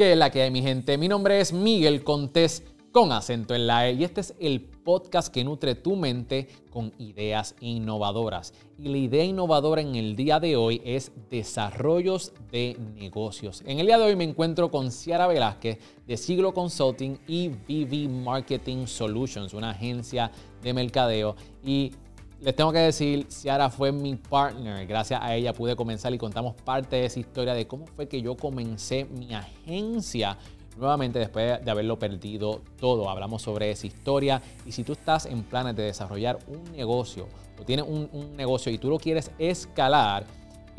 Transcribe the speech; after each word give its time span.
¿Qué 0.00 0.12
es 0.12 0.16
la 0.16 0.30
que 0.30 0.40
hay, 0.40 0.50
mi 0.50 0.62
gente? 0.62 0.96
Mi 0.96 1.08
nombre 1.08 1.42
es 1.42 1.52
Miguel 1.52 2.02
Contés 2.02 2.64
con 2.90 3.12
acento 3.12 3.54
en 3.54 3.66
la 3.66 3.86
E 3.86 3.92
y 3.92 4.04
este 4.04 4.22
es 4.22 4.34
el 4.40 4.62
podcast 4.62 5.28
que 5.28 5.44
nutre 5.44 5.74
tu 5.74 5.94
mente 5.94 6.48
con 6.70 6.94
ideas 6.98 7.54
innovadoras. 7.60 8.54
Y 8.78 8.88
la 8.88 8.96
idea 8.96 9.24
innovadora 9.24 9.82
en 9.82 9.96
el 9.96 10.16
día 10.16 10.40
de 10.40 10.56
hoy 10.56 10.80
es 10.86 11.12
desarrollos 11.28 12.32
de 12.50 12.78
negocios. 12.94 13.62
En 13.66 13.78
el 13.78 13.84
día 13.84 13.98
de 13.98 14.04
hoy 14.04 14.16
me 14.16 14.24
encuentro 14.24 14.70
con 14.70 14.90
Ciara 14.90 15.26
Velázquez 15.26 15.76
de 16.06 16.16
Siglo 16.16 16.54
Consulting 16.54 17.18
y 17.28 17.48
VV 17.48 18.08
Marketing 18.08 18.86
Solutions, 18.86 19.52
una 19.52 19.72
agencia 19.72 20.30
de 20.62 20.72
mercadeo. 20.72 21.36
Y 21.62 21.92
les 22.40 22.56
tengo 22.56 22.72
que 22.72 22.78
decir, 22.78 23.26
Ciara 23.28 23.68
fue 23.68 23.92
mi 23.92 24.16
partner. 24.16 24.86
Gracias 24.86 25.20
a 25.22 25.34
ella 25.34 25.52
pude 25.52 25.76
comenzar 25.76 26.14
y 26.14 26.18
contamos 26.18 26.54
parte 26.54 26.96
de 26.96 27.04
esa 27.06 27.20
historia 27.20 27.52
de 27.52 27.66
cómo 27.66 27.86
fue 27.86 28.08
que 28.08 28.22
yo 28.22 28.34
comencé 28.34 29.04
mi 29.04 29.34
agencia 29.34 30.38
nuevamente 30.78 31.18
después 31.18 31.62
de 31.62 31.70
haberlo 31.70 31.98
perdido 31.98 32.62
todo. 32.78 33.10
Hablamos 33.10 33.42
sobre 33.42 33.70
esa 33.70 33.86
historia 33.86 34.40
y 34.64 34.72
si 34.72 34.84
tú 34.84 34.92
estás 34.92 35.26
en 35.26 35.42
planes 35.42 35.76
de 35.76 35.82
desarrollar 35.82 36.38
un 36.46 36.64
negocio 36.72 37.28
o 37.60 37.64
tienes 37.64 37.84
un, 37.86 38.34
negocio 38.36 38.72
y 38.72 38.78
tú 38.78 38.88
lo 38.88 38.98
quieres 38.98 39.30
escalar, 39.38 40.24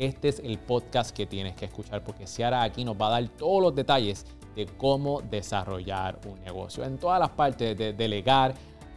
este 0.00 0.30
es 0.30 0.40
el 0.40 0.58
podcast 0.58 1.14
que 1.16 1.26
tienes 1.26 1.54
que 1.54 1.66
escuchar 1.66 2.02
porque 2.02 2.26
Ciara 2.26 2.62
aquí 2.62 2.84
nos 2.84 3.00
va 3.00 3.06
a 3.06 3.20
dar 3.20 3.28
todos 3.28 3.62
los 3.62 3.74
detalles 3.74 4.26
de 4.56 4.66
cómo 4.66 5.22
desarrollar 5.22 6.18
un 6.26 6.40
negocio 6.40 6.82
en 6.82 6.98
todas 6.98 7.20
las 7.20 7.30
partes 7.30 7.78
de 7.78 7.92
delegar, 7.92 8.52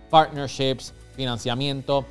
partnerships, 0.09 0.95
financiamiento 1.15 2.05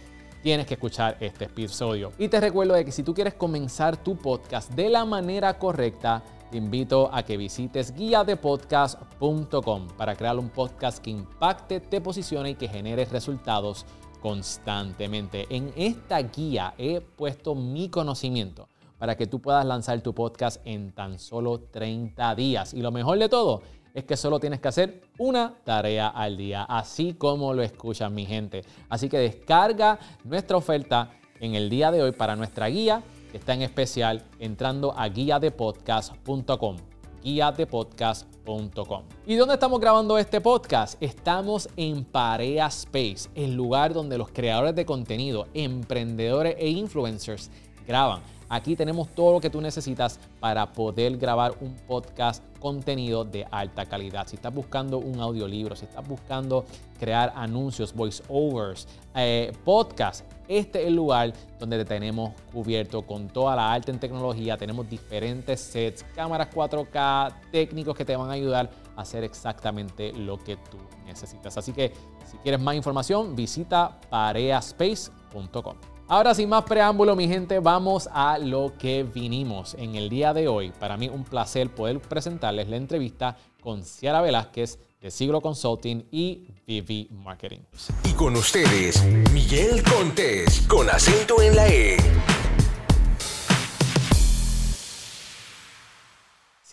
tienes 0.45 0.67
que 0.67 0.75
escuchar 0.75 1.17
este 1.21 1.47
episodio. 1.47 2.13
Y 2.19 2.29
te 2.29 2.39
recuerdo 2.39 2.75
de 2.75 2.85
que 2.85 2.93
si 2.93 3.03
tú 3.03 3.15
quieres 3.15 3.33
comenzar 3.33 3.97
tu 3.97 4.15
podcast 4.15 4.71
de 4.73 4.91
la 4.91 5.07
manera 5.07 5.59
correcta, 5.59 6.23
te 6.51 6.59
invito 6.59 7.09
a 7.11 7.23
que 7.23 7.39
visites 7.39 7.95
guiadepodcast.com 7.95 9.89
para 9.97 10.15
crear 10.15 10.39
un 10.39 10.51
podcast 10.51 10.99
que 10.99 11.09
impacte, 11.09 11.81
te 11.81 12.03
posicione 12.03 12.51
y 12.51 12.55
que 12.57 12.69
genere 12.69 13.07
resultados 13.07 13.87
constantemente. 14.21 15.47
En 15.49 15.73
esta 15.77 16.19
guía 16.21 16.75
he 16.77 17.01
puesto 17.01 17.55
mi 17.55 17.89
conocimiento 17.89 18.69
para 18.99 19.17
que 19.17 19.27
tú 19.27 19.41
puedas 19.41 19.65
lanzar 19.65 20.03
tu 20.03 20.15
podcast 20.15 20.61
en 20.67 20.93
tan 20.93 21.19
solo 21.19 21.59
30 21.59 22.35
días. 22.35 22.75
Y 22.75 22.83
lo 22.83 22.93
mejor 22.93 23.19
de 23.19 23.31
todo 23.31 23.63
es 23.95 24.05
que 24.05 24.17
solo 24.17 24.41
tienes 24.41 24.61
que 24.61 24.69
hacer 24.69 25.03
una 25.19 25.55
tarea 25.65 26.09
al 26.09 26.37
día, 26.37 26.65
así 26.65 27.15
como 27.15 27.55
lo 27.55 27.63
escuchan 27.63 28.13
mi 28.13 28.27
gente. 28.27 28.63
Así 28.89 29.09
que 29.09 29.19
descarga 29.19 29.99
nuestra 30.25 30.57
oferta 30.57 31.13
en 31.41 31.55
el 31.55 31.71
día 31.71 31.93
de 31.93 32.03
hoy 32.03 32.13
para 32.13 32.35
nuestra 32.35 32.67
guía, 32.67 33.03
que 33.31 33.39
está 33.39 33.55
en 33.55 33.63
especial 33.63 34.25
entrando 34.41 34.93
a 34.99 35.09
guiadepodcast.com 35.09 36.77
guiadepodcast.com. 37.23 39.03
¿Y 39.27 39.37
dónde 39.37 39.55
estamos 39.55 39.81
grabando 39.81 40.19
este 40.19 40.43
podcast? 40.43 41.03
Estamos 41.03 41.71
en 41.77 42.05
Parea 42.05 42.67
Space, 42.67 43.31
el 43.35 43.55
lugar 43.55 43.95
donde 43.95 44.19
los 44.19 44.31
creadores 44.31 44.75
de 44.75 44.85
contenido, 44.85 45.47
emprendedores 45.55 46.55
e 46.59 46.69
influencers 46.69 47.51
graban 47.87 48.21
Aquí 48.55 48.77
tenemos 48.77 49.09
todo 49.09 49.33
lo 49.33 49.41
que 49.41 49.51
tú 49.51 49.61
necesitas 49.61 50.21
para 50.39 50.73
poder 50.73 51.17
grabar 51.17 51.57
un 51.61 51.75
podcast 51.75 52.41
contenido 52.61 53.25
de 53.25 53.45
alta 53.51 53.85
calidad. 53.85 54.29
Si 54.29 54.37
estás 54.37 54.55
buscando 54.55 54.99
un 54.99 55.19
audiolibro, 55.19 55.75
si 55.75 55.87
estás 55.87 56.07
buscando 56.07 56.65
crear 57.01 57.33
anuncios, 57.35 57.93
voiceovers, 57.93 58.87
eh, 59.17 59.53
podcast, 59.65 60.25
este 60.47 60.83
es 60.83 60.87
el 60.87 60.95
lugar 60.95 61.33
donde 61.59 61.79
te 61.79 61.85
tenemos 61.85 62.31
cubierto 62.53 63.03
con 63.03 63.27
toda 63.27 63.57
la 63.57 63.73
alta 63.73 63.91
en 63.91 63.99
tecnología. 63.99 64.57
Tenemos 64.57 64.89
diferentes 64.89 65.59
sets, 65.59 66.05
cámaras 66.15 66.49
4K, 66.55 67.35
técnicos 67.51 67.97
que 67.97 68.05
te 68.05 68.15
van 68.15 68.31
a 68.31 68.35
ayudar 68.35 68.71
a 68.95 69.01
hacer 69.01 69.25
exactamente 69.25 70.13
lo 70.13 70.39
que 70.39 70.57
tú 70.59 70.79
necesitas. 71.05 71.59
Así 71.59 71.73
que 71.73 71.93
si 72.31 72.37
quieres 72.37 72.61
más 72.61 72.77
información, 72.77 73.35
visita 73.35 74.01
pareaspace.com. 74.11 75.94
Ahora 76.07 76.35
sin 76.35 76.51
más 76.51 76.65
preámbulo, 76.65 77.17
mi 77.17 77.27
gente, 77.27 77.61
vamos 77.61 78.11
a 78.13 78.37
lo 78.39 78.75
que 78.79 79.05
vinimos 79.05 79.75
en 79.75 79.95
el 79.95 80.11
día 80.11 80.35
de 80.35 80.49
hoy. 80.49 80.71
Para 80.79 80.99
mí 80.99 81.09
un 81.09 81.25
placer 81.25 81.71
poder 81.71 81.99
presentarles 81.99 82.69
la 82.69 82.77
entrevista 82.77 83.39
con 83.63 83.83
Ciara 83.83 84.21
Velázquez 84.21 84.79
de 85.01 85.11
Siglo 85.11 85.41
Consulting 85.41 86.05
y 86.11 86.47
VV 86.67 87.11
Marketing. 87.11 87.61
Y 88.05 88.13
con 88.13 88.37
ustedes, 88.37 89.03
Miguel 89.33 89.83
Contés, 89.83 90.67
con 90.69 90.91
acento 90.91 91.41
en 91.41 91.57
la 91.57 91.69
E. 91.69 91.97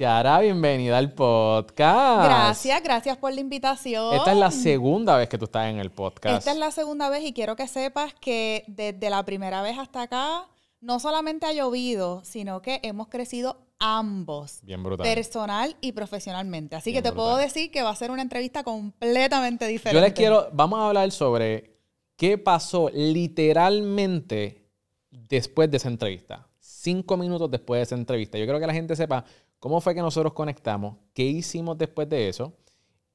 Ciara, 0.01 0.39
bienvenida 0.39 0.97
al 0.97 1.13
podcast. 1.13 2.25
Gracias, 2.25 2.81
gracias 2.81 3.17
por 3.17 3.31
la 3.35 3.39
invitación. 3.39 4.15
Esta 4.15 4.31
es 4.31 4.37
la 4.39 4.49
segunda 4.49 5.15
vez 5.15 5.29
que 5.29 5.37
tú 5.37 5.45
estás 5.45 5.69
en 5.69 5.77
el 5.77 5.91
podcast. 5.91 6.39
Esta 6.39 6.53
es 6.53 6.57
la 6.57 6.71
segunda 6.71 7.07
vez 7.11 7.23
y 7.23 7.33
quiero 7.33 7.55
que 7.55 7.67
sepas 7.67 8.15
que 8.15 8.63
desde 8.65 9.11
la 9.11 9.23
primera 9.23 9.61
vez 9.61 9.77
hasta 9.77 10.01
acá, 10.01 10.47
no 10.79 10.99
solamente 10.99 11.45
ha 11.45 11.53
llovido, 11.53 12.23
sino 12.25 12.63
que 12.63 12.79
hemos 12.81 13.09
crecido 13.09 13.59
ambos. 13.77 14.61
Bien 14.63 14.81
brutal. 14.81 15.05
Personal 15.05 15.75
y 15.81 15.91
profesionalmente. 15.91 16.75
Así 16.75 16.93
que 16.93 17.03
te 17.03 17.11
puedo 17.11 17.37
decir 17.37 17.69
que 17.69 17.83
va 17.83 17.91
a 17.91 17.95
ser 17.95 18.09
una 18.09 18.23
entrevista 18.23 18.63
completamente 18.63 19.67
diferente. 19.67 19.93
Yo 19.93 20.03
les 20.03 20.13
quiero, 20.13 20.49
vamos 20.51 20.79
a 20.79 20.87
hablar 20.87 21.11
sobre 21.11 21.77
qué 22.15 22.39
pasó 22.39 22.89
literalmente 22.91 24.67
después 25.11 25.69
de 25.69 25.77
esa 25.77 25.89
entrevista. 25.89 26.47
Cinco 26.57 27.17
minutos 27.17 27.51
después 27.51 27.77
de 27.77 27.83
esa 27.83 27.93
entrevista. 27.93 28.39
Yo 28.39 28.45
quiero 28.45 28.59
que 28.59 28.65
la 28.65 28.73
gente 28.73 28.95
sepa 28.95 29.25
¿Cómo 29.61 29.79
fue 29.79 29.93
que 29.93 30.01
nosotros 30.01 30.33
conectamos? 30.33 30.97
¿Qué 31.13 31.21
hicimos 31.21 31.77
después 31.77 32.09
de 32.09 32.27
eso? 32.27 32.57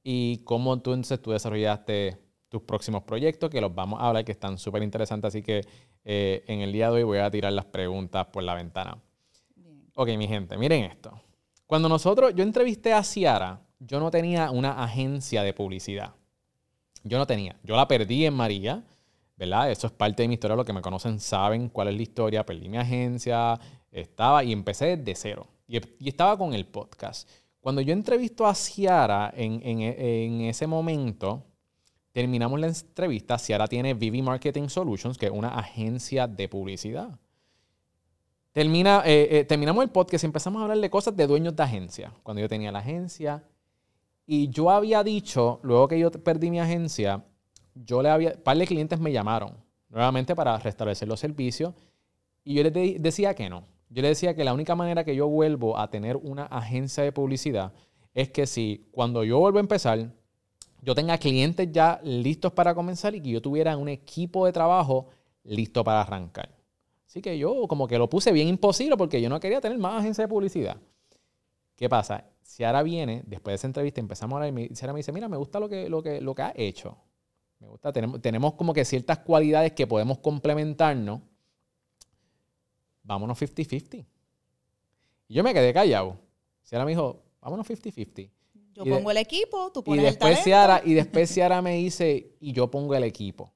Y 0.05 0.45
cómo 0.45 0.81
tú 0.81 0.93
entonces 0.93 1.21
tú 1.21 1.33
desarrollaste 1.33 2.23
tus 2.49 2.63
próximos 2.63 3.03
proyectos, 3.03 3.51
que 3.51 3.61
los 3.61 3.75
vamos 3.75 4.01
a 4.01 4.07
hablar, 4.07 4.25
que 4.25 4.31
están 4.31 4.57
súper 4.57 4.85
interesantes. 4.85 5.27
Así 5.27 5.43
que 5.43 5.63
eh, 6.05 6.45
en 6.47 6.61
el 6.61 6.73
día 6.73 6.87
de 6.87 6.99
hoy 6.99 7.03
voy 7.03 7.19
a 7.19 7.29
tirar 7.33 7.53
las 7.53 7.65
preguntas 7.65 8.27
por 8.27 8.45
la 8.45 8.55
ventana. 8.55 8.97
Ok, 9.97 10.11
mi 10.17 10.29
gente, 10.29 10.57
miren 10.57 10.85
esto. 10.85 11.21
Cuando 11.67 11.89
nosotros, 11.89 12.33
yo 12.37 12.45
entrevisté 12.45 12.93
a 12.93 13.03
Ciara, 13.03 13.61
yo 13.81 13.99
no 13.99 14.13
tenía 14.13 14.53
una 14.53 14.85
agencia 14.85 15.43
de 15.43 15.53
publicidad. 15.53 16.15
Yo 17.03 17.19
no 17.19 17.27
tenía. 17.27 17.59
Yo 17.65 17.75
la 17.75 17.89
perdí 17.89 18.25
en 18.25 18.35
María, 18.35 18.85
¿verdad? 19.37 19.73
Eso 19.73 19.89
es 19.89 19.93
parte 19.93 20.23
de 20.23 20.29
mi 20.29 20.35
historia. 20.35 20.55
Los 20.55 20.65
que 20.65 20.73
me 20.73 20.81
conocen 20.81 21.19
saben 21.19 21.71
cuál 21.71 21.89
es 21.89 21.97
la 21.97 22.03
historia. 22.03 22.47
Perdí 22.47 22.69
mi 22.69 22.77
agencia, 22.77 23.59
estaba 23.91 24.45
y 24.45 24.53
empecé 24.53 24.97
de 24.97 25.15
cero. 25.17 25.49
Y, 25.69 26.09
estaba 26.09 26.37
con 26.37 26.55
el 26.55 26.67
podcast. 26.67 27.29
Cuando 27.61 27.81
yo 27.81 27.93
entrevisto 27.93 28.47
a 28.47 28.55
Ciara 28.55 29.33
en, 29.37 30.41
ese 30.43 30.67
momento, 30.67 31.45
terminamos 32.13 32.61
la 32.61 32.69
entrevista. 32.69 33.39
Ciara 33.39 33.67
tiene 33.67 33.95
Vivi 33.95 34.23
Marketing 34.23 34.69
Solutions, 34.69 35.19
que 35.19 35.27
es 35.27 35.33
una 35.33 35.49
agencia 35.49 36.29
de 36.29 36.49
publicidad. 36.49 37.19
Termina, 38.53 39.03
eh, 39.05 39.29
eh, 39.31 39.45
terminamos 39.45 39.85
el 39.85 39.91
podcast 39.91 40.25
y 40.25 40.27
empezamos 40.27 40.61
a 40.61 40.63
hablar 40.63 40.79
de 40.79 40.89
cosas 40.89 41.17
de 41.17 41.27
dueños 41.27 41.57
de 41.57 41.63
agencia. 41.63 42.13
Cuando 42.23 42.41
yo 42.41 42.49
tenía 42.49 42.71
la 42.71 42.79
agencia. 42.79 43.43
Y 44.25 44.49
yo 44.49 44.71
había 44.71 45.03
dicho, 45.03 45.61
luego 45.63 45.89
que 45.89 45.99
yo 45.99 46.11
perdí 46.11 46.51
mi 46.51 46.61
agencia, 46.61 47.25
yo 47.75 48.03
le 48.03 48.09
había, 48.09 48.31
un 48.31 48.43
par 48.43 48.57
de 48.57 48.67
clientes 48.67 48.99
me 48.99 49.13
llamaron 49.13 49.57
nuevamente 49.89 50.35
para 50.35 50.57
restablecer 50.59 51.07
los 51.07 51.21
servicios. 51.21 51.75
Y 52.45 52.55
yo 52.55 52.63
les 52.63 53.03
decía 53.03 53.35
que 53.35 53.51
no 53.51 53.76
yo 53.89 54.03
le 54.03 54.09
decía 54.09 54.35
que 54.35 54.45
la 54.45 54.55
única 54.55 54.75
manera 54.75 55.05
que 55.05 55.15
yo 55.15 55.29
vuelvo 55.29 55.79
a 55.79 55.91
tener 55.91 56.17
una 56.17 56.45
agencia 56.47 57.05
de 57.05 57.13
publicidad 57.13 57.73
es 58.15 58.31
que 58.31 58.47
si 58.47 58.89
cuando 58.91 59.25
yo 59.25 59.39
vuelvo 59.39 59.59
a 59.59 59.61
empezar, 59.61 60.11
yo 60.83 60.95
tenga 60.95 61.19
clientes 61.19 61.69
ya 61.71 62.01
listos 62.03 62.53
para 62.53 62.75
comenzar 62.75 63.15
y 63.15 63.21
que 63.21 63.31
yo 63.31 63.43
tuviera 63.43 63.77
un 63.77 63.89
equipo 63.89 64.47
de 64.47 64.53
trabajo 64.53 65.09
listo 65.45 65.85
para 65.85 66.01
arrancar. 66.01 66.49
Así 67.07 67.21
que 67.21 67.39
yo 67.39 67.67
como 67.69 67.87
que 67.87 67.99
lo 67.99 68.09
puse 68.09 68.33
bien 68.33 68.49
imposible 68.49 68.97
porque 68.97 69.21
yo 69.21 69.29
no 69.29 69.41
quería 69.41 69.61
tener 69.61 69.79
más 69.79 70.01
agencia 70.01 70.25
de 70.25 70.29
publicidad. 70.29 70.77
¿Qué 71.77 71.89
pasa? 71.89 72.25
Si 72.43 72.65
ahora 72.65 72.83
viene, 72.83 73.23
después 73.27 73.53
de 73.53 73.57
esa 73.57 73.67
entrevista, 73.67 74.01
empezamos 74.01 74.35
a 74.35 74.45
hablar 74.45 74.63
y 74.63 74.75
Ciara 74.75 74.93
me 74.93 74.99
dice, 74.99 75.13
mira, 75.13 75.29
me 75.29 75.37
gusta 75.37 75.61
lo 75.61 75.69
que, 75.69 75.89
lo 75.89 76.03
que, 76.03 76.21
lo 76.21 76.35
que 76.35 76.43
ha 76.43 76.53
hecho. 76.57 76.97
Me 77.59 77.69
gusta, 77.69 77.93
tenemos, 77.93 78.21
tenemos 78.21 78.55
como 78.55 78.73
que 78.73 78.85
ciertas 78.85 79.19
cualidades 79.19 79.73
que 79.73 79.87
podemos 79.87 80.19
complementarnos 80.19 81.21
vámonos 83.07 83.41
50-50. 83.41 84.05
Y 85.29 85.35
yo 85.35 85.43
me 85.43 85.55
quedé 85.55 85.73
callado. 85.73 86.19
Ciara 86.65 86.85
me 86.85 86.91
dijo, 86.91 87.23
vámonos 87.41 87.67
50-50. 87.69 88.31
Yo 88.75 88.85
pongo 88.85 89.11
el 89.11 89.17
equipo, 89.17 89.73
tú 89.73 89.83
pones 89.83 90.03
y 90.03 90.07
después 90.07 90.37
el 90.37 90.45
Ciara, 90.45 90.83
Y 90.85 90.93
después 90.93 91.33
Ciara 91.33 91.63
me 91.63 91.77
dice, 91.77 92.37
y 92.41 92.53
yo 92.53 92.71
pongo 92.71 92.95
el 92.95 93.05
equipo. 93.05 93.53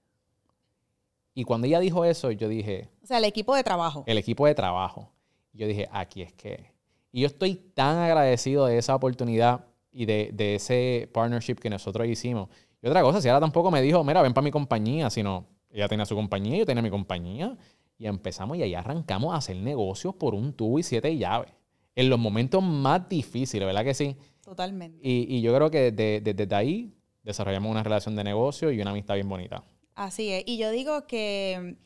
Y 1.35 1.44
cuando 1.44 1.67
ella 1.67 1.79
dijo 1.79 2.05
eso, 2.05 2.31
yo 2.31 2.49
dije... 2.49 2.88
O 3.02 3.06
sea, 3.06 3.19
el 3.19 3.25
equipo 3.25 3.55
de 3.55 3.62
trabajo. 3.62 4.02
El 4.06 4.17
equipo 4.17 4.47
de 4.47 4.55
trabajo. 4.55 5.12
yo 5.52 5.67
dije, 5.67 5.88
aquí 5.93 6.23
es 6.23 6.32
que... 6.32 6.73
Y 7.12 7.23
yo 7.23 7.26
estoy 7.26 7.56
tan 7.56 7.99
agradecido 7.99 8.67
de 8.67 8.79
esa 8.79 8.94
oportunidad 8.94 9.67
y 9.93 10.06
de, 10.06 10.31
de 10.32 10.55
ese 10.55 11.11
partnership 11.12 11.56
que 11.56 11.69
nosotros 11.69 12.06
hicimos. 12.06 12.49
Y 12.81 12.87
otra 12.87 13.02
cosa, 13.02 13.20
Ciara 13.20 13.41
tampoco 13.41 13.70
me 13.70 13.82
dijo, 13.82 14.02
mira, 14.05 14.23
ven 14.23 14.32
para 14.32 14.44
mi 14.44 14.50
compañía, 14.50 15.11
sino 15.11 15.47
ella 15.70 15.88
tenía 15.88 16.06
su 16.06 16.14
compañía, 16.14 16.56
yo 16.56 16.67
tenía 16.67 16.82
mi 16.82 16.91
compañía. 16.91 17.56
Y 18.00 18.06
empezamos 18.06 18.56
y 18.56 18.62
ahí 18.62 18.75
arrancamos 18.75 19.32
a 19.35 19.37
hacer 19.37 19.55
negocios 19.56 20.14
por 20.14 20.35
un 20.35 20.55
tubo 20.55 20.79
y 20.79 20.82
siete 20.82 21.17
llaves. 21.19 21.52
En 21.94 22.08
los 22.08 22.19
momentos 22.19 22.62
más 22.62 23.08
difíciles, 23.08 23.67
¿verdad 23.67 23.85
que 23.85 23.93
sí? 23.94 24.17
Totalmente. 24.43 24.99
Y, 25.06 25.37
y 25.37 25.43
yo 25.43 25.55
creo 25.55 25.70
que 25.70 25.93
desde, 25.93 26.20
desde- 26.23 26.35
desde 26.35 26.56
ahí 26.56 26.94
desarrollamos 27.23 27.70
una 27.70 27.82
relación 27.82 28.17
de 28.17 28.25
negocio 28.25 28.73
y 28.73 28.81
una 28.81 28.91
amistad 28.93 29.14
bien 29.17 29.29
bonita. 29.29 29.62
Así 29.94 30.31
es. 30.32 30.44
Y 30.47 30.56
yo 30.56 30.70
digo 30.70 31.06
que 31.06 31.76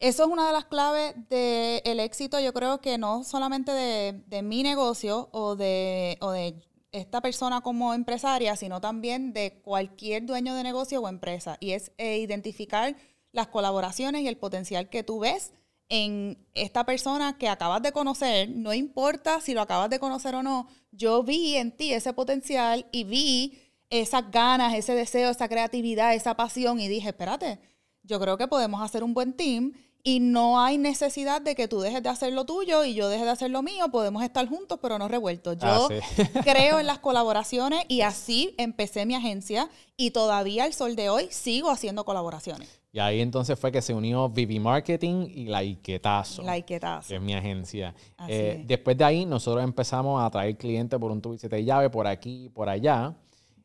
eso 0.00 0.24
es 0.24 0.28
una 0.28 0.46
de 0.48 0.52
las 0.52 0.66
claves 0.66 1.14
del 1.30 2.00
éxito, 2.00 2.38
yo 2.40 2.52
creo 2.52 2.82
que 2.82 2.98
no 2.98 3.24
solamente 3.24 3.72
de, 3.72 4.12
de 4.26 4.42
mi 4.42 4.62
negocio 4.62 5.30
o 5.32 5.56
de, 5.56 6.18
o 6.20 6.30
de 6.32 6.56
esta 6.90 7.22
persona 7.22 7.62
como 7.62 7.94
empresaria, 7.94 8.54
sino 8.56 8.82
también 8.82 9.32
de 9.32 9.62
cualquier 9.62 10.26
dueño 10.26 10.54
de 10.54 10.62
negocio 10.62 11.00
o 11.00 11.08
empresa. 11.08 11.56
Y 11.58 11.70
es 11.70 11.90
eh, 11.96 12.18
identificar 12.18 12.96
las 13.32 13.48
colaboraciones 13.48 14.22
y 14.22 14.28
el 14.28 14.36
potencial 14.36 14.88
que 14.88 15.02
tú 15.02 15.20
ves 15.20 15.52
en 15.88 16.38
esta 16.54 16.84
persona 16.86 17.36
que 17.36 17.48
acabas 17.48 17.82
de 17.82 17.92
conocer, 17.92 18.48
no 18.48 18.72
importa 18.72 19.40
si 19.40 19.52
lo 19.52 19.60
acabas 19.60 19.90
de 19.90 19.98
conocer 19.98 20.34
o 20.34 20.42
no, 20.42 20.68
yo 20.90 21.22
vi 21.22 21.56
en 21.56 21.76
ti 21.76 21.92
ese 21.92 22.12
potencial 22.12 22.86
y 22.92 23.04
vi 23.04 23.58
esas 23.90 24.30
ganas, 24.30 24.74
ese 24.74 24.94
deseo, 24.94 25.30
esa 25.30 25.48
creatividad, 25.48 26.14
esa 26.14 26.34
pasión 26.34 26.80
y 26.80 26.88
dije, 26.88 27.10
espérate, 27.10 27.58
yo 28.04 28.18
creo 28.20 28.38
que 28.38 28.48
podemos 28.48 28.80
hacer 28.80 29.04
un 29.04 29.12
buen 29.12 29.34
team 29.34 29.72
y 30.02 30.18
no 30.18 30.60
hay 30.60 30.78
necesidad 30.78 31.42
de 31.42 31.54
que 31.54 31.68
tú 31.68 31.80
dejes 31.80 32.02
de 32.02 32.08
hacer 32.08 32.32
lo 32.32 32.44
tuyo 32.46 32.84
y 32.84 32.94
yo 32.94 33.08
deje 33.08 33.24
de 33.24 33.30
hacer 33.30 33.50
lo 33.50 33.62
mío, 33.62 33.88
podemos 33.90 34.22
estar 34.24 34.48
juntos 34.48 34.78
pero 34.80 34.98
no 34.98 35.08
revueltos. 35.08 35.58
Yo 35.58 35.66
Ah, 35.68 35.88
sí. 36.16 36.22
creo 36.44 36.80
en 36.80 36.86
las 36.86 36.98
colaboraciones 37.00 37.84
y 37.88 38.00
así 38.00 38.54
empecé 38.56 39.04
mi 39.04 39.14
agencia 39.14 39.68
y 39.96 40.10
todavía 40.12 40.64
al 40.64 40.72
sol 40.72 40.96
de 40.96 41.10
hoy 41.10 41.28
sigo 41.30 41.70
haciendo 41.70 42.04
colaboraciones. 42.04 42.81
Y 42.94 42.98
ahí 42.98 43.22
entonces 43.22 43.58
fue 43.58 43.72
que 43.72 43.80
se 43.80 43.94
unió 43.94 44.28
Vivi 44.28 44.60
Marketing 44.60 45.26
y 45.34 45.46
Laiquetazo. 45.46 46.42
Laiquetazo. 46.42 47.08
que 47.08 47.16
es 47.16 47.22
mi 47.22 47.32
agencia. 47.32 47.94
Eh, 48.28 48.58
es. 48.60 48.66
después 48.68 48.98
de 48.98 49.04
ahí, 49.04 49.24
nosotros 49.24 49.64
empezamos 49.64 50.22
a 50.22 50.28
traer 50.28 50.58
clientes 50.58 50.98
por 51.00 51.10
un 51.10 51.22
tubo 51.22 51.34
y 51.34 51.64
llave, 51.64 51.88
por 51.88 52.06
aquí, 52.06 52.50
por 52.52 52.68
allá. 52.68 53.14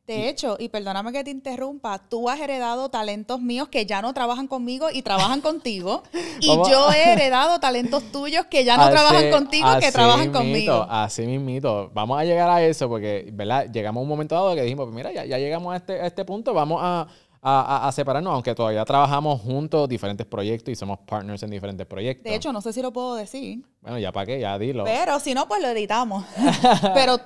De 0.08 0.30
hecho, 0.30 0.56
y 0.58 0.70
perdóname 0.70 1.12
que 1.12 1.22
te 1.22 1.32
interrumpa, 1.32 2.00
tú 2.08 2.30
has 2.30 2.40
heredado 2.40 2.88
talentos 2.88 3.42
míos 3.42 3.68
que 3.68 3.86
ya 3.86 4.02
no 4.02 4.14
trabajan 4.14 4.48
conmigo 4.48 4.88
y 4.90 5.02
trabajan 5.02 5.42
contigo. 5.42 6.04
Y 6.40 6.48
yo 6.48 6.92
he 6.92 7.14
heredado 7.14 7.60
talentos 7.60 8.04
tuyos 8.12 8.46
que 8.46 8.64
ya 8.64 8.78
no 8.78 8.84
Así- 8.84 8.92
trabajan 8.92 9.32
contigo, 9.32 9.68
que 9.82 9.92
trabajan 9.92 10.30
mismito, 10.32 10.40
conmigo. 10.40 10.86
Así 10.88 11.26
mismito. 11.26 11.90
Vamos 11.94 12.18
a 12.20 12.24
llegar 12.24 12.48
a 12.50 12.64
eso 12.64 12.88
porque, 12.88 13.30
¿verdad? 13.34 13.70
Llegamos 13.70 14.00
a 14.00 14.04
un 14.04 14.08
momento 14.08 14.36
dado 14.36 14.56
que 14.56 14.62
dijimos, 14.62 14.86
pues 14.86 14.96
mira, 14.96 15.12
ya, 15.12 15.26
ya 15.26 15.38
llegamos 15.40 15.74
a 15.74 15.78
este, 15.78 16.00
a 16.00 16.06
este 16.06 16.24
punto, 16.24 16.54
vamos 16.54 16.80
a, 16.82 17.08
a- 17.42 17.88
a- 17.88 17.92
separarnos, 17.92 18.34
aunque 18.34 18.54
todavía 18.56 18.84
trabajamos 18.86 19.42
juntos 19.42 19.88
diferentes 19.88 20.26
proyectos 20.26 20.72
y 20.72 20.76
somos 20.76 21.00
partners 21.00 21.44
en 21.44 21.50
diferentes 21.52 21.86
proyectos. 21.88 22.24
De 22.30 22.36
hecho, 22.36 22.52
no 22.54 22.62
sé 22.62 22.74
si 22.74 22.82
lo 22.82 22.92
puedo 22.92 23.16
decir, 23.16 23.64
Bueno, 23.82 24.00
ya 24.00 24.12
para 24.12 24.26
qué, 24.26 24.40
ya 24.40 24.58
dilo. 24.60 24.84
pero 24.84 25.20
si 25.20 25.34
no, 25.34 25.48
pues 25.48 25.62
lo 25.62 25.68
editamos. 25.70 26.26
pero 26.94 27.20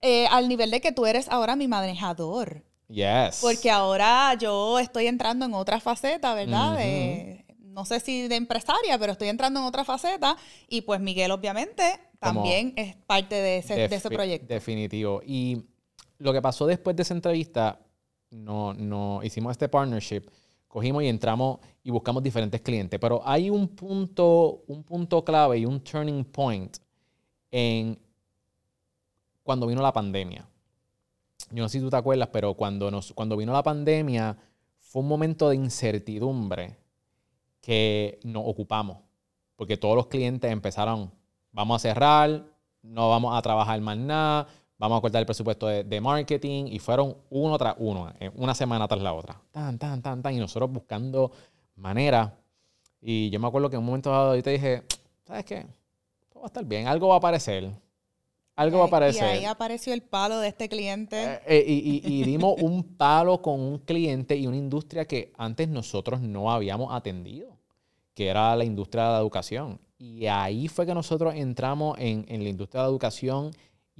eh, 0.00 0.26
al 0.28 0.48
nivel 0.48 0.70
de 0.70 0.80
que 0.80 0.92
tú 0.92 1.06
eres 1.06 1.28
ahora 1.28 1.54
mi 1.56 1.68
manejador. 1.68 2.64
yes. 2.88 3.38
Porque 3.40 3.70
ahora 3.70 4.34
yo 4.34 4.78
estoy 4.78 5.06
entrando 5.06 5.44
en 5.46 5.54
otra 5.54 5.80
faceta, 5.80 6.34
¿verdad? 6.34 6.76
De- 6.78 7.44
no 7.58 7.86
sé 7.86 8.00
si 8.00 8.28
de 8.28 8.36
empresaria, 8.36 8.98
pero 8.98 9.12
estoy 9.12 9.28
entrando 9.28 9.60
en 9.60 9.66
otra 9.66 9.82
faceta. 9.84 10.36
Y 10.68 10.82
pues 10.82 11.00
Miguel, 11.00 11.30
obviamente, 11.30 11.82
Como 12.20 12.42
también 12.42 12.74
es 12.76 12.96
parte 13.06 13.34
de 13.36 13.58
ese, 13.58 13.74
de 13.88 13.94
ese 13.96 14.10
proyecto. 14.10 14.46
Definitivo. 14.52 15.22
Y 15.24 15.62
lo 16.18 16.32
que 16.34 16.42
pasó 16.42 16.66
después 16.66 16.94
de 16.96 17.02
esa 17.02 17.14
entrevista, 17.14 17.78
no, 18.32 18.74
no 18.74 19.20
hicimos 19.22 19.52
este 19.52 19.68
partnership, 19.68 20.22
cogimos 20.66 21.02
y 21.02 21.08
entramos 21.08 21.60
y 21.84 21.90
buscamos 21.90 22.22
diferentes 22.22 22.60
clientes. 22.60 22.98
Pero 22.98 23.20
hay 23.24 23.50
un 23.50 23.68
punto, 23.68 24.64
un 24.66 24.82
punto 24.82 25.24
clave 25.24 25.58
y 25.58 25.66
un 25.66 25.80
turning 25.80 26.24
point 26.24 26.76
en 27.50 27.98
cuando 29.42 29.66
vino 29.66 29.82
la 29.82 29.92
pandemia. 29.92 30.48
Yo 31.50 31.62
no 31.62 31.68
sé 31.68 31.78
si 31.78 31.84
tú 31.84 31.90
te 31.90 31.96
acuerdas, 31.96 32.28
pero 32.32 32.54
cuando, 32.54 32.90
nos, 32.90 33.12
cuando 33.12 33.36
vino 33.36 33.52
la 33.52 33.62
pandemia 33.62 34.36
fue 34.78 35.02
un 35.02 35.08
momento 35.08 35.48
de 35.50 35.56
incertidumbre 35.56 36.78
que 37.60 38.18
nos 38.24 38.44
ocupamos. 38.46 38.98
Porque 39.56 39.76
todos 39.76 39.94
los 39.94 40.06
clientes 40.06 40.50
empezaron, 40.50 41.12
vamos 41.52 41.76
a 41.76 41.88
cerrar, 41.88 42.44
no 42.82 43.10
vamos 43.10 43.36
a 43.36 43.42
trabajar 43.42 43.80
más 43.80 43.96
nada, 43.96 44.48
vamos 44.82 44.98
a 44.98 45.00
cortar 45.00 45.20
el 45.20 45.26
presupuesto 45.26 45.68
de, 45.68 45.84
de 45.84 46.00
marketing 46.00 46.66
y 46.66 46.78
fueron 46.80 47.16
uno 47.30 47.56
tras 47.56 47.76
uno, 47.78 48.12
eh, 48.18 48.30
una 48.34 48.52
semana 48.54 48.88
tras 48.88 49.00
la 49.00 49.12
otra. 49.14 49.40
Tan, 49.52 49.78
tan, 49.78 50.02
tan, 50.02 50.20
tan. 50.22 50.34
Y 50.34 50.38
nosotros 50.38 50.70
buscando 50.72 51.30
maneras. 51.76 52.32
Y 53.00 53.30
yo 53.30 53.38
me 53.40 53.46
acuerdo 53.46 53.70
que 53.70 53.76
en 53.76 53.80
un 53.80 53.86
momento 53.86 54.10
dado 54.10 54.34
yo 54.36 54.42
te 54.42 54.50
dije, 54.50 54.82
¿sabes 55.24 55.44
qué? 55.44 55.66
Todo 56.30 56.40
va 56.42 56.46
a 56.46 56.48
estar 56.48 56.64
bien, 56.64 56.86
algo 56.88 57.08
va 57.08 57.14
a 57.14 57.18
aparecer. 57.18 57.70
Algo 58.56 58.78
va 58.78 58.84
a 58.84 58.86
Y 58.86 58.88
aparecer. 58.88 59.24
ahí 59.24 59.44
apareció 59.44 59.94
el 59.94 60.02
palo 60.02 60.38
de 60.40 60.48
este 60.48 60.68
cliente. 60.68 61.16
Eh, 61.34 61.40
eh, 61.46 61.64
y, 61.66 62.02
y- 62.04 62.20
y 62.20 62.24
dimos 62.24 62.60
un 62.60 62.82
palo 62.82 63.40
con 63.40 63.60
un 63.60 63.78
cliente 63.78 64.36
y 64.36 64.46
una 64.46 64.56
industria 64.56 65.06
que 65.06 65.32
antes 65.38 65.68
nosotros 65.68 66.20
no 66.20 66.50
habíamos 66.52 66.92
atendido, 66.92 67.56
que 68.14 68.28
era 68.28 68.54
la 68.56 68.64
industria 68.64 69.04
de 69.04 69.10
la 69.12 69.18
educación. 69.20 69.78
Y 69.96 70.26
ahí 70.26 70.66
fue 70.68 70.84
que 70.86 70.92
nosotros 70.94 71.34
entramos 71.36 71.96
en, 71.98 72.24
en 72.28 72.42
la 72.42 72.48
industria 72.50 72.82
de 72.82 72.86
la 72.88 72.90
educación 72.90 73.52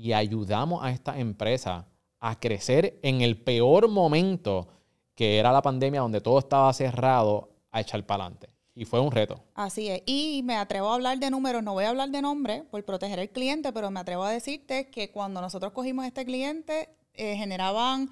y 0.03 0.13
ayudamos 0.15 0.83
a 0.83 0.91
esta 0.91 1.17
empresa 1.17 1.87
a 2.19 2.41
crecer 2.41 2.99
en 3.03 3.21
el 3.21 3.41
peor 3.41 3.89
momento, 3.89 4.67
que 5.15 5.39
era 5.39 5.53
la 5.53 5.63
pandemia, 5.63 6.01
donde 6.01 6.21
todo 6.21 6.41
estaba 6.41 6.73
cerrado, 6.73 7.51
a 7.71 7.81
echar 7.81 8.05
para 8.05 8.25
adelante. 8.25 8.49
Y 8.75 8.85
fue 8.85 8.99
un 8.99 9.13
reto. 9.13 9.45
Así 9.55 9.89
es. 9.89 10.03
Y 10.05 10.43
me 10.43 10.57
atrevo 10.57 10.91
a 10.91 10.95
hablar 10.95 11.21
de 11.21 11.31
números, 11.31 11.63
no 11.63 11.75
voy 11.75 11.85
a 11.85 11.91
hablar 11.91 12.11
de 12.11 12.21
nombre 12.21 12.65
por 12.69 12.85
proteger 12.85 13.21
al 13.21 13.31
cliente, 13.31 13.73
pero 13.73 13.93
me 13.93 14.01
atrevo 14.01 14.25
a 14.25 14.31
decirte 14.33 14.91
que 14.91 15.13
cuando 15.13 15.41
nosotros 15.41 15.73
cogimos 15.73 16.05
este 16.05 16.25
cliente, 16.25 16.89
eh, 17.15 17.37
generaban, 17.37 18.11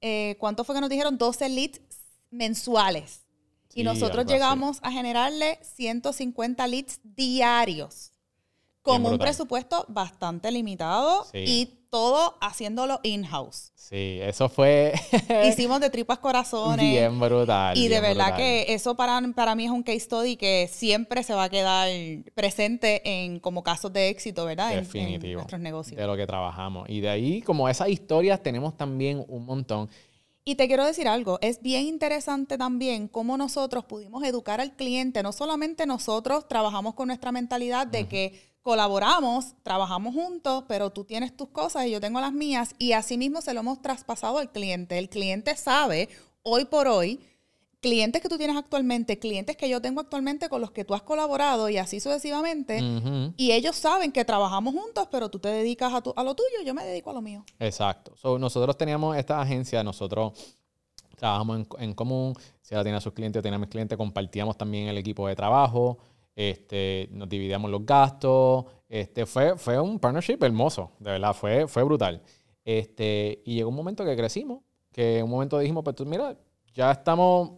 eh, 0.00 0.36
¿cuánto 0.38 0.62
fue 0.62 0.76
que 0.76 0.80
nos 0.80 0.90
dijeron? 0.90 1.18
12 1.18 1.48
leads 1.48 1.80
mensuales. 2.30 3.26
Sí, 3.68 3.80
y 3.80 3.82
nosotros 3.82 4.26
así. 4.26 4.32
llegamos 4.32 4.78
a 4.82 4.92
generarle 4.92 5.58
150 5.62 6.66
leads 6.68 7.00
diarios 7.02 8.12
con 8.86 9.02
Bien 9.02 9.12
un 9.14 9.18
presupuesto 9.18 9.84
bastante 9.88 10.50
limitado 10.50 11.24
Sí. 11.32 11.38
y 11.46 11.66
todo 11.90 12.36
haciéndolo 12.40 13.00
in-house. 13.02 13.72
Sí, 13.74 14.18
eso 14.20 14.48
fue 14.48 14.92
Hicimos 15.48 15.80
de 15.80 15.90
tripas 15.90 16.18
corazones. 16.18 16.84
bien 16.90 17.18
brutal. 17.20 17.76
Y 17.78 17.88
de 17.88 18.00
verdad 18.00 18.28
brutal. 18.28 18.36
que 18.38 18.66
eso 18.74 18.96
para, 18.96 19.20
para 19.34 19.54
mí 19.54 19.64
es 19.64 19.70
un 19.70 19.82
case 19.82 20.00
study 20.00 20.36
que 20.36 20.68
siempre 20.72 21.22
se 21.22 21.34
va 21.34 21.44
a 21.44 21.48
quedar 21.48 21.88
presente 22.34 23.02
en 23.24 23.38
como 23.40 23.62
casos 23.62 23.92
de 23.92 24.08
éxito, 24.08 24.44
¿verdad? 24.44 24.72
En- 24.72 24.78
En, 24.78 24.84
Definitivo. 24.84 25.34
nuestros 25.38 25.60
negocios. 25.60 25.96
de 26.00 26.06
lo 26.06 26.16
que 26.16 26.26
trabajamos. 26.26 26.88
Y 26.88 27.00
de 27.00 27.08
ahí, 27.08 27.42
como 27.42 27.68
esas 27.68 27.88
historias, 27.88 28.42
tenemos 28.42 28.76
también 28.76 29.24
un 29.28 29.44
montón. 29.46 29.88
Y 30.44 30.54
te 30.54 30.68
quiero 30.68 30.84
decir 30.84 31.08
algo, 31.08 31.38
es 31.40 31.60
bien 31.62 31.86
interesante 31.86 32.56
también 32.56 33.08
cómo 33.08 33.36
nosotros 33.36 33.84
pudimos 33.84 34.22
educar 34.24 34.60
al 34.60 34.76
cliente, 34.76 35.22
no 35.24 35.32
solamente 35.32 35.86
nosotros 35.86 36.46
trabajamos 36.46 36.94
con 36.94 37.08
nuestra 37.08 37.32
mentalidad 37.32 37.86
de 37.86 38.06
que 38.06 38.55
colaboramos, 38.66 39.54
trabajamos 39.62 40.12
juntos, 40.12 40.64
pero 40.66 40.90
tú 40.90 41.04
tienes 41.04 41.36
tus 41.36 41.48
cosas 41.50 41.86
y 41.86 41.92
yo 41.92 42.00
tengo 42.00 42.20
las 42.20 42.32
mías, 42.32 42.74
y 42.80 42.92
así 42.94 43.16
mismo 43.16 43.40
se 43.40 43.54
lo 43.54 43.60
hemos 43.60 43.80
traspasado 43.80 44.38
al 44.38 44.50
cliente. 44.50 44.98
El 44.98 45.08
cliente 45.08 45.56
sabe, 45.56 46.08
hoy 46.42 46.64
por 46.64 46.88
hoy, 46.88 47.20
clientes 47.80 48.20
que 48.20 48.28
tú 48.28 48.36
tienes 48.38 48.56
actualmente, 48.56 49.20
clientes 49.20 49.56
que 49.56 49.68
yo 49.68 49.80
tengo 49.80 50.00
actualmente 50.00 50.48
con 50.48 50.60
los 50.60 50.72
que 50.72 50.84
tú 50.84 50.94
has 50.94 51.02
colaborado 51.02 51.68
y 51.68 51.76
así 51.76 52.00
sucesivamente, 52.00 52.80
y 53.36 53.52
ellos 53.52 53.76
saben 53.76 54.10
que 54.10 54.24
trabajamos 54.24 54.74
juntos, 54.74 55.06
pero 55.12 55.28
tú 55.30 55.38
te 55.38 55.48
dedicas 55.48 55.94
a, 55.94 56.00
tu- 56.02 56.12
a 56.16 56.24
lo 56.24 56.34
tuyo, 56.34 56.60
yo 56.64 56.74
me 56.74 56.84
dedico 56.84 57.10
a 57.10 57.12
lo 57.12 57.22
mío. 57.22 57.44
Exacto. 57.60 58.16
So, 58.16 58.36
nosotros 58.36 58.76
teníamos 58.76 59.16
esta 59.16 59.40
agencia, 59.40 59.84
nosotros 59.84 60.32
trabajamos 61.16 61.58
en, 61.60 61.68
en 61.78 61.94
común. 61.94 62.34
Si 62.62 62.74
ella 62.74 62.82
tenía 62.82 62.98
a 62.98 63.00
sus 63.00 63.12
clientes, 63.12 63.38
yo 63.38 63.42
tenía 63.44 63.56
a 63.58 63.60
mis 63.60 63.70
clientes, 63.70 63.96
compartíamos 63.96 64.58
también 64.58 64.88
el 64.88 64.98
equipo 64.98 65.28
de 65.28 65.36
trabajo, 65.36 65.98
este, 66.36 67.08
nos 67.10 67.28
dividíamos 67.28 67.70
los 67.70 67.84
gastos. 67.84 68.66
Este, 68.88 69.26
fue, 69.26 69.56
fue 69.56 69.80
un 69.80 69.98
partnership 69.98 70.38
hermoso, 70.42 70.92
de 71.00 71.12
verdad, 71.12 71.34
fue, 71.34 71.66
fue 71.66 71.82
brutal. 71.82 72.22
Este, 72.64 73.42
y 73.44 73.54
llegó 73.54 73.70
un 73.70 73.74
momento 73.74 74.04
que 74.04 74.16
crecimos, 74.16 74.60
que 74.92 75.18
en 75.18 75.24
un 75.24 75.30
momento 75.30 75.58
dijimos, 75.58 75.82
pues 75.82 75.96
mira, 76.06 76.36
ya 76.74 76.92
estamos 76.92 77.52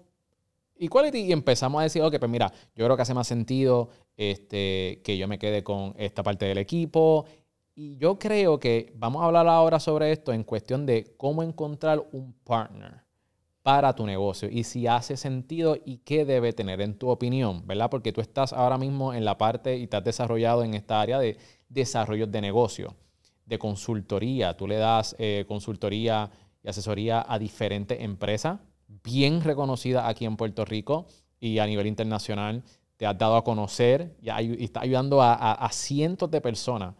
equality 0.77 1.19
y 1.19 1.33
empezamos 1.33 1.81
a 1.81 1.83
decir, 1.83 2.03
ok, 2.03 2.19
pues 2.19 2.31
mira, 2.31 2.51
yo 2.75 2.85
creo 2.85 2.97
que 2.97 3.03
hace 3.03 3.15
más 3.15 3.27
sentido 3.27 3.91
este, 4.17 5.01
que 5.05 5.19
yo 5.19 5.27
me 5.29 5.39
quede 5.39 5.63
con 5.63 5.95
esta 5.99 6.23
parte 6.23 6.47
del 6.47 6.59
equipo. 6.59 7.27
Y 7.75 7.97
yo 7.97 8.19
creo 8.19 8.59
que 8.59 8.93
vamos 8.97 9.23
a 9.23 9.27
hablar 9.27 9.47
ahora 9.49 9.79
sobre 9.81 10.13
esto 10.13 10.33
en 10.33 10.45
cuestión 10.45 10.87
de 10.87 11.15
cómo 11.17 11.43
encontrar 11.43 12.05
un 12.13 12.33
partner 12.45 13.08
para 13.69 13.93
tu 13.95 14.07
negocio 14.07 14.49
y 14.51 14.65
si 14.65 14.87
hace 14.87 15.19
sentido 15.19 15.77
y 15.85 15.99
qué 15.99 16.25
debe 16.25 16.55
tener 16.55 16.81
en 16.81 16.95
tu 16.95 17.11
opinión, 17.11 17.67
¿verdad? 17.67 17.91
Porque 17.91 18.13
tú 18.15 18.23
estás 18.23 18.55
ahora 18.55 18.79
mismo 18.79 19.13
en 19.13 19.27
la 19.27 19.37
parte 19.37 19.77
y 19.77 19.87
te 19.87 19.99
has 19.99 20.05
desarrollado 20.05 20.65
en 20.65 20.73
esta 20.73 21.03
área 21.03 21.19
de 21.19 21.37
desarrollo 21.69 22.27
de 22.27 22.41
negocio, 22.41 22.95
de 23.45 23.59
consultoría. 23.59 24.57
Tú 24.57 24.67
le 24.67 24.77
das 24.77 25.15
eh, 25.19 25.45
consultoría 25.47 26.31
y 26.65 26.69
asesoría 26.71 27.27
a 27.29 27.39
diferentes 27.39 28.01
empresas 28.01 28.59
bien 29.05 29.43
reconocidas 29.43 30.05
aquí 30.07 30.25
en 30.25 30.39
Puerto 30.39 30.65
Rico 30.65 31.05
y 31.39 31.59
a 31.59 31.67
nivel 31.67 31.87
internacional. 31.89 32.63
Te 32.97 33.05
has 33.05 33.19
dado 33.19 33.37
a 33.37 33.45
conocer 33.45 34.17
y, 34.23 34.29
ayu- 34.29 34.57
y 34.59 34.65
está 34.65 34.81
ayudando 34.81 35.21
a, 35.21 35.35
a- 35.35 35.53
a 35.67 35.71
cientos 35.73 36.31
de 36.31 36.41
personas 36.41 36.95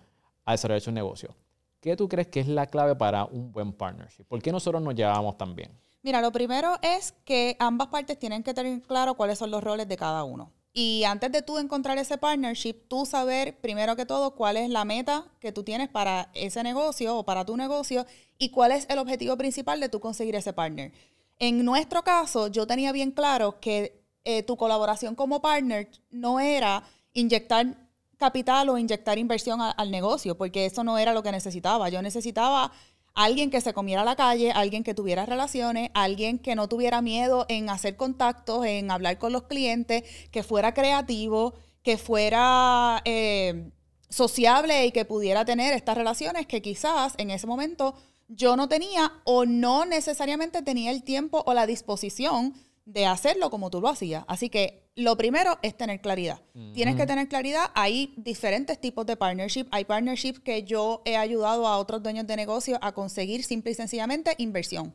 a 0.45 0.53
desarrollar 0.53 0.83
su 0.83 0.93
negocio. 0.93 1.35
¿qué 1.81 1.97
tú 1.97 2.09
crees 2.09 2.29
que 2.29 2.41
es 2.41 2.49
la 2.49 2.67
clave 2.67 2.95
para 2.95 3.25
un 3.25 3.53
buen 3.53 3.73
partnership? 3.73 4.25
¿Por 4.25 4.43
qué 4.43 4.53
nosotros 4.53 4.83
nos 4.83 4.95
llevamos 4.95 5.39
tan 5.39 5.55
bien? 5.55 5.71
Mira, 6.03 6.21
lo 6.21 6.33
primero 6.33 6.79
es 6.83 7.13
que 7.25 7.57
ambas 7.59 7.89
partes 7.89 8.19
tienen 8.19 8.43
que 8.43 8.55
tener 8.55 8.81
claro 8.83 9.15
cuáles 9.15 9.39
son 9.39 9.51
los 9.51 9.63
roles 9.63 9.89
de 9.89 9.97
cada 9.97 10.25
uno. 10.25 10.53
Y 10.73 11.03
antes 11.05 11.33
de 11.33 11.43
tú 11.43 11.59
encontrar 11.59 11.99
ese 11.99 12.19
partnership, 12.19 12.75
tú 12.89 13.05
saber 13.05 13.59
primero 13.61 13.97
que 13.97 14.07
todo 14.07 14.37
cuál 14.37 14.57
es 14.57 14.71
la 14.71 14.85
meta 14.85 15.25
que 15.41 15.51
tú 15.51 15.65
tienes 15.65 15.89
para 15.89 16.31
ese 16.35 16.63
negocio 16.63 17.17
o 17.17 17.25
para 17.25 17.45
tu 17.45 17.57
negocio 17.57 18.07
y 18.39 18.51
cuál 18.51 18.73
es 18.73 18.87
el 18.89 18.99
objetivo 18.99 19.37
principal 19.37 19.81
de 19.81 19.89
tú 19.89 19.99
conseguir 19.99 20.37
ese 20.37 20.53
partner. 20.53 20.93
En 21.41 21.65
nuestro 21.65 22.05
caso, 22.05 22.47
yo 22.49 22.67
tenía 22.67 22.93
bien 22.93 23.11
claro 23.11 23.59
que 23.61 24.05
eh, 24.25 24.43
tu 24.43 24.57
colaboración 24.57 25.15
como 25.15 25.41
partner 25.41 25.91
no 26.11 26.39
era 26.39 26.85
inyectar 27.13 27.89
capital 28.19 28.69
o 28.69 28.79
inyectar 28.79 29.19
inversión 29.19 29.61
al 29.61 29.91
negocio, 29.91 30.37
porque 30.37 30.67
eso 30.67 30.85
no 30.85 30.99
era 30.99 31.13
lo 31.13 31.23
que 31.23 31.33
necesitaba. 31.33 31.89
Yo 31.89 32.03
necesitaba 32.03 32.73
alguien 33.15 33.51
que 33.51 33.61
se 33.61 33.75
comiera 33.75 34.03
a 34.03 34.05
la 34.05 34.17
calle, 34.17 34.53
alguien 34.53 34.85
que 34.85 34.95
tuviera 34.95 35.27
relaciones, 35.27 35.91
alguien 35.95 36.39
que 36.39 36.55
no 36.55 36.69
tuviera 36.69 37.03
miedo 37.03 37.47
en 37.49 37.71
hacer 37.71 37.97
contactos, 37.97 38.65
en 38.65 38.91
hablar 38.91 39.19
con 39.19 39.33
los 39.33 39.45
clientes, 39.45 40.05
que 40.31 40.43
fuera 40.43 40.75
creativo, 40.75 41.55
que 41.83 41.99
fuera 41.99 43.03
eh, 43.05 43.71
sociable 44.09 44.87
y 44.87 44.93
que 44.93 45.05
pudiera 45.05 45.45
tener 45.45 45.75
estas 45.75 45.97
relaciones 45.97 46.47
que 46.47 46.63
quizás 46.63 47.15
en 47.19 47.31
ese 47.31 47.47
momento 47.47 47.95
yo 48.29 48.57
no 48.57 48.69
tenía 48.69 49.13
o 49.25 49.47
no 49.47 49.85
necesariamente 49.85 50.63
tenía 50.63 50.91
el 50.91 51.03
tiempo 51.03 51.43
o 51.47 51.55
la 51.55 51.67
disposición 51.67 52.55
de 52.85 53.07
hacerlo 53.07 53.51
como 53.51 53.71
tú 53.71 53.81
lo 53.81 53.89
hacías. 53.89 54.25
Así 54.29 54.49
que 54.49 54.88
lo 54.99 55.17
primero 55.17 55.59
es 55.63 55.77
tener 55.77 56.01
claridad. 56.01 56.41
Tienes 56.75 56.97
que 56.97 57.07
tener 57.07 57.29
claridad. 57.29 57.71
Hay 57.75 58.13
diferentes 58.17 58.81
tipos 58.81 59.07
de 59.07 59.17
partnership. 59.17 59.67
Hay 59.71 59.85
partnerships 59.85 60.41
que 60.41 60.65
yo 60.65 61.03
he 61.05 61.17
ayudado 61.17 61.69
a 61.69 61.79
otros 61.79 62.03
dueños 62.03 62.27
de 62.27 62.35
negocio 62.35 62.79
a 62.83 62.93
conseguir 62.93 63.45
simple 63.45 63.71
y 63.71 63.75
sencillamente 63.75 64.35
inversión. 64.39 64.93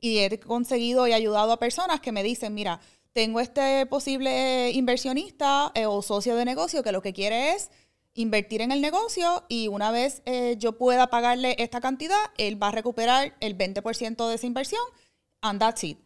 Y 0.00 0.18
he 0.18 0.38
conseguido 0.38 1.08
y 1.08 1.12
ayudado 1.12 1.50
a 1.50 1.58
personas 1.58 2.00
que 2.00 2.12
me 2.12 2.22
dicen, 2.22 2.54
mira, 2.54 2.80
tengo 3.12 3.40
este 3.40 3.86
posible 3.86 4.70
inversionista 4.70 5.72
eh, 5.74 5.86
o 5.86 6.00
socio 6.00 6.36
de 6.36 6.44
negocio 6.44 6.84
que 6.84 6.92
lo 6.92 7.02
que 7.02 7.12
quiere 7.12 7.54
es 7.54 7.72
invertir 8.14 8.60
en 8.60 8.70
el 8.70 8.80
negocio 8.80 9.44
y 9.48 9.66
una 9.66 9.90
vez 9.90 10.22
eh, 10.26 10.54
yo 10.58 10.78
pueda 10.78 11.10
pagarle 11.10 11.56
esta 11.58 11.80
cantidad, 11.80 12.20
él 12.38 12.62
va 12.62 12.68
a 12.68 12.72
recuperar 12.72 13.36
el 13.40 13.58
20% 13.58 14.28
de 14.28 14.34
esa 14.34 14.46
inversión 14.46 14.82
and 15.42 15.60
that's 15.60 15.84
it 15.84 15.98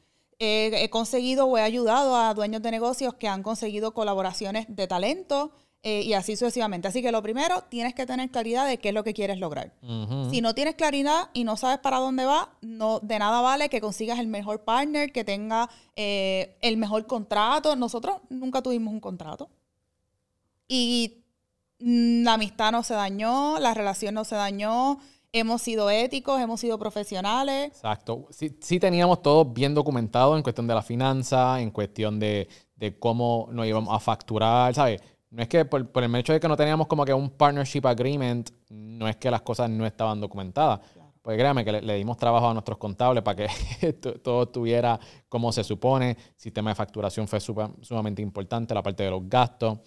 he 0.45 0.91
conseguido 0.91 1.47
o 1.47 1.59
he 1.59 1.63
ayudado 1.63 2.17
a 2.17 2.35
dueños 2.35 2.63
de 2.63 2.71
negocios 2.71 3.15
que 3.15 3.29
han 3.29 3.43
conseguido 3.43 3.95
colaboraciones 3.95 4.67
de 4.69 4.87
talento 4.87 5.53
eh, 5.87 6.01
y 6.01 6.15
así 6.15 6.35
sucesivamente. 6.35 6.89
Así 6.89 7.03
que 7.03 7.13
lo 7.13 7.23
primero, 7.23 7.63
tienes 7.69 7.95
que 7.95 8.07
tener 8.07 8.31
claridad 8.31 8.67
de 8.67 8.79
qué 8.79 8.89
es 8.89 8.95
lo 8.95 9.05
que 9.05 9.13
quieres 9.13 9.39
lograr. 9.39 9.75
Si 10.31 10.41
no 10.41 10.55
tienes 10.55 10.77
claridad 10.77 11.29
y 11.35 11.45
no 11.45 11.59
sabes 11.59 11.79
para 11.79 11.99
dónde 11.99 12.25
va, 12.25 12.57
no, 12.63 13.01
de 13.01 13.19
nada 13.19 13.43
vale 13.43 13.69
que 13.69 13.83
consigas 13.83 14.19
el 14.19 14.27
mejor 14.27 14.65
partner, 14.65 15.13
que 15.13 15.25
tenga 15.25 15.69
eh, 15.95 16.57
el 16.63 16.79
mejor 16.79 17.07
contrato. 17.07 17.77
Nosotros 17.77 18.17
nunca 18.31 18.63
tuvimos 18.63 18.95
un 18.95 19.01
contrato. 19.01 19.51
Y 20.67 21.19
la 21.79 22.33
amistad 22.33 22.73
no 22.73 22.83
se 22.83 22.95
dañó, 22.95 23.59
la 23.59 23.75
relación 23.75 24.15
no 24.15 24.25
se 24.25 24.37
dañó, 24.37 25.01
hemos 25.35 25.63
sido 25.63 25.91
éticos, 25.91 26.41
hemos 26.41 26.61
sido 26.61 26.79
profesionales. 26.79 27.67
Exacto. 27.67 28.29
Sí, 28.31 28.79
teníamos 28.79 29.21
todo 29.21 29.45
bien 29.45 29.75
documentado 29.75 30.37
en 30.37 30.43
cuestión 30.43 30.69
de 30.69 30.75
la 30.75 30.83
finanza, 30.83 31.61
en 31.61 31.73
cuestión 31.73 32.21
de, 32.21 32.49
cómo 33.01 33.49
nos 33.51 33.67
íbamos 33.67 33.95
a 33.95 33.99
facturar, 33.99 34.73
¿sabes? 34.75 35.03
No 35.31 35.43
es 35.43 35.49
que 35.49 35.65
por, 35.65 35.89
el 36.03 36.15
hecho 36.15 36.33
de 36.33 36.39
que 36.39 36.47
no 36.47 36.57
teníamos 36.57 36.87
como 36.87 37.05
que 37.05 37.13
un 37.13 37.31
partnership 37.31 37.85
agreement, 37.85 38.49
no 38.71 39.09
es 39.09 39.17
que 39.17 39.31
las 39.31 39.43
cosas 39.43 39.69
no 39.69 39.85
estaban 39.85 40.21
documentadas. 40.21 40.81
Porque 41.21 41.39
créame 41.39 41.65
que 41.65 41.73
le, 41.73 41.95
dimos 41.95 42.17
trabajo 42.17 42.49
a 42.49 42.53
nuestros 42.53 42.79
contables 42.79 43.25
para 43.25 43.49
que 43.49 43.93
todo 44.23 44.45
estuviera 44.45 45.01
como 45.29 45.51
se 45.51 45.65
supone. 45.65 46.11
El 46.11 46.17
sistema 46.37 46.71
de 46.71 46.77
facturación 46.77 47.27
fue 47.27 47.41
sumamente 47.41 48.23
importante, 48.23 48.73
la 48.73 48.83
parte 48.83 49.03
de 49.03 49.11
los 49.11 49.29
gastos. 49.29 49.79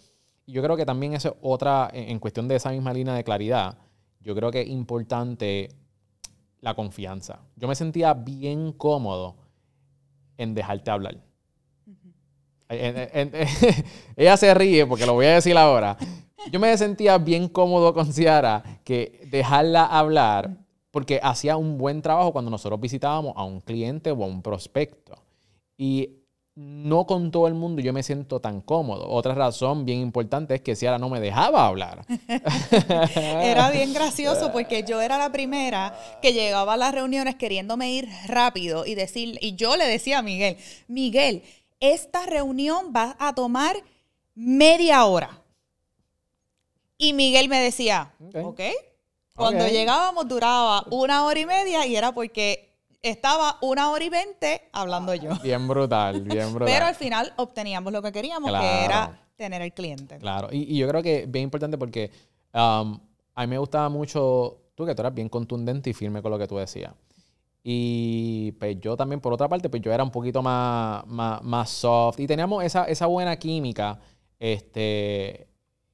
Y 0.45 0.51
yo 0.51 0.63
creo 0.63 0.75
que 0.75 0.85
también 0.85 1.13
es 1.13 1.29
otra, 1.41 1.89
en 1.93 2.19
cuestión 2.19 2.47
de 2.47 2.55
esa 2.55 2.71
misma 2.71 2.91
línea 2.91 3.13
de 3.13 3.23
claridad, 3.23 3.77
yo 4.21 4.35
creo 4.35 4.51
que 4.51 4.61
es 4.61 4.67
importante 4.67 5.69
la 6.61 6.75
confianza. 6.75 7.39
Yo 7.55 7.67
me 7.67 7.75
sentía 7.75 8.13
bien 8.13 8.71
cómodo 8.71 9.35
en 10.37 10.53
dejarte 10.53 10.91
hablar. 10.91 11.17
ella 14.17 14.37
se 14.37 14.53
ríe 14.53 14.85
porque 14.85 15.05
lo 15.05 15.13
voy 15.13 15.27
a 15.27 15.35
decir 15.35 15.57
ahora. 15.57 15.97
Yo 16.51 16.59
me 16.59 16.77
sentía 16.77 17.17
bien 17.17 17.47
cómodo 17.47 17.93
con 17.93 18.11
Ciara 18.13 18.63
que 18.83 19.27
dejarla 19.31 19.85
hablar 19.85 20.57
porque 20.91 21.19
hacía 21.21 21.57
un 21.57 21.77
buen 21.77 22.01
trabajo 22.01 22.31
cuando 22.31 22.51
nosotros 22.51 22.79
visitábamos 22.79 23.33
a 23.35 23.43
un 23.43 23.61
cliente 23.61 24.11
o 24.11 24.23
a 24.23 24.27
un 24.27 24.41
prospecto. 24.41 25.15
Y 25.77 26.23
no 26.57 27.05
con 27.05 27.29
todo 27.29 27.47
el 27.47 27.53
mundo 27.53 27.83
yo 27.83 27.93
me 27.93 28.01
siento 28.01 28.39
tan 28.39 28.61
cómodo. 28.61 29.07
Otra 29.07 29.35
razón 29.35 29.85
bien 29.85 29.99
importante 29.99 30.55
es 30.55 30.61
que 30.61 30.75
Ciara 30.75 30.97
no 30.97 31.07
me 31.07 31.19
dejaba 31.19 31.67
hablar. 31.67 32.03
era 33.15 33.69
bien 33.69 33.93
gracioso 33.93 34.51
porque 34.51 34.83
yo 34.83 34.99
era 34.99 35.19
la 35.19 35.31
primera 35.31 35.95
que 36.19 36.33
llegaba 36.33 36.73
a 36.73 36.77
las 36.77 36.95
reuniones 36.95 37.35
queriéndome 37.35 37.91
ir 37.91 38.09
rápido 38.25 38.87
y 38.87 38.95
decir, 38.95 39.37
y 39.39 39.53
yo 39.55 39.77
le 39.77 39.85
decía 39.85 40.17
a 40.17 40.21
Miguel, 40.23 40.57
Miguel, 40.87 41.43
esta 41.79 42.25
reunión 42.25 42.91
va 42.95 43.15
a 43.19 43.35
tomar 43.35 43.75
media 44.33 45.05
hora. 45.05 45.43
Y 46.97 47.13
Miguel 47.13 47.49
me 47.49 47.59
decía, 47.59 48.13
ok. 48.33 48.61
Cuando 49.35 49.67
llegábamos 49.67 50.27
duraba 50.27 50.83
una 50.89 51.23
hora 51.25 51.39
y 51.39 51.45
media 51.45 51.85
y 51.85 51.95
era 51.95 52.11
porque 52.13 52.66
estaba 53.01 53.57
una 53.61 53.91
hora 53.91 54.03
y 54.03 54.09
veinte 54.09 54.69
hablí 54.71 55.19
yo. 55.19 55.31
Bien 55.43 55.67
brutal, 55.67 56.21
bien 56.21 56.49
brutal. 56.53 56.73
Pero 56.73 56.85
al 56.85 56.95
final 56.95 57.33
obteníamos 57.37 57.91
lo 57.93 58.01
que 58.01 58.11
queríamos, 58.11 58.51
que 58.51 58.85
era 58.85 59.19
tener 59.35 59.61
el 59.61 59.73
cliente. 59.73 60.17
Claro, 60.17 60.49
y, 60.51 60.77
yo 60.77 60.87
creo 60.87 61.01
que 61.01 61.23
es 61.23 61.31
bien 61.31 61.43
importante 61.43 61.77
porque 61.77 62.11
um, 62.53 62.99
a 63.35 63.41
mí 63.41 63.47
me 63.47 63.57
gustaba 63.57 63.87
mucho, 63.89 64.57
tú 64.75 64.85
que 64.85 64.95
tú 64.95 65.01
eras 65.01 65.13
bien 65.13 65.29
contundente 65.29 65.89
y 65.89 65.93
firme 65.93 66.21
con 66.21 66.31
lo 66.31 66.39
que 66.39 66.47
tú 66.47 66.57
decías. 66.57 66.93
Y 67.63 68.53
pues 68.53 68.79
yo 68.79 68.95
también, 68.95 69.19
por 69.19 69.33
otra 69.33 69.49
parte, 69.49 69.69
pues 69.69 69.81
yo 69.81 69.91
era 69.91 70.03
un 70.03 70.11
poquito 70.11 70.41
más, 70.41 71.05
más, 71.05 71.69
soft 71.69 72.19
y 72.19 72.27
teníamos 72.27 72.63
esa, 72.63 72.85
esa 72.85 73.05
buena 73.07 73.35
química. 73.35 73.99
Este, 74.39 75.47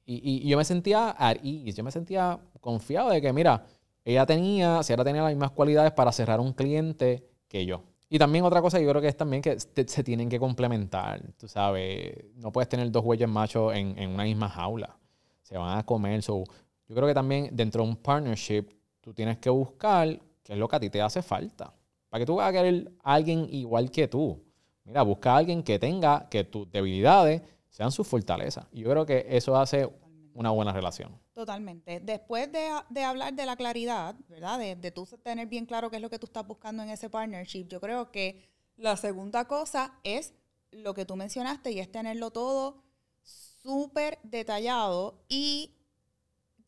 y, 0.06 0.44
y, 0.46 0.48
yo 0.48 0.56
me 0.56 0.64
sentía 0.64 1.10
at 1.10 1.38
ease, 1.42 1.72
yo 1.72 1.82
me 1.82 1.90
sentía 1.90 2.38
confiado 2.60 3.10
de 3.10 3.20
que, 3.20 3.32
mira, 3.32 3.66
ella 4.04 4.26
tenía, 4.26 4.82
si 4.82 4.92
ahora 4.92 5.04
tenía 5.04 5.22
las 5.22 5.32
mismas 5.32 5.52
cualidades 5.52 5.92
para 5.92 6.12
cerrar 6.12 6.40
un 6.40 6.52
cliente 6.52 7.26
que 7.48 7.64
yo. 7.64 7.82
Y 8.08 8.18
también 8.18 8.44
otra 8.44 8.60
cosa, 8.60 8.78
yo 8.78 8.88
creo 8.88 9.00
que 9.00 9.08
es 9.08 9.16
también 9.16 9.42
que 9.42 9.58
se 9.58 10.04
tienen 10.04 10.28
que 10.28 10.38
complementar. 10.38 11.22
Tú 11.38 11.48
sabes, 11.48 12.14
no 12.36 12.52
puedes 12.52 12.68
tener 12.68 12.90
dos 12.90 13.04
huellas 13.04 13.28
machos 13.28 13.74
en, 13.74 13.98
en, 13.98 14.10
una 14.10 14.24
misma 14.24 14.48
jaula. 14.48 14.96
Se 15.42 15.56
van 15.56 15.78
a 15.78 15.84
comer. 15.84 16.20
yo 16.20 16.44
creo 16.86 17.08
que 17.08 17.14
también 17.14 17.48
dentro 17.52 17.82
de 17.82 17.88
un 17.88 17.96
partnership, 17.96 18.66
tú 19.00 19.12
tienes 19.14 19.38
que 19.38 19.50
buscar 19.50 20.20
qué 20.42 20.52
es 20.52 20.58
lo 20.58 20.68
que 20.68 20.76
a 20.76 20.80
ti 20.80 20.90
te 20.90 21.00
hace 21.00 21.22
falta. 21.22 21.74
Para 22.08 22.20
que 22.20 22.26
tú 22.26 22.36
vas 22.36 22.50
a 22.50 22.52
querer 22.52 22.92
a 23.02 23.14
alguien 23.14 23.48
igual 23.50 23.90
que 23.90 24.06
tú. 24.06 24.40
Mira, 24.84 25.02
busca 25.02 25.32
a 25.32 25.38
alguien 25.38 25.62
que 25.62 25.78
tenga, 25.78 26.28
que 26.28 26.44
tus 26.44 26.70
debilidades 26.70 27.42
sean 27.68 27.90
sus 27.90 28.06
fortalezas. 28.06 28.66
Y 28.70 28.82
yo 28.82 28.90
creo 28.90 29.06
que 29.06 29.26
eso 29.28 29.56
hace 29.56 29.88
una 30.34 30.50
buena 30.50 30.72
relación. 30.72 31.23
Totalmente. 31.34 31.98
Después 31.98 32.50
de, 32.52 33.02
hablar 33.02 33.34
de 33.34 33.44
la 33.44 33.56
claridad, 33.56 34.14
¿verdad? 34.28 34.58
De, 34.58 34.76
de 34.76 34.90
tú 34.92 35.04
tener 35.22 35.48
bien 35.48 35.66
claro 35.66 35.90
qué 35.90 35.96
es 35.96 36.02
lo 36.02 36.08
que 36.08 36.18
tú 36.18 36.26
estás 36.26 36.46
buscando 36.46 36.82
en 36.84 36.90
ese 36.90 37.10
partnership, 37.10 37.66
yo 37.68 37.80
creo 37.80 38.12
que 38.12 38.48
la 38.76 38.96
segunda 38.96 39.46
cosa 39.46 39.98
es 40.04 40.32
lo 40.70 40.94
que 40.94 41.04
tú 41.04 41.16
mencionaste 41.16 41.72
y 41.72 41.80
es 41.80 41.90
tenerlo 41.90 42.30
todo 42.30 42.84
súper 43.22 44.18
detallado 44.22 45.24
y 45.28 45.74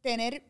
tener 0.02 0.44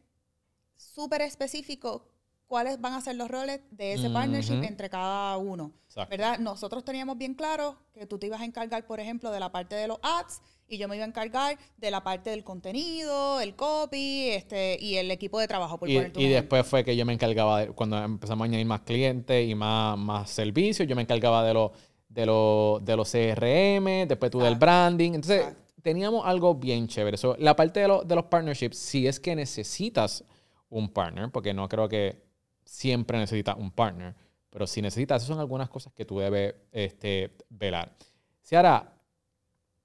súper 0.77 1.23
específico 1.23 2.09
cuáles 2.47 2.81
van 2.81 2.95
a 2.95 3.01
ser 3.01 3.17
los 3.17 3.29
roles 3.31 3.61
de 3.71 3.95
ese 3.95 4.11
partnership 4.11 4.63
entre 4.63 4.89
cada 4.89 5.37
uno. 5.37 5.73
¿Verdad? 6.11 6.39
Nosotros 6.39 6.85
teníamos 6.85 7.17
bien 7.17 7.35
claro 7.35 7.77
que 7.95 8.07
tú 8.07 8.19
te 8.19 8.27
ibas 8.27 8.43
a 8.43 8.45
encargar, 8.45 8.87
por 8.87 9.01
ejemplo, 9.01 9.31
de 9.31 9.41
la 9.41 9.51
parte 9.51 9.75
de 9.75 9.89
los 9.89 9.99
ads 10.03 10.43
y 10.69 10.79
yo 10.79 10.89
me 10.89 10.97
iba 10.97 11.05
a 11.05 11.09
encargar 11.09 11.59
de 11.79 11.91
la 11.91 12.03
parte 12.03 12.31
del 12.31 12.45
contenido, 12.45 13.41
el 13.41 13.55
copy 13.55 14.29
este, 14.31 14.77
y 14.81 14.97
el 14.97 15.11
equipo 15.11 15.39
de 15.39 15.49
trabajo. 15.49 15.79
Por 15.79 15.89
y, 15.89 15.97
y 15.97 16.29
después 16.29 16.67
fue 16.67 16.85
que 16.85 16.97
yo 16.97 17.07
me 17.07 17.15
encargaba, 17.15 17.61
de, 17.61 17.69
cuando 17.69 17.97
empezamos 18.03 18.45
a 18.45 18.47
añadir 18.47 18.67
más 18.67 18.81
clientes 18.83 19.49
y 19.49 19.55
más, 19.55 19.97
más 19.97 20.29
servicios, 20.29 20.87
yo 20.87 20.97
me 20.97 21.03
encargaba 21.03 21.45
de 21.45 21.55
los 21.55 21.71
de, 22.09 22.23
de 22.23 22.97
los 22.97 23.11
CRM, 23.11 24.09
después 24.09 24.31
tú 24.31 24.41
del 24.41 24.57
branding. 24.57 25.13
Entonces, 25.13 25.47
teníamos 25.83 26.27
algo 26.27 26.55
bien 26.55 26.89
chévere. 26.89 27.17
la 27.39 27.57
parte 27.57 27.81
de, 27.81 28.01
de 28.05 28.15
los 28.15 28.25
partnerships, 28.25 28.77
si 28.77 29.07
es 29.07 29.21
que 29.21 29.35
necesitas 29.35 30.25
un 30.69 30.89
partner, 30.89 31.31
porque 31.31 31.55
no 31.55 31.69
creo 31.69 31.89
que 31.89 32.26
siempre 32.67 33.19
necesitas 33.19 33.57
un 33.57 33.71
partner, 33.71 34.15
pero 34.51 34.67
si 34.67 34.83
necesitas, 34.83 35.23
esas 35.23 35.29
son 35.29 35.41
algunas 35.41 35.71
cosas 35.71 35.95
que 35.95 36.05
tú 36.05 36.19
debes 36.19 36.55
este, 36.73 37.35
velar. 37.49 37.97
Si 38.43 38.55
ahora 38.55 38.93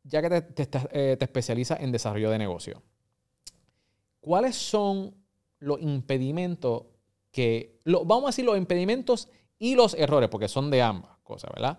ya 0.04 0.22
que 0.22 0.42
te, 0.42 0.64
eh, 0.92 1.16
te, 1.18 1.26
especializas 1.26 1.80
en 1.80 1.92
desarrollo 1.92 2.30
de 2.32 2.40
negocio, 2.40 2.82
¿cuáles 4.20 4.56
son 4.56 5.16
los 5.60 5.80
impedimentos 5.82 6.84
que, 7.32 7.80
lo, 7.84 8.04
vamos 8.04 8.26
a 8.26 8.28
decir 8.30 8.46
los 8.46 8.58
impedimentos 8.58 9.30
y 9.58 9.76
los 9.76 9.94
errores, 9.94 10.30
porque 10.30 10.48
son 10.48 10.72
de 10.72 10.82
ambas 10.82 11.18
cosas, 11.24 11.52
¿verdad? 11.54 11.78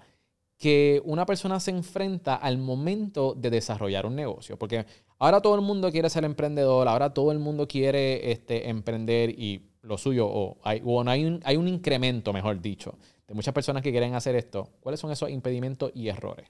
Que 0.56 1.02
una 1.04 1.26
persona 1.26 1.58
se 1.58 1.72
enfrenta 1.72 2.36
al 2.36 2.58
momento 2.58 3.34
de 3.34 3.50
desarrollar 3.50 4.06
un 4.06 4.14
negocio, 4.14 4.56
porque 4.56 4.86
ahora 5.18 5.40
todo 5.40 5.56
el 5.56 5.62
mundo 5.62 5.90
quiere 5.90 6.08
ser 6.08 6.24
emprendedor, 6.24 6.86
ahora 6.86 7.12
todo 7.12 7.32
el 7.32 7.40
mundo 7.40 7.66
quiere 7.66 8.30
este, 8.30 8.68
emprender 8.68 9.30
y 9.30 9.71
lo 9.82 9.98
suyo, 9.98 10.26
o 10.26 10.58
hay, 10.62 10.80
o 10.84 11.02
hay, 11.08 11.24
un, 11.24 11.40
hay 11.44 11.56
un 11.56 11.68
incremento, 11.68 12.32
mejor 12.32 12.60
dicho, 12.60 12.98
de 13.26 13.34
muchas 13.34 13.52
personas 13.52 13.82
que 13.82 13.90
quieren 13.90 14.14
hacer 14.14 14.36
esto. 14.36 14.70
¿Cuáles 14.80 15.00
son 15.00 15.10
esos 15.10 15.28
impedimentos 15.30 15.90
y 15.94 16.08
errores? 16.08 16.48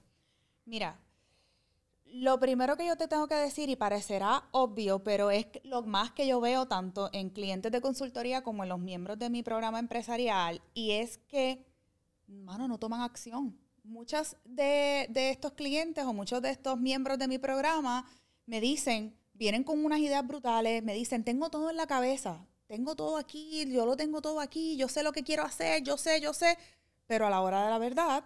Mira, 0.67 1.01
lo 2.05 2.39
primero 2.39 2.77
que 2.77 2.87
yo 2.87 2.97
te 2.97 3.09
tengo 3.09 3.27
que 3.27 3.35
decir, 3.35 3.71
y 3.71 3.77
parecerá 3.77 4.45
obvio, 4.51 5.03
pero 5.03 5.31
es 5.31 5.47
lo 5.65 5.83
más 5.83 6.13
que 6.13 6.27
yo 6.27 6.41
veo 6.41 6.67
tanto 6.67 7.09
en 7.13 7.31
clientes 7.31 7.73
de 7.73 7.81
consultoría 7.81 8.43
como 8.43 8.63
en 8.63 8.69
los 8.69 8.79
miembros 8.79 9.19
de 9.19 9.31
mi 9.31 9.43
programa 9.43 9.79
empresarial, 9.79 10.61
y 10.75 10.93
es 10.93 11.19
que, 11.29 11.65
mano, 12.27 12.69
no 12.69 12.79
toman 12.79 13.01
acción. 13.01 13.59
Muchas 13.83 14.37
de, 14.45 15.09
de 15.11 15.31
estos 15.31 15.53
clientes 15.53 16.05
o 16.05 16.13
muchos 16.13 16.43
de 16.43 16.51
estos 16.51 16.79
miembros 16.79 17.19
de 17.19 17.29
mi 17.29 17.39
programa 17.39 18.07
me 18.47 18.61
dicen, 18.61 19.17
vienen 19.33 19.65
con 19.65 19.85
unas 19.85 19.99
ideas 20.01 20.25
brutales, 20.27 20.85
me 20.85 20.95
dicen, 20.95 21.25
tengo 21.25 21.49
todo 21.49 21.71
en 21.71 21.77
la 21.77 21.87
cabeza, 21.87 22.47
tengo 22.73 22.97
todo 22.97 23.19
aquí, 23.19 23.71
yo 23.71 23.85
lo 23.85 23.99
tengo 23.99 24.23
todo 24.23 24.41
aquí, 24.41 24.79
yo 24.79 24.89
sé 24.89 25.03
lo 25.03 25.13
que 25.13 25.23
quiero 25.23 25.43
hacer, 25.43 25.83
yo 25.83 25.99
sé, 25.99 26.23
yo 26.23 26.33
sé, 26.33 26.57
pero 27.07 27.27
a 27.27 27.31
la 27.31 27.43
hora 27.43 27.65
de 27.65 27.69
la 27.71 27.77
verdad, 27.77 28.25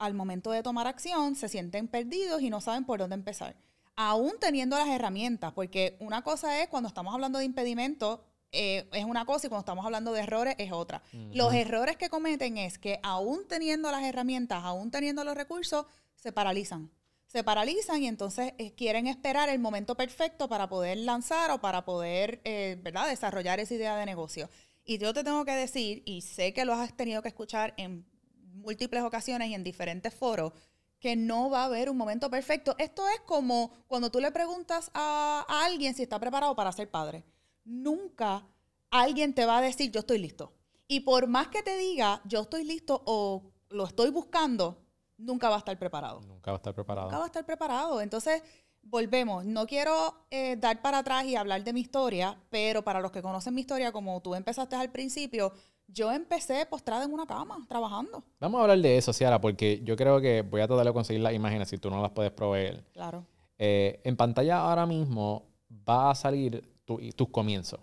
al 0.00 0.14
momento 0.14 0.50
de 0.50 0.64
tomar 0.64 0.88
acción, 0.88 1.36
se 1.36 1.48
sienten 1.48 1.86
perdidos 1.86 2.42
y 2.42 2.50
no 2.50 2.60
saben 2.60 2.84
por 2.84 2.98
dónde 2.98 3.14
empezar. 3.14 3.54
Aún 3.94 4.32
teniendo 4.40 4.76
las 4.76 4.88
herramientas, 4.88 5.52
porque 5.52 5.96
una 6.00 6.22
cosa 6.22 6.60
es 6.60 6.66
cuando 6.66 6.88
estamos 6.88 7.14
hablando 7.14 7.38
de 7.38 7.44
impedimentos, 7.44 8.18
eh, 8.50 8.88
es 8.92 9.04
una 9.04 9.24
cosa 9.26 9.46
y 9.46 9.48
cuando 9.48 9.60
estamos 9.60 9.84
hablando 9.84 10.12
de 10.12 10.22
errores 10.22 10.56
es 10.58 10.72
otra. 10.72 11.00
Los 11.32 11.54
errores 11.54 11.96
que 11.96 12.08
cometen 12.08 12.58
es 12.58 12.78
que 12.78 12.98
aún 13.04 13.46
teniendo 13.46 13.92
las 13.92 14.02
herramientas, 14.02 14.64
aún 14.64 14.90
teniendo 14.90 15.22
los 15.22 15.36
recursos, 15.36 15.86
se 16.16 16.32
paralizan 16.32 16.90
se 17.26 17.42
paralizan 17.42 18.02
y 18.02 18.06
entonces 18.06 18.52
eh, 18.58 18.74
quieren 18.74 19.06
esperar 19.06 19.48
el 19.48 19.58
momento 19.58 19.96
perfecto 19.96 20.48
para 20.48 20.68
poder 20.68 20.98
lanzar 20.98 21.50
o 21.50 21.60
para 21.60 21.84
poder, 21.84 22.40
eh, 22.44 22.78
¿verdad?, 22.82 23.08
desarrollar 23.08 23.60
esa 23.60 23.74
idea 23.74 23.96
de 23.96 24.06
negocio. 24.06 24.48
Y 24.84 24.98
yo 24.98 25.12
te 25.14 25.24
tengo 25.24 25.44
que 25.44 25.52
decir, 25.52 26.02
y 26.04 26.20
sé 26.20 26.52
que 26.52 26.64
lo 26.64 26.74
has 26.74 26.96
tenido 26.96 27.22
que 27.22 27.28
escuchar 27.28 27.74
en 27.76 28.06
múltiples 28.52 29.02
ocasiones 29.02 29.48
y 29.48 29.54
en 29.54 29.64
diferentes 29.64 30.14
foros, 30.14 30.52
que 31.00 31.16
no 31.16 31.50
va 31.50 31.62
a 31.62 31.66
haber 31.66 31.90
un 31.90 31.96
momento 31.96 32.30
perfecto. 32.30 32.76
Esto 32.78 33.08
es 33.08 33.20
como 33.20 33.72
cuando 33.88 34.10
tú 34.10 34.20
le 34.20 34.30
preguntas 34.30 34.90
a, 34.94 35.44
a 35.48 35.64
alguien 35.64 35.94
si 35.94 36.02
está 36.02 36.18
preparado 36.18 36.54
para 36.54 36.72
ser 36.72 36.90
padre. 36.90 37.24
Nunca 37.64 38.46
alguien 38.90 39.34
te 39.34 39.44
va 39.44 39.58
a 39.58 39.62
decir, 39.62 39.90
yo 39.90 40.00
estoy 40.00 40.18
listo. 40.18 40.52
Y 40.86 41.00
por 41.00 41.26
más 41.26 41.48
que 41.48 41.62
te 41.62 41.76
diga, 41.76 42.22
yo 42.24 42.42
estoy 42.42 42.64
listo 42.64 43.02
o 43.06 43.52
lo 43.70 43.86
estoy 43.86 44.10
buscando, 44.10 44.83
nunca 45.16 45.48
va 45.48 45.56
a 45.56 45.58
estar 45.58 45.78
preparado. 45.78 46.20
Nunca 46.20 46.50
va 46.50 46.56
a 46.56 46.58
estar 46.58 46.74
preparado. 46.74 47.06
Nunca 47.06 47.18
va 47.18 47.24
a 47.24 47.26
estar 47.26 47.44
preparado. 47.44 48.00
Entonces, 48.00 48.42
volvemos. 48.82 49.44
No 49.44 49.66
quiero 49.66 50.14
eh, 50.30 50.56
dar 50.56 50.80
para 50.82 50.98
atrás 50.98 51.24
y 51.24 51.36
hablar 51.36 51.64
de 51.64 51.72
mi 51.72 51.80
historia, 51.80 52.36
pero 52.50 52.82
para 52.82 53.00
los 53.00 53.10
que 53.10 53.22
conocen 53.22 53.54
mi 53.54 53.62
historia, 53.62 53.92
como 53.92 54.20
tú 54.20 54.34
empezaste 54.34 54.76
al 54.76 54.90
principio, 54.90 55.52
yo 55.86 56.12
empecé 56.12 56.66
postrada 56.66 57.04
en 57.04 57.12
una 57.12 57.26
cama, 57.26 57.64
trabajando. 57.68 58.22
Vamos 58.40 58.58
a 58.58 58.62
hablar 58.62 58.78
de 58.78 58.96
eso, 58.96 59.12
Ciara, 59.12 59.40
porque 59.40 59.80
yo 59.84 59.96
creo 59.96 60.20
que 60.20 60.42
voy 60.42 60.60
a 60.60 60.66
tratar 60.66 60.86
de 60.86 60.92
conseguir 60.92 61.22
las 61.22 61.34
imágenes 61.34 61.68
si 61.68 61.78
tú 61.78 61.90
no 61.90 62.00
las 62.00 62.12
puedes 62.12 62.32
proveer. 62.32 62.84
Claro. 62.92 63.24
Eh, 63.58 64.00
en 64.04 64.16
pantalla 64.16 64.60
ahora 64.60 64.86
mismo 64.86 65.44
va 65.88 66.10
a 66.10 66.14
salir 66.14 66.68
tus 66.84 67.28
comienzos. 67.28 67.80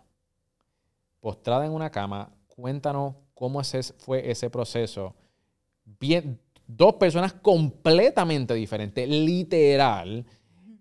Postrada 1.20 1.66
en 1.66 1.72
una 1.72 1.90
cama, 1.90 2.32
cuéntanos 2.48 3.16
cómo 3.34 3.62
ese, 3.62 3.82
fue 3.84 4.30
ese 4.30 4.50
proceso. 4.50 5.16
Bien, 5.84 6.40
dos 6.76 6.96
personas 6.96 7.34
completamente 7.34 8.54
diferentes, 8.54 9.08
literal, 9.08 10.26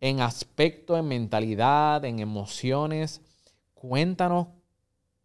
en 0.00 0.20
aspecto, 0.20 0.96
en 0.96 1.08
mentalidad, 1.08 2.04
en 2.04 2.20
emociones. 2.20 3.20
Cuéntanos 3.74 4.48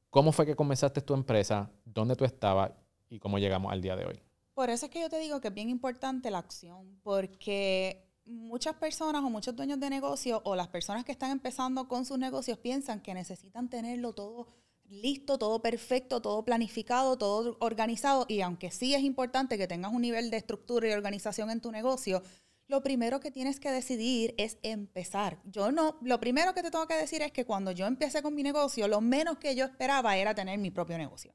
cómo 0.10 0.32
fue 0.32 0.46
que 0.46 0.56
comenzaste 0.56 1.02
tu 1.02 1.14
empresa, 1.14 1.70
dónde 1.86 2.16
tú 2.16 2.26
estabas 2.26 2.72
y 3.10 3.20
cómo 3.20 3.38
llegamos 3.38 3.72
al 3.72 3.82
día 3.82 3.96
de 3.96 4.06
hoy. 4.06 4.20
Por 4.54 4.70
eso 4.70 4.86
es 4.86 4.92
que 4.92 5.02
yo 5.02 5.10
te 5.10 5.20
digo 5.20 5.42
que 5.42 5.50
es 5.50 5.54
bien 5.54 5.70
importante 5.70 6.32
la 6.32 6.40
acción, 6.40 7.00
porque 7.04 8.08
muchas 8.26 8.76
personas 8.76 9.24
o 9.24 9.30
muchos 9.30 9.56
dueños 9.56 9.80
de 9.80 9.90
negocio 9.90 10.42
o 10.46 10.56
las 10.56 10.70
personas 10.70 11.04
que 11.04 11.12
están 11.12 11.32
empezando 11.32 11.88
con 11.88 12.06
sus 12.06 12.18
negocios 12.18 12.58
piensan 12.58 13.02
que 13.02 13.14
necesitan 13.14 13.70
tenerlo 13.70 14.14
todo 14.14 14.48
listo, 14.90 15.38
todo 15.38 15.62
perfecto, 15.62 16.22
todo 16.22 16.44
planificado, 16.44 17.18
todo 17.18 17.58
organizado. 17.60 18.26
Y 18.28 18.42
aunque 18.42 18.72
sí 18.72 18.94
es 18.94 19.02
importante 19.02 19.58
que 19.58 19.68
tengas 19.68 19.94
un 19.94 20.02
nivel 20.02 20.30
de 20.30 20.38
estructura 20.38 20.88
y 20.88 20.92
organización 20.92 21.50
en 21.50 21.62
tu 21.62 21.72
negocio, 21.72 22.22
lo 22.68 22.82
primero 22.82 23.20
que 23.20 23.32
tienes 23.32 23.60
que 23.60 23.72
decidir 23.72 24.34
es 24.38 24.58
empezar. 24.64 25.40
Yo 25.46 25.72
no, 25.72 25.98
lo 26.02 26.20
primero 26.20 26.54
que 26.54 26.64
te 26.64 26.72
tengo 26.72 26.88
que 26.88 26.96
decir 26.96 27.22
es 27.22 27.32
que 27.32 27.46
cuando 27.46 27.72
yo 27.72 27.86
empecé 27.86 28.24
con 28.24 28.34
mi 28.34 28.44
negocio, 28.44 28.88
lo 28.88 29.02
menos 29.02 29.38
que 29.38 29.56
yo 29.56 29.66
esperaba 29.66 30.18
era 30.18 30.34
tener 30.34 30.58
mi 30.58 30.72
propio 30.72 30.98
negocio. 30.98 31.34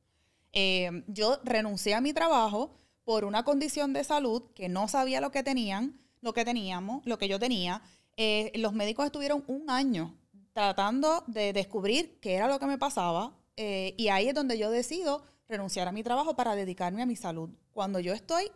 Eh, 0.52 1.04
yo 1.06 1.38
renuncié 1.44 1.94
a 1.94 2.00
mi 2.00 2.12
trabajo 2.12 2.74
por 3.04 3.24
una 3.24 3.44
condición 3.44 3.92
de 3.92 4.04
salud 4.04 4.42
que 4.54 4.68
no 4.68 4.88
sabía 4.88 5.20
lo 5.20 5.30
que 5.30 5.42
tenían, 5.42 6.00
lo 6.20 6.32
que 6.32 6.44
teníamos, 6.44 7.04
lo 7.06 7.18
que 7.18 7.28
yo 7.28 7.38
tenía. 7.38 7.82
Eh, 8.16 8.52
los 8.56 8.72
médicos 8.72 9.06
estuvieron 9.06 9.44
un 9.46 9.70
año 9.70 10.16
tratando 10.52 11.24
de 11.26 11.52
descubrir 11.52 12.18
qué 12.20 12.34
era 12.34 12.48
lo 12.48 12.58
que 12.58 12.66
me 12.66 12.78
pasaba, 12.78 13.36
eh, 13.62 13.94
y 13.99 14.09
ahí 14.09 14.27
es 14.27 14.35
donde 14.35 14.57
yo 14.57 14.70
decido 14.70 15.23
renunciar 15.46 15.87
a 15.87 15.92
mi 15.92 16.03
trabajo 16.03 16.35
para 16.35 16.57
dedicarme 16.57 17.03
a 17.03 17.07
mi 17.07 17.14
salud. 17.14 17.51
Cuando 17.73 18.01
yo 18.01 18.14
estoy 18.14 18.51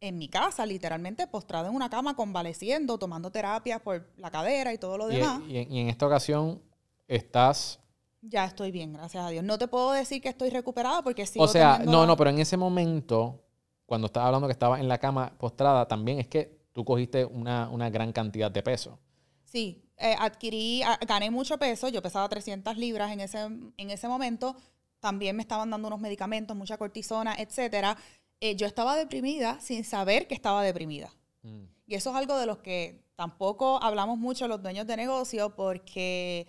en 0.00 0.16
mi 0.16 0.28
casa, 0.28 0.64
literalmente 0.64 1.26
postrado 1.26 1.68
en 1.68 1.74
una 1.74 1.90
cama, 1.90 2.16
convaleciendo, 2.16 2.96
tomando 2.96 3.30
terapias 3.30 3.82
por 3.82 4.08
la 4.16 4.30
cadera 4.30 4.72
y 4.72 4.78
todo 4.78 4.96
lo 4.96 5.08
demás. 5.08 5.42
Y, 5.46 5.58
en 5.58 5.90
esta 5.90 6.06
ocasión 6.06 6.62
estás... 7.06 7.80
Ya 8.22 8.46
estoy 8.46 8.70
bien, 8.70 8.94
gracias 8.94 9.26
a 9.26 9.28
Dios. 9.28 9.44
No 9.44 9.58
te 9.58 9.68
puedo 9.68 9.92
decir 9.92 10.22
que 10.22 10.30
estoy 10.30 10.48
recuperada 10.48 11.02
porque 11.02 11.26
sí. 11.26 11.38
O 11.38 11.46
sea, 11.46 11.82
no, 11.84 12.06
no, 12.06 12.16
pero 12.16 12.30
en 12.30 12.38
ese 12.38 12.56
momento, 12.56 13.44
cuando 13.84 14.06
estaba 14.06 14.28
hablando 14.28 14.48
que 14.48 14.52
estaba 14.52 14.80
en 14.80 14.88
la 14.88 14.96
cama 14.96 15.34
postrada, 15.36 15.86
también 15.86 16.18
es 16.18 16.28
que 16.28 16.62
tú 16.72 16.82
cogiste 16.82 17.26
una, 17.26 17.68
una 17.68 17.90
gran 17.90 18.10
cantidad 18.10 18.50
de 18.50 18.62
peso. 18.62 18.98
Sí, 19.44 19.85
eh, 19.98 20.14
adquirí, 20.18 20.82
gané 21.06 21.30
mucho 21.30 21.58
peso, 21.58 21.88
yo 21.88 22.02
pesaba 22.02 22.28
300 22.28 22.76
libras 22.76 23.12
en 23.12 23.20
ese, 23.20 23.38
en 23.38 23.90
ese 23.90 24.08
momento, 24.08 24.56
también 25.00 25.36
me 25.36 25.42
estaban 25.42 25.70
dando 25.70 25.88
unos 25.88 26.00
medicamentos, 26.00 26.56
mucha 26.56 26.78
cortisona, 26.78 27.34
etcétera. 27.38 27.96
Eh, 28.40 28.56
yo 28.56 28.66
estaba 28.66 28.96
deprimida 28.96 29.60
sin 29.60 29.84
saber 29.84 30.26
que 30.26 30.34
estaba 30.34 30.62
deprimida. 30.62 31.10
Mm. 31.42 31.64
Y 31.86 31.94
eso 31.94 32.10
es 32.10 32.16
algo 32.16 32.36
de 32.38 32.46
los 32.46 32.58
que 32.58 33.04
tampoco 33.14 33.82
hablamos 33.82 34.18
mucho 34.18 34.48
los 34.48 34.62
dueños 34.62 34.86
de 34.86 34.96
negocio 34.96 35.54
porque 35.54 36.46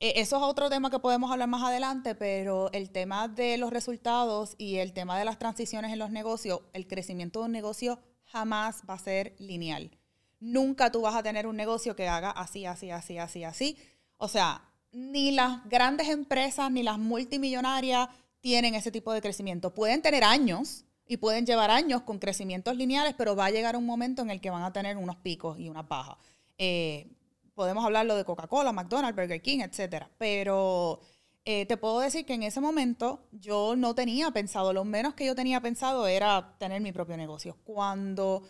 eh, 0.00 0.14
eso 0.16 0.36
es 0.36 0.42
otro 0.42 0.70
tema 0.70 0.90
que 0.90 0.98
podemos 0.98 1.30
hablar 1.30 1.48
más 1.48 1.62
adelante, 1.62 2.14
pero 2.14 2.70
el 2.72 2.90
tema 2.90 3.28
de 3.28 3.58
los 3.58 3.70
resultados 3.70 4.54
y 4.58 4.76
el 4.76 4.92
tema 4.92 5.18
de 5.18 5.24
las 5.24 5.38
transiciones 5.38 5.92
en 5.92 5.98
los 5.98 6.10
negocios, 6.10 6.60
el 6.72 6.86
crecimiento 6.86 7.40
de 7.40 7.46
un 7.46 7.52
negocio 7.52 7.98
jamás 8.24 8.82
va 8.88 8.94
a 8.94 8.98
ser 8.98 9.34
lineal. 9.38 9.97
Nunca 10.40 10.92
tú 10.92 11.00
vas 11.00 11.14
a 11.14 11.22
tener 11.22 11.46
un 11.46 11.56
negocio 11.56 11.96
que 11.96 12.08
haga 12.08 12.30
así, 12.30 12.66
así, 12.66 12.90
así, 12.90 13.18
así, 13.18 13.44
así. 13.44 13.76
O 14.16 14.28
sea, 14.28 14.62
ni 14.92 15.32
las 15.32 15.68
grandes 15.68 16.08
empresas 16.08 16.70
ni 16.70 16.82
las 16.82 16.98
multimillonarias 16.98 18.08
tienen 18.40 18.74
ese 18.74 18.90
tipo 18.90 19.12
de 19.12 19.20
crecimiento. 19.20 19.74
Pueden 19.74 20.02
tener 20.02 20.24
años 20.24 20.84
y 21.06 21.16
pueden 21.16 21.46
llevar 21.46 21.70
años 21.70 22.02
con 22.02 22.18
crecimientos 22.18 22.76
lineales, 22.76 23.14
pero 23.16 23.34
va 23.34 23.46
a 23.46 23.50
llegar 23.50 23.76
un 23.76 23.86
momento 23.86 24.22
en 24.22 24.30
el 24.30 24.40
que 24.40 24.50
van 24.50 24.62
a 24.62 24.72
tener 24.72 24.96
unos 24.96 25.16
picos 25.16 25.58
y 25.58 25.68
unas 25.68 25.88
bajas. 25.88 26.16
Eh, 26.58 27.10
podemos 27.54 27.84
hablarlo 27.84 28.14
de 28.14 28.24
Coca-Cola, 28.24 28.72
McDonald's, 28.72 29.16
Burger 29.16 29.42
King, 29.42 29.60
etcétera. 29.60 30.10
Pero 30.18 31.00
eh, 31.44 31.66
te 31.66 31.76
puedo 31.76 32.00
decir 32.00 32.26
que 32.26 32.34
en 32.34 32.42
ese 32.42 32.60
momento 32.60 33.26
yo 33.32 33.74
no 33.74 33.94
tenía 33.94 34.30
pensado, 34.30 34.72
lo 34.72 34.84
menos 34.84 35.14
que 35.14 35.24
yo 35.24 35.34
tenía 35.34 35.60
pensado 35.60 36.06
era 36.06 36.54
tener 36.58 36.80
mi 36.82 36.92
propio 36.92 37.16
negocio. 37.16 37.56
Cuando 37.64 38.42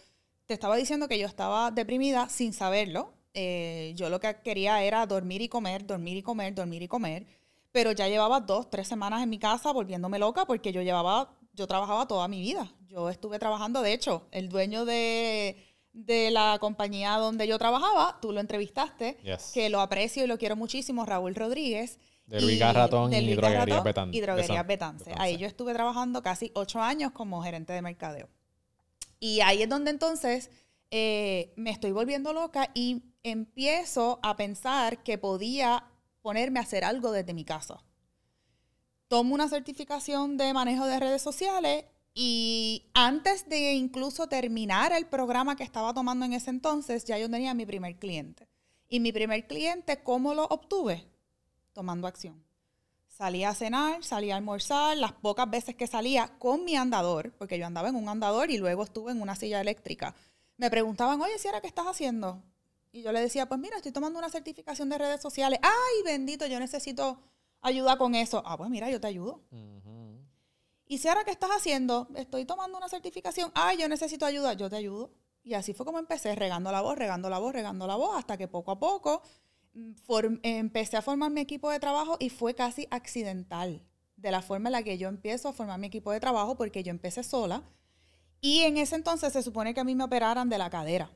te 0.48 0.54
estaba 0.54 0.76
diciendo 0.76 1.08
que 1.08 1.18
yo 1.18 1.26
estaba 1.26 1.70
deprimida 1.70 2.30
sin 2.30 2.54
saberlo. 2.54 3.12
Eh, 3.34 3.92
yo 3.96 4.08
lo 4.08 4.18
que 4.18 4.34
quería 4.42 4.82
era 4.82 5.04
dormir 5.04 5.42
y 5.42 5.48
comer, 5.48 5.86
dormir 5.86 6.16
y 6.16 6.22
comer, 6.22 6.54
dormir 6.54 6.82
y 6.82 6.88
comer. 6.88 7.26
Pero 7.70 7.92
ya 7.92 8.08
llevaba 8.08 8.40
dos, 8.40 8.70
tres 8.70 8.88
semanas 8.88 9.22
en 9.22 9.28
mi 9.28 9.38
casa 9.38 9.72
volviéndome 9.72 10.18
loca 10.18 10.46
porque 10.46 10.72
yo 10.72 10.80
llevaba, 10.80 11.28
yo 11.52 11.66
trabajaba 11.66 12.08
toda 12.08 12.28
mi 12.28 12.40
vida. 12.40 12.72
Yo 12.88 13.10
estuve 13.10 13.38
trabajando, 13.38 13.82
de 13.82 13.92
hecho, 13.92 14.26
el 14.30 14.48
dueño 14.48 14.86
de, 14.86 15.62
la 15.92 16.56
compañía 16.58 17.18
donde 17.18 17.46
yo 17.46 17.58
trabajaba, 17.58 18.18
tú 18.22 18.32
lo 18.32 18.40
entrevistaste, 18.40 19.18
que 19.52 19.68
lo 19.68 19.82
aprecio 19.82 20.24
y 20.24 20.28
lo 20.28 20.38
quiero 20.38 20.56
muchísimo, 20.56 21.04
Raúl 21.04 21.34
Rodríguez. 21.34 21.98
De 22.24 22.40
Luis 22.40 22.58
Garratón 22.58 23.12
y 23.12 23.34
Betance. 23.34 24.16
Y 24.16 24.20
Droguerías 24.22 24.66
Betance. 24.66 25.12
Ahí 25.18 25.36
yo 25.36 25.46
estuve 25.46 25.74
trabajando 25.74 26.22
casi 26.22 26.50
ocho 26.54 26.80
años 26.80 27.12
como 27.12 27.42
gerente 27.42 27.74
de 27.74 27.82
mercadeo. 27.82 28.30
Y 29.20 29.40
ahí 29.40 29.62
es 29.62 29.68
donde 29.68 29.90
entonces 29.90 30.50
eh, 30.90 31.52
me 31.56 31.70
estoy 31.70 31.92
volviendo 31.92 32.32
loca 32.32 32.70
y 32.74 33.02
empiezo 33.22 34.20
a 34.22 34.36
pensar 34.36 35.02
que 35.02 35.18
podía 35.18 35.84
ponerme 36.22 36.58
a 36.58 36.62
hacer 36.62 36.84
algo 36.84 37.12
desde 37.12 37.34
mi 37.34 37.44
casa. 37.44 37.82
tomo 39.08 39.34
una 39.34 39.48
certificación 39.48 40.36
de 40.36 40.52
manejo 40.52 40.84
de 40.84 41.00
redes 41.00 41.22
sociales 41.22 41.86
y 42.12 42.90
antes 42.94 43.48
de 43.48 43.72
incluso 43.72 44.28
terminar 44.28 44.92
el 44.92 45.06
programa 45.06 45.56
que 45.56 45.62
estaba 45.62 45.94
tomando 45.94 46.26
en 46.26 46.32
ese 46.34 46.50
entonces, 46.50 47.04
ya 47.04 47.16
yo 47.16 47.30
tenía 47.30 47.54
mi 47.54 47.64
primer 47.64 47.96
cliente. 47.96 48.48
Y 48.88 49.00
mi 49.00 49.12
primer 49.12 49.46
cliente, 49.46 50.02
¿cómo 50.02 50.34
lo 50.34 50.44
obtuve? 50.44 51.06
Tomando 51.72 52.06
acción. 52.06 52.47
Salía 53.18 53.48
a 53.48 53.54
cenar, 53.54 54.04
salía 54.04 54.34
a 54.34 54.36
almorzar, 54.36 54.96
las 54.96 55.12
pocas 55.12 55.50
veces 55.50 55.74
que 55.74 55.88
salía 55.88 56.28
con 56.38 56.64
mi 56.64 56.76
andador, 56.76 57.32
porque 57.32 57.58
yo 57.58 57.66
andaba 57.66 57.88
en 57.88 57.96
un 57.96 58.08
andador 58.08 58.48
y 58.52 58.58
luego 58.58 58.84
estuve 58.84 59.10
en 59.10 59.20
una 59.20 59.34
silla 59.34 59.60
eléctrica. 59.60 60.14
Me 60.56 60.70
preguntaban, 60.70 61.20
oye, 61.20 61.36
Sierra, 61.36 61.60
¿qué 61.60 61.66
estás 61.66 61.86
haciendo? 61.86 62.40
Y 62.92 63.02
yo 63.02 63.10
le 63.10 63.20
decía, 63.20 63.46
pues 63.46 63.58
mira, 63.58 63.76
estoy 63.76 63.90
tomando 63.90 64.20
una 64.20 64.28
certificación 64.30 64.88
de 64.88 64.98
redes 64.98 65.20
sociales. 65.20 65.58
Ay, 65.64 66.04
bendito, 66.04 66.46
yo 66.46 66.60
necesito 66.60 67.18
ayuda 67.60 67.98
con 67.98 68.14
eso. 68.14 68.40
Ah, 68.46 68.56
pues 68.56 68.70
mira, 68.70 68.88
yo 68.88 69.00
te 69.00 69.08
ayudo. 69.08 69.42
Y 70.86 70.98
si 70.98 71.08
ahora 71.08 71.24
qué 71.24 71.32
estás 71.32 71.50
haciendo, 71.50 72.06
estoy 72.14 72.44
tomando 72.44 72.78
una 72.78 72.88
certificación, 72.88 73.50
ay, 73.56 73.78
yo 73.78 73.88
necesito 73.88 74.26
ayuda, 74.26 74.52
yo 74.52 74.70
te 74.70 74.76
ayudo. 74.76 75.10
Y 75.42 75.54
así 75.54 75.74
fue 75.74 75.84
como 75.84 75.98
empecé, 75.98 76.36
regando 76.36 76.70
la 76.70 76.82
voz, 76.82 76.96
regando 76.96 77.28
la 77.28 77.38
voz, 77.38 77.52
regando 77.52 77.88
la 77.88 77.96
voz, 77.96 78.16
hasta 78.16 78.36
que 78.36 78.46
poco 78.46 78.70
a 78.70 78.78
poco 78.78 79.22
empecé 80.42 80.96
a 80.96 81.02
formar 81.02 81.30
mi 81.30 81.40
equipo 81.40 81.70
de 81.70 81.80
trabajo 81.80 82.16
y 82.18 82.30
fue 82.30 82.54
casi 82.54 82.86
accidental 82.90 83.82
de 84.16 84.30
la 84.30 84.42
forma 84.42 84.68
en 84.68 84.72
la 84.72 84.82
que 84.82 84.98
yo 84.98 85.08
empiezo 85.08 85.48
a 85.48 85.52
formar 85.52 85.78
mi 85.78 85.86
equipo 85.86 86.10
de 86.12 86.20
trabajo 86.20 86.56
porque 86.56 86.82
yo 86.82 86.90
empecé 86.90 87.22
sola. 87.22 87.62
Y 88.40 88.60
en 88.60 88.76
ese 88.76 88.96
entonces 88.96 89.32
se 89.32 89.42
supone 89.42 89.74
que 89.74 89.80
a 89.80 89.84
mí 89.84 89.94
me 89.94 90.04
operaran 90.04 90.48
de 90.48 90.58
la 90.58 90.70
cadera. 90.70 91.10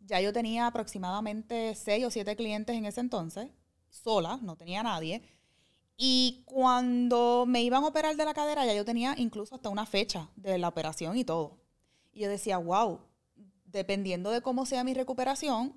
Ya 0.00 0.20
yo 0.20 0.32
tenía 0.32 0.66
aproximadamente 0.66 1.74
seis 1.74 2.04
o 2.04 2.10
siete 2.10 2.36
clientes 2.36 2.76
en 2.76 2.86
ese 2.86 3.00
entonces, 3.00 3.48
sola, 3.88 4.38
no 4.42 4.56
tenía 4.56 4.82
nadie. 4.82 5.22
Y 5.96 6.42
cuando 6.44 7.44
me 7.46 7.62
iban 7.62 7.82
a 7.82 7.88
operar 7.88 8.16
de 8.16 8.24
la 8.24 8.34
cadera, 8.34 8.66
ya 8.66 8.74
yo 8.74 8.84
tenía 8.84 9.14
incluso 9.16 9.54
hasta 9.54 9.70
una 9.70 9.86
fecha 9.86 10.28
de 10.36 10.58
la 10.58 10.68
operación 10.68 11.16
y 11.16 11.24
todo. 11.24 11.58
Y 12.12 12.20
yo 12.20 12.28
decía, 12.28 12.58
wow, 12.58 13.00
dependiendo 13.76 14.30
de 14.30 14.40
cómo 14.40 14.66
sea 14.66 14.82
mi 14.84 14.94
recuperación, 14.94 15.74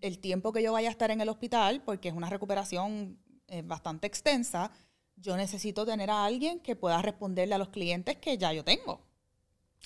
el 0.00 0.18
tiempo 0.18 0.52
que 0.52 0.62
yo 0.62 0.72
vaya 0.72 0.88
a 0.88 0.90
estar 0.90 1.10
en 1.10 1.20
el 1.20 1.28
hospital, 1.28 1.82
porque 1.84 2.08
es 2.08 2.14
una 2.14 2.30
recuperación 2.30 3.18
eh, 3.48 3.62
bastante 3.62 4.06
extensa, 4.06 4.70
yo 5.16 5.36
necesito 5.36 5.84
tener 5.84 6.10
a 6.10 6.24
alguien 6.24 6.60
que 6.60 6.76
pueda 6.76 7.00
responderle 7.02 7.54
a 7.54 7.58
los 7.58 7.68
clientes 7.68 8.16
que 8.16 8.38
ya 8.38 8.52
yo 8.52 8.64
tengo. 8.64 9.00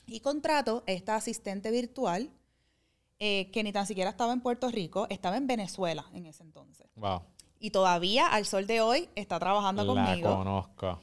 Y 0.07 0.21
contrato 0.21 0.83
esta 0.87 1.17
asistente 1.17 1.71
virtual 1.71 2.31
eh, 3.19 3.51
que 3.53 3.63
ni 3.63 3.73
tan 3.73 3.87
siquiera 3.87 4.11
estaba 4.11 4.33
en 4.33 4.41
Puerto 4.41 4.71
Rico, 4.71 5.07
estaba 5.11 5.37
en 5.37 5.47
Venezuela 5.47 6.07
en 6.15 6.27
ese 6.27 6.43
entonces. 6.43 6.89
Wow. 6.95 7.23
Y 7.59 7.71
todavía, 7.71 8.29
al 8.29 8.47
sol 8.47 8.67
de 8.67 8.81
hoy, 8.81 9.09
está 9.15 9.39
trabajando 9.39 9.87
conmigo. 9.87 10.31
La 10.31 10.37
conozco. 10.37 11.01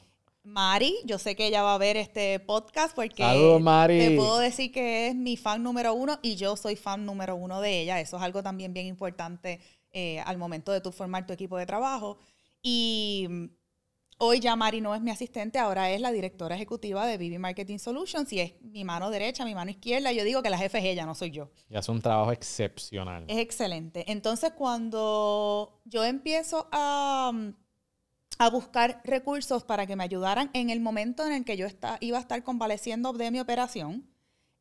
Mari, 0.48 0.96
yo 1.04 1.18
sé 1.18 1.36
que 1.36 1.46
ella 1.46 1.62
va 1.62 1.74
a 1.74 1.78
ver 1.78 1.96
este 1.96 2.40
podcast 2.40 2.94
porque 2.94 3.22
Mari. 3.60 3.98
te 3.98 4.16
puedo 4.16 4.38
decir 4.38 4.72
que 4.72 5.08
es 5.08 5.14
mi 5.14 5.36
fan 5.36 5.62
número 5.62 5.94
uno 5.94 6.18
y 6.22 6.36
yo 6.36 6.56
soy 6.56 6.76
fan 6.76 7.04
número 7.04 7.36
uno 7.36 7.60
de 7.60 7.80
ella. 7.80 8.00
Eso 8.00 8.16
es 8.16 8.22
algo 8.22 8.42
también 8.42 8.72
bien 8.72 8.86
importante 8.86 9.60
eh, 9.92 10.20
al 10.20 10.38
momento 10.38 10.72
de 10.72 10.80
tú 10.80 10.90
formar 10.90 11.26
tu 11.26 11.32
equipo 11.32 11.56
de 11.58 11.66
trabajo. 11.66 12.18
Y 12.62 13.50
Hoy 14.20 14.40
ya 14.40 14.56
Mari 14.56 14.80
no 14.80 14.96
es 14.96 15.00
mi 15.00 15.12
asistente, 15.12 15.60
ahora 15.60 15.92
es 15.92 16.00
la 16.00 16.10
directora 16.10 16.56
ejecutiva 16.56 17.06
de 17.06 17.18
BB 17.18 17.38
Marketing 17.38 17.78
Solutions 17.78 18.32
y 18.32 18.40
es 18.40 18.60
mi 18.62 18.82
mano 18.82 19.10
derecha, 19.10 19.44
mi 19.44 19.54
mano 19.54 19.70
izquierda. 19.70 20.10
Yo 20.10 20.24
digo 20.24 20.42
que 20.42 20.50
la 20.50 20.58
jefe 20.58 20.78
es 20.78 20.84
ella, 20.86 21.06
no 21.06 21.14
soy 21.14 21.30
yo. 21.30 21.52
Y 21.70 21.76
hace 21.76 21.92
un 21.92 22.02
trabajo 22.02 22.32
excepcional. 22.32 23.24
Es 23.28 23.38
excelente. 23.38 24.10
Entonces, 24.10 24.54
cuando 24.56 25.80
yo 25.84 26.04
empiezo 26.04 26.68
a, 26.72 27.30
a 28.38 28.50
buscar 28.50 29.00
recursos 29.04 29.64
para 29.64 29.86
que 29.86 29.96
me 29.96 30.04
ayudaran 30.04 30.50
en 30.52 30.70
el 30.70 30.80
momento 30.80 31.26
en 31.26 31.32
el 31.32 31.44
que 31.44 31.56
yo 31.56 31.66
está, 31.66 31.98
iba 32.00 32.18
a 32.18 32.20
estar 32.20 32.42
convaleciendo 32.44 33.12
de 33.12 33.30
mi 33.30 33.40
operación, 33.40 34.08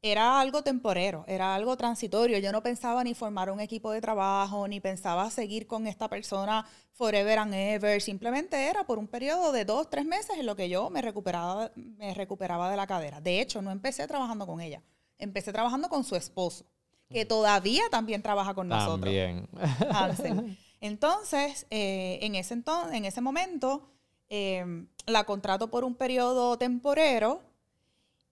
era 0.02 0.40
algo 0.40 0.64
temporero, 0.64 1.26
era 1.28 1.56
algo 1.56 1.76
transitorio. 1.76 2.38
Yo 2.38 2.52
no 2.52 2.62
pensaba 2.62 3.04
ni 3.04 3.14
formar 3.14 3.52
un 3.52 3.60
equipo 3.60 3.92
de 3.92 4.00
trabajo, 4.00 4.68
ni 4.68 4.80
pensaba 4.80 5.30
seguir 5.32 5.66
con 5.66 5.88
esta 5.88 6.08
persona 6.08 6.66
forever 6.94 7.40
and 7.40 7.54
ever. 7.54 8.02
Simplemente 8.02 8.68
era 8.68 8.84
por 8.86 9.00
un 9.00 9.08
periodo 9.08 9.52
de 9.52 9.66
dos, 9.66 9.90
tres 9.90 10.06
meses 10.06 10.38
en 10.38 10.46
lo 10.46 10.56
que 10.56 10.70
yo 10.70 10.90
me 10.90 11.02
recuperaba, 11.02 11.72
me 11.76 12.14
recuperaba 12.14 12.70
de 12.70 12.78
la 12.78 12.86
cadera. 12.86 13.22
De 13.22 13.42
hecho, 13.42 13.62
no 13.62 13.72
empecé 13.72 14.08
trabajando 14.08 14.46
con 14.46 14.62
ella. 14.62 14.84
Empecé 15.18 15.52
trabajando 15.52 15.90
con 15.90 16.04
su 16.04 16.16
esposo, 16.16 16.66
que 17.10 17.26
todavía 17.26 17.84
también 17.90 18.22
trabaja 18.22 18.54
con 18.54 18.68
nosotros. 18.68 19.02
También. 19.02 19.50
Entonces, 20.82 21.66
eh, 21.70 22.20
en, 22.22 22.36
ese 22.36 22.54
entonces, 22.54 22.96
en 22.96 23.06
ese 23.06 23.22
momento, 23.22 23.90
eh, 24.30 24.86
la 25.06 25.24
contrato 25.24 25.70
por 25.70 25.84
un 25.84 25.96
periodo 25.96 26.58
temporero 26.58 27.42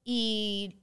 y 0.04 0.76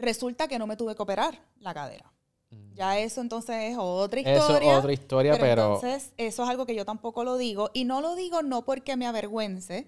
Resulta 0.00 0.48
que 0.48 0.58
no 0.58 0.66
me 0.66 0.76
tuve 0.76 0.94
que 0.96 1.02
operar 1.02 1.38
la 1.60 1.74
cadera. 1.74 2.10
Mm. 2.50 2.74
Ya 2.74 2.98
eso 2.98 3.20
entonces 3.20 3.72
es 3.72 3.76
otra 3.78 4.20
historia. 4.20 4.70
Eso 4.70 4.78
otra 4.78 4.92
historia, 4.92 5.38
pero, 5.38 5.74
Entonces, 5.74 6.12
eso 6.16 6.42
es 6.42 6.48
algo 6.48 6.64
que 6.64 6.74
yo 6.74 6.84
tampoco 6.84 7.22
lo 7.22 7.36
digo. 7.36 7.70
Y 7.74 7.84
no 7.84 8.00
lo 8.00 8.14
digo 8.14 8.42
no 8.42 8.64
porque 8.64 8.96
me 8.96 9.06
avergüence. 9.06 9.86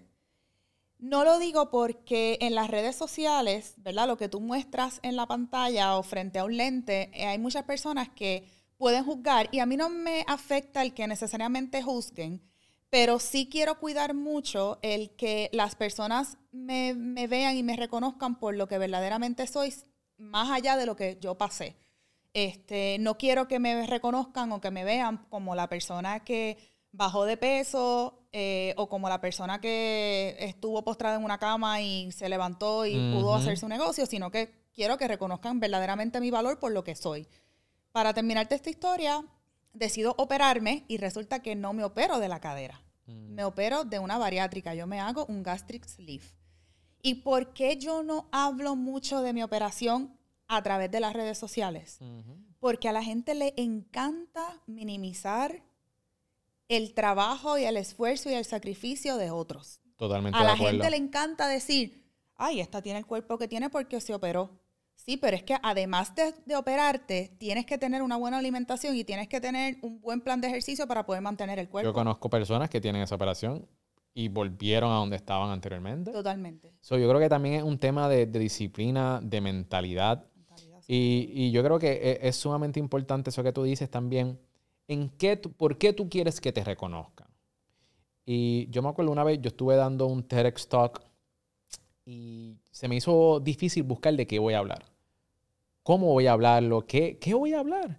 No 0.99 1.25
lo 1.25 1.39
digo 1.39 1.71
porque 1.71 2.39
en 2.43 2.55
las 2.55 2.71
redes 2.71 2.95
sociales, 2.95 3.75
¿verdad? 3.79 4.07
Lo 4.07 4.17
que 4.17 4.29
tú 4.29 4.41
muestras 4.41 5.01
en 5.03 5.17
la 5.17 5.27
pantalla 5.27 5.97
o 5.97 6.03
frente 6.03 6.39
a 6.39 6.45
un 6.45 6.57
lente, 6.57 7.11
eh, 7.15 7.27
hay 7.27 7.39
muchas 7.39 7.65
personas 7.65 8.09
que 8.11 8.47
pueden 8.83 9.05
juzgar 9.05 9.49
y 9.53 9.61
a 9.61 9.67
mí 9.67 9.77
no 9.77 9.89
me 9.89 10.25
afecta 10.27 10.83
el 10.83 10.93
que 10.93 11.07
necesariamente 11.07 11.85
juzguen, 11.85 12.43
pero 12.91 13.21
sí 13.21 13.49
quiero 13.49 13.79
cuidar 13.79 14.13
mucho 14.13 14.81
el 14.83 15.15
que 15.15 15.51
las 15.53 15.77
personas 15.77 16.37
me, 16.51 16.93
me 16.93 17.29
vean 17.29 17.57
y 17.57 17.63
me 17.63 17.77
reconozcan 17.77 18.41
por 18.41 18.57
lo 18.57 18.67
que 18.67 18.79
verdaderamente 18.79 19.47
soy 19.47 19.73
más 20.19 20.51
allá 20.51 20.77
de 20.77 20.87
lo 20.87 20.97
que 20.97 21.17
yo 21.21 21.39
pasé. 21.39 21.77
Este, 22.35 22.97
no 22.99 23.17
quiero 23.17 23.47
que 23.47 23.61
me 23.61 23.87
reconozcan 23.87 24.51
o 24.51 24.61
que 24.61 24.73
me 24.73 24.83
vean 24.83 25.27
como 25.31 25.55
la 25.55 25.69
persona 25.69 26.25
que 26.25 26.59
bajó 26.91 27.25
de 27.25 27.37
peso 27.37 28.27
eh, 28.33 28.75
o 28.77 28.89
como 28.89 29.09
la 29.09 29.21
persona 29.21 29.61
que 29.61 30.35
estuvo 30.41 30.83
postrada 30.83 31.19
en 31.19 31.25
una 31.25 31.39
cama 31.39 31.81
y 31.81 32.11
se 32.11 32.29
levantó 32.29 32.85
y 32.85 32.95
pudo 33.15 33.37
hacer 33.37 33.57
su 33.59 33.69
negocio, 33.69 34.07
sino 34.07 34.33
que 34.33 34.67
quiero 34.75 34.99
que 34.99 35.07
reconozcan 35.07 35.61
verdaderamente 35.61 36.19
mi 36.19 36.33
valor 36.33 36.59
por 36.59 36.73
lo 36.73 36.83
que 36.83 36.97
soy. 36.97 37.29
Para 37.93 38.15
terminarte 38.15 38.55
esta 38.55 38.71
historia, 38.71 39.25
decido 39.73 40.15
operarme 40.19 40.85
y 40.89 40.97
resulta 40.97 41.43
que 41.43 41.55
no 41.55 41.73
me 41.73 41.85
opero 41.85 42.19
de 42.19 42.29
la 42.29 42.41
cadera. 42.41 42.83
Mm. 43.07 43.35
Me 43.35 43.45
opero 43.45 43.85
de 43.85 43.99
una 43.99 44.19
bariátrica. 44.19 44.75
Yo 44.75 44.87
me 44.87 45.01
hago 45.01 45.27
un 45.27 45.43
gastric 45.43 45.87
sleeve. 45.87 46.25
¿Y 47.03 47.17
por 47.17 47.53
qué 47.53 47.77
yo 47.77 48.03
no 48.03 48.29
hablo 48.31 48.77
mucho 48.77 49.23
de 49.23 49.33
mi 49.33 49.43
operación 49.43 50.17
a 50.47 50.63
través 50.63 50.91
de 50.91 51.01
las 51.01 51.13
redes 51.13 51.37
sociales? 51.37 51.99
Porque 52.61 52.89
a 52.89 52.93
la 52.93 53.03
gente 53.03 53.35
le 53.35 53.55
encanta 53.57 54.63
minimizar 54.67 55.63
el 56.69 56.95
trabajo 56.95 57.59
y 57.59 57.65
el 57.65 57.77
esfuerzo 57.77 58.31
y 58.31 58.35
el 58.35 58.45
sacrificio 58.45 59.17
de 59.17 59.31
otros. 59.31 59.81
Totalmente. 59.97 60.39
A 60.39 60.45
la 60.45 60.57
gente 60.57 60.89
le 60.91 60.97
encanta 60.97 61.49
decir, 61.49 62.09
ay, 62.37 62.61
esta 62.61 62.83
tiene 62.83 63.01
el 63.01 63.07
cuerpo 63.07 63.37
que 63.37 63.49
tiene 63.49 63.69
porque 63.69 64.01
se 64.01 64.15
operó. 64.15 64.62
Sí, 65.05 65.17
pero 65.17 65.37
es 65.37 65.43
que 65.43 65.57
además 65.63 66.15
de, 66.15 66.33
de, 66.47 66.55
operarte, 66.55 67.33
tienes 67.39 67.67
que 67.67 67.77
tener 67.77 68.03
una 68.03 68.17
buena 68.17 68.39
alimentación 68.39 68.95
y 68.97 69.03
tienes 69.03 69.27
que 69.27 69.41
tener 69.41 69.77
un 69.83 70.01
buen 70.01 70.21
plan 70.21 70.41
de 70.41 70.47
ejercicio 70.47 70.87
para 70.87 71.05
poder 71.05 71.23
mantener 71.23 71.59
el 71.59 71.69
cuerpo. 71.69 71.91
Yo 71.91 71.93
conozco 71.93 72.31
personas 72.31 72.71
que 72.71 72.81
tienen 72.81 73.03
esa 73.03 73.17
operación 73.17 73.67
y 74.15 74.29
volvieron 74.29 74.93
a 74.93 74.97
donde 74.97 75.17
estaban 75.17 75.51
anteriormente. 75.51 76.13
Totalmente. 76.13 76.73
So, 76.81 76.99
yo 76.99 77.09
creo 77.09 77.21
que 77.21 77.29
también 77.29 77.57
es 77.57 77.63
un 77.63 77.79
tema 77.79 78.09
de, 78.09 78.27
disciplina, 78.27 79.21
de 79.23 79.41
mentalidad. 79.41 80.27
y, 80.87 81.51
yo 81.51 81.63
creo 81.63 81.79
que 81.79 81.93
e, 81.93 82.29
es, 82.29 82.37
sumamente 82.37 82.79
importante 82.79 83.31
eso 83.31 83.43
que 83.43 83.53
tú 83.53 83.63
dices 83.63 83.91
también. 83.91 84.39
¿En 84.89 85.09
qué 85.11 85.37
¿Por 85.37 85.79
qué 85.79 85.93
tú 85.93 86.09
quieres 86.09 86.41
que 86.41 86.53
te 86.53 86.63
reconozcan? 86.63 87.29
Y 88.25 88.69
yo 88.71 88.83
me 88.83 88.89
acuerdo 88.89 89.11
una 89.11 89.25
vez, 89.25 89.41
yo 89.41 89.49
estuve 89.49 89.77
dando 89.77 90.07
un 90.07 90.23
TEDx 90.23 90.69
Talk 90.69 91.03
y 92.05 92.57
se 92.71 92.89
me 92.89 92.97
hizo 92.97 93.41
difícil 93.41 93.83
buscar 93.83 94.15
de 94.15 94.27
qué 94.27 94.39
voy 94.39 94.55
a 94.55 94.59
hablar. 94.59 94.92
¿Cómo 95.83 96.09
voy 96.09 96.27
a 96.27 96.33
hablarlo? 96.33 96.87
¿Qué, 96.87 97.19
qué 97.19 97.35
voy 97.35 97.55
a 97.55 97.61
hablar? 97.61 97.99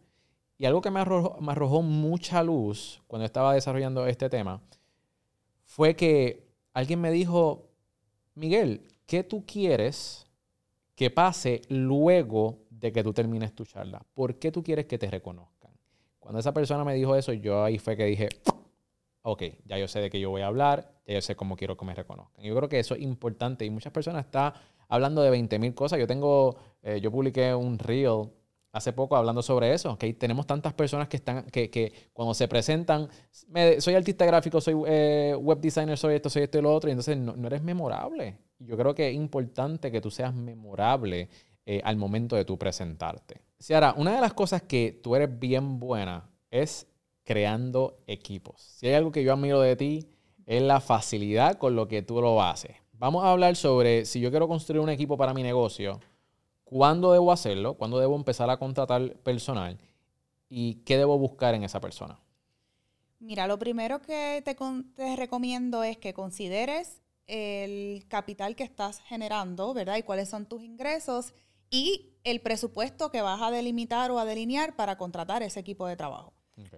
Y 0.57 0.65
algo 0.65 0.81
que 0.81 0.91
me 0.91 0.99
arrojó, 1.01 1.81
mucha 1.81 2.43
luz 2.43 3.01
cuando 3.07 3.25
estaba 3.25 3.53
desarrollando 3.53 4.07
este 4.07 4.29
tema 4.29 4.61
fue 5.65 5.95
que 5.95 6.47
alguien 6.73 7.01
me 7.01 7.11
dijo, 7.11 7.67
Miguel, 8.35 8.87
¿qué 9.05 9.23
tú 9.23 9.43
quieres 9.45 10.25
que 10.95 11.09
pase 11.09 11.63
luego 11.69 12.59
de 12.69 12.91
que 12.93 13.03
tú 13.03 13.11
termines 13.11 13.53
tu 13.53 13.65
charla? 13.65 14.05
¿Por 14.13 14.35
qué 14.35 14.51
tú 14.51 14.63
quieres 14.63 14.85
que 14.85 14.97
te 14.97 15.09
reconozcan? 15.09 15.71
Cuando 16.19 16.39
esa 16.39 16.53
persona 16.53 16.85
me 16.85 16.93
dijo 16.93 17.15
eso, 17.15 17.33
yo 17.33 17.63
ahí 17.63 17.79
fue 17.79 17.97
que 17.97 18.05
dije, 18.05 18.29
ok, 19.23 19.43
ya 19.65 19.77
yo 19.77 19.87
sé 19.87 19.99
de 19.99 20.09
qué 20.09 20.19
yo 20.19 20.29
voy 20.29 20.43
a 20.43 20.47
hablar, 20.47 20.93
ya 21.05 21.15
yo 21.15 21.21
sé 21.21 21.35
cómo 21.35 21.57
quiero 21.57 21.75
que 21.75 21.85
me 21.85 21.95
reconozcan. 21.95 22.45
Yo 22.45 22.55
creo 22.55 22.69
que 22.69 22.79
eso 22.79 22.95
es 22.95 23.01
importante 23.01 23.65
y 23.65 23.69
muchas 23.69 23.91
personas 23.91 24.25
están 24.25 24.53
hablando 24.89 25.21
de 25.21 25.29
20 25.29 25.59
mil 25.59 25.73
cosas. 25.73 25.99
Yo 25.99 26.07
tengo, 26.07 26.55
eh, 26.81 26.99
yo 27.01 27.11
publiqué 27.11 27.53
un 27.55 27.77
reel 27.79 28.29
hace 28.71 28.91
poco 28.91 29.15
hablando 29.15 29.43
sobre 29.43 29.71
eso, 29.73 29.97
que 29.99 30.13
tenemos 30.13 30.47
tantas 30.47 30.73
personas 30.73 31.07
que 31.07 31.17
están, 31.17 31.43
que, 31.45 31.69
que 31.69 31.93
cuando 32.11 32.33
se 32.33 32.47
presentan, 32.47 33.07
me- 33.47 33.79
soy 33.79 33.93
artista 33.93 34.25
gráfico, 34.25 34.59
soy 34.59 34.73
eh, 34.87 35.35
web 35.39 35.59
designer, 35.59 35.95
soy 35.97 36.15
esto, 36.15 36.29
soy 36.29 36.43
esto 36.43 36.57
y 36.57 36.61
lo 36.63 36.73
otro, 36.73 36.89
y 36.89 36.93
entonces 36.93 37.15
no, 37.17 37.35
no 37.35 37.47
eres 37.47 37.61
memorable. 37.61 38.37
Yo 38.57 38.75
creo 38.75 38.95
que 38.95 39.09
es 39.09 39.15
importante 39.15 39.91
que 39.91 40.01
tú 40.01 40.09
seas 40.09 40.33
memorable 40.33 41.29
eh, 41.67 41.81
al 41.83 41.97
momento 41.97 42.35
de 42.35 42.45
tú 42.45 42.57
presentarte. 42.57 43.41
Ciara, 43.59 43.93
una 43.95 44.15
de 44.15 44.21
las 44.21 44.33
cosas 44.33 44.63
que 44.63 44.99
tú 45.03 45.15
eres 45.15 45.39
bien 45.39 45.79
buena 45.79 46.27
es 46.49 46.87
creando 47.23 47.99
equipos. 48.07 48.59
Si 48.61 48.87
hay 48.87 48.95
algo 48.95 49.11
que 49.11 49.23
yo 49.23 49.33
admiro 49.33 49.61
de 49.61 49.75
ti, 49.75 50.09
es 50.45 50.61
la 50.61 50.81
facilidad 50.81 51.57
con 51.57 51.75
lo 51.75 51.87
que 51.87 52.01
tú 52.01 52.19
lo 52.21 52.41
haces. 52.41 52.75
Vamos 53.03 53.25
a 53.25 53.31
hablar 53.31 53.57
sobre 53.57 54.05
si 54.05 54.21
yo 54.21 54.29
quiero 54.29 54.47
construir 54.47 54.79
un 54.79 54.87
equipo 54.87 55.17
para 55.17 55.33
mi 55.33 55.43
negocio, 55.43 55.99
cuándo 56.63 57.11
debo 57.11 57.33
hacerlo, 57.33 57.73
cuándo 57.73 57.99
debo 57.99 58.15
empezar 58.15 58.49
a 58.49 58.55
contratar 58.55 59.17
personal 59.17 59.77
y 60.47 60.75
qué 60.85 60.97
debo 60.97 61.19
buscar 61.19 61.53
en 61.53 61.65
esa 61.65 61.81
persona. 61.81 62.17
Mira, 63.19 63.45
lo 63.45 63.59
primero 63.59 64.01
que 64.01 64.41
te, 64.45 65.15
recomiendo 65.17 65.83
es 65.83 65.97
que 65.97 66.13
consideres 66.13 67.01
el 67.27 68.05
capital 68.07 68.55
que 68.55 68.63
estás 68.63 68.99
generando, 68.99 69.73
¿verdad? 69.73 69.97
Y 69.97 70.03
cuáles 70.03 70.29
son 70.29 70.45
tus 70.45 70.63
ingresos 70.63 71.33
y 71.69 72.13
el 72.23 72.39
presupuesto 72.39 73.11
que 73.11 73.21
vas 73.21 73.41
a 73.41 73.51
delimitar 73.51 74.11
o 74.11 74.19
a 74.19 74.23
delinear 74.23 74.77
para 74.77 74.97
contratar 74.97 75.43
ese 75.43 75.59
equipo 75.59 75.87
de 75.87 75.97
trabajo. 75.97 76.31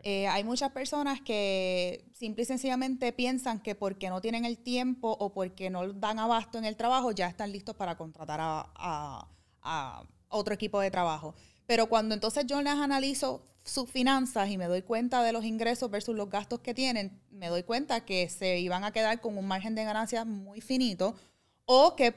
Eh, 0.04 0.28
hay 0.28 0.44
muchas 0.44 0.72
personas 0.72 1.20
que 1.22 2.06
simple 2.14 2.44
y 2.44 2.46
sencillamente 2.46 3.12
piensan 3.12 3.60
que 3.60 3.76
porque 3.76 4.10
no 4.10 4.22
tienen 4.22 4.46
el 4.46 4.58
tiempo 4.58 5.12
o 5.20 5.34
porque 5.34 5.70
no 5.70 5.92
dan 5.94 6.18
abasto 6.20 6.58
en 6.58 6.66
el 6.66 6.78
trabajo, 6.78 7.12
ya 7.12 7.28
están 7.28 7.52
listos 7.52 7.76
para 7.76 7.98
contratar 7.98 8.40
a, 8.42 8.72
a- 8.76 9.28
a 9.64 10.04
otro 10.30 10.54
equipo 10.54 10.80
de 10.80 10.92
trabajo. 10.92 11.36
Pero 11.66 11.88
cuando 11.88 12.14
entonces 12.16 12.46
yo 12.46 12.62
les 12.62 12.74
analizo 12.74 13.44
sus 13.64 13.90
finanzas 13.90 14.50
y 14.50 14.58
me 14.58 14.66
doy 14.68 14.84
cuenta 14.84 15.24
de 15.24 15.32
los 15.34 15.44
ingresos 15.44 15.90
versus 15.90 16.16
los 16.16 16.30
gastos 16.30 16.60
que 16.60 16.74
tienen, 16.74 17.20
me 17.32 17.48
doy 17.48 17.64
cuenta 17.64 18.06
que 18.06 18.30
se 18.30 18.60
iban 18.60 18.84
a 18.84 18.92
quedar 18.92 19.20
con 19.22 19.38
un 19.38 19.48
margen 19.48 19.76
de 19.76 19.84
ganancias 19.84 20.26
muy 20.26 20.62
finito 20.62 21.16
o 21.66 21.96
que 21.96 22.14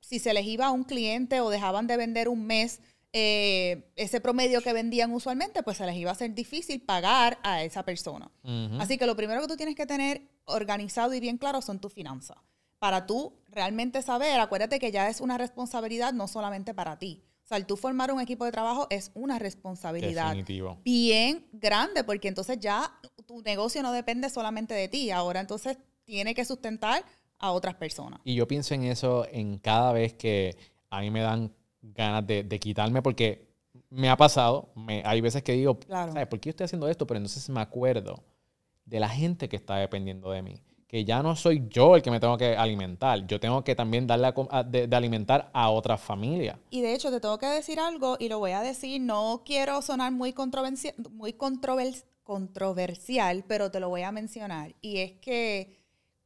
si 0.00 0.18
se 0.18 0.32
les 0.32 0.46
iba 0.46 0.66
a 0.66 0.70
un 0.70 0.84
cliente 0.84 1.40
o 1.40 1.50
dejaban 1.50 1.86
de 1.88 1.96
vender 1.96 2.28
un 2.28 2.46
mes 2.46 2.80
eh, 3.12 3.92
ese 3.96 4.20
promedio 4.20 4.62
que 4.62 4.72
vendían 4.72 5.12
usualmente, 5.12 5.62
pues 5.62 5.76
se 5.76 5.86
les 5.86 5.96
iba 5.96 6.10
a 6.10 6.14
ser 6.14 6.34
difícil 6.34 6.80
pagar 6.80 7.38
a 7.42 7.62
esa 7.62 7.84
persona. 7.84 8.30
Así 8.78 8.96
que 8.96 9.06
lo 9.06 9.16
primero 9.16 9.42
que 9.42 9.48
tú 9.48 9.56
tienes 9.56 9.74
que 9.74 9.86
tener 9.86 10.22
organizado 10.44 11.12
y 11.14 11.20
bien 11.20 11.38
claro 11.38 11.60
son 11.60 11.78
tus 11.78 11.92
finanzas. 11.92 12.38
Para 12.78 13.06
tú 13.06 13.34
realmente 13.48 14.02
saber, 14.02 14.40
acuérdate 14.40 14.78
que 14.78 14.90
ya 14.90 15.08
es 15.08 15.20
una 15.20 15.38
responsabilidad 15.38 16.12
no 16.12 16.26
solamente 16.26 16.74
para 16.74 16.98
ti. 16.98 17.22
O 17.44 17.46
sea, 17.46 17.58
el 17.58 17.66
tú 17.66 17.76
formar 17.76 18.10
un 18.12 18.20
equipo 18.20 18.44
de 18.44 18.52
trabajo 18.52 18.86
es 18.88 19.10
una 19.14 19.38
responsabilidad 19.38 20.28
Definitivo. 20.28 20.78
bien 20.84 21.46
grande, 21.52 22.04
porque 22.04 22.28
entonces 22.28 22.58
ya 22.60 22.98
tu 23.26 23.42
negocio 23.42 23.82
no 23.82 23.92
depende 23.92 24.30
solamente 24.30 24.74
de 24.74 24.88
ti. 24.88 25.10
Ahora 25.10 25.40
entonces 25.40 25.76
tiene 26.04 26.34
que 26.34 26.44
sustentar 26.44 27.04
a 27.38 27.52
otras 27.52 27.74
personas. 27.74 28.20
Y 28.24 28.34
yo 28.34 28.48
pienso 28.48 28.74
en 28.74 28.84
eso 28.84 29.26
en 29.30 29.58
cada 29.58 29.92
vez 29.92 30.14
que 30.14 30.56
a 30.90 31.00
mí 31.00 31.10
me 31.10 31.20
dan 31.20 31.52
ganas 31.82 32.26
de, 32.26 32.42
de 32.44 32.58
quitarme, 32.60 33.02
porque 33.02 33.48
me 33.90 34.08
ha 34.08 34.16
pasado, 34.16 34.70
me, 34.74 35.02
hay 35.04 35.20
veces 35.20 35.42
que 35.42 35.52
digo, 35.52 35.78
Claro. 35.78 36.12
¿sabes 36.12 36.28
por 36.28 36.40
qué 36.40 36.48
yo 36.48 36.50
estoy 36.50 36.64
haciendo 36.64 36.88
esto? 36.88 37.06
Pero 37.06 37.18
entonces 37.18 37.48
me 37.50 37.60
acuerdo 37.60 38.22
de 38.84 39.00
la 39.00 39.08
gente 39.08 39.48
que 39.48 39.56
está 39.56 39.76
dependiendo 39.76 40.30
de 40.30 40.42
mí. 40.42 40.62
Que 40.86 41.06
ya 41.06 41.22
no 41.22 41.34
soy 41.36 41.66
yo 41.70 41.96
el 41.96 42.02
que 42.02 42.10
me 42.10 42.20
tengo 42.20 42.36
que 42.36 42.54
alimentar, 42.54 43.26
yo 43.26 43.40
tengo 43.40 43.64
que 43.64 43.74
también 43.74 44.06
darle 44.06 44.26
a 44.26 44.34
a- 44.50 44.62
de, 44.62 44.86
de 44.86 44.96
alimentar 44.96 45.50
a 45.54 45.70
otras 45.70 45.98
familias. 46.02 46.58
Y 46.68 46.82
de 46.82 46.94
hecho, 46.94 47.10
te 47.10 47.18
tengo 47.18 47.38
que 47.38 47.46
decir 47.46 47.80
algo 47.80 48.16
y 48.20 48.28
lo 48.28 48.38
voy 48.38 48.50
a 48.50 48.60
decir. 48.60 49.00
No 49.00 49.42
quiero 49.46 49.80
sonar 49.80 50.12
muy, 50.12 50.34
controversia- 50.34 50.94
muy 51.10 51.32
controver- 51.32 52.04
controversial, 52.22 53.44
pero 53.48 53.70
te 53.70 53.80
lo 53.80 53.88
voy 53.88 54.02
a 54.02 54.12
mencionar. 54.12 54.74
Y 54.80 54.98
es 54.98 55.12
que, 55.12 55.81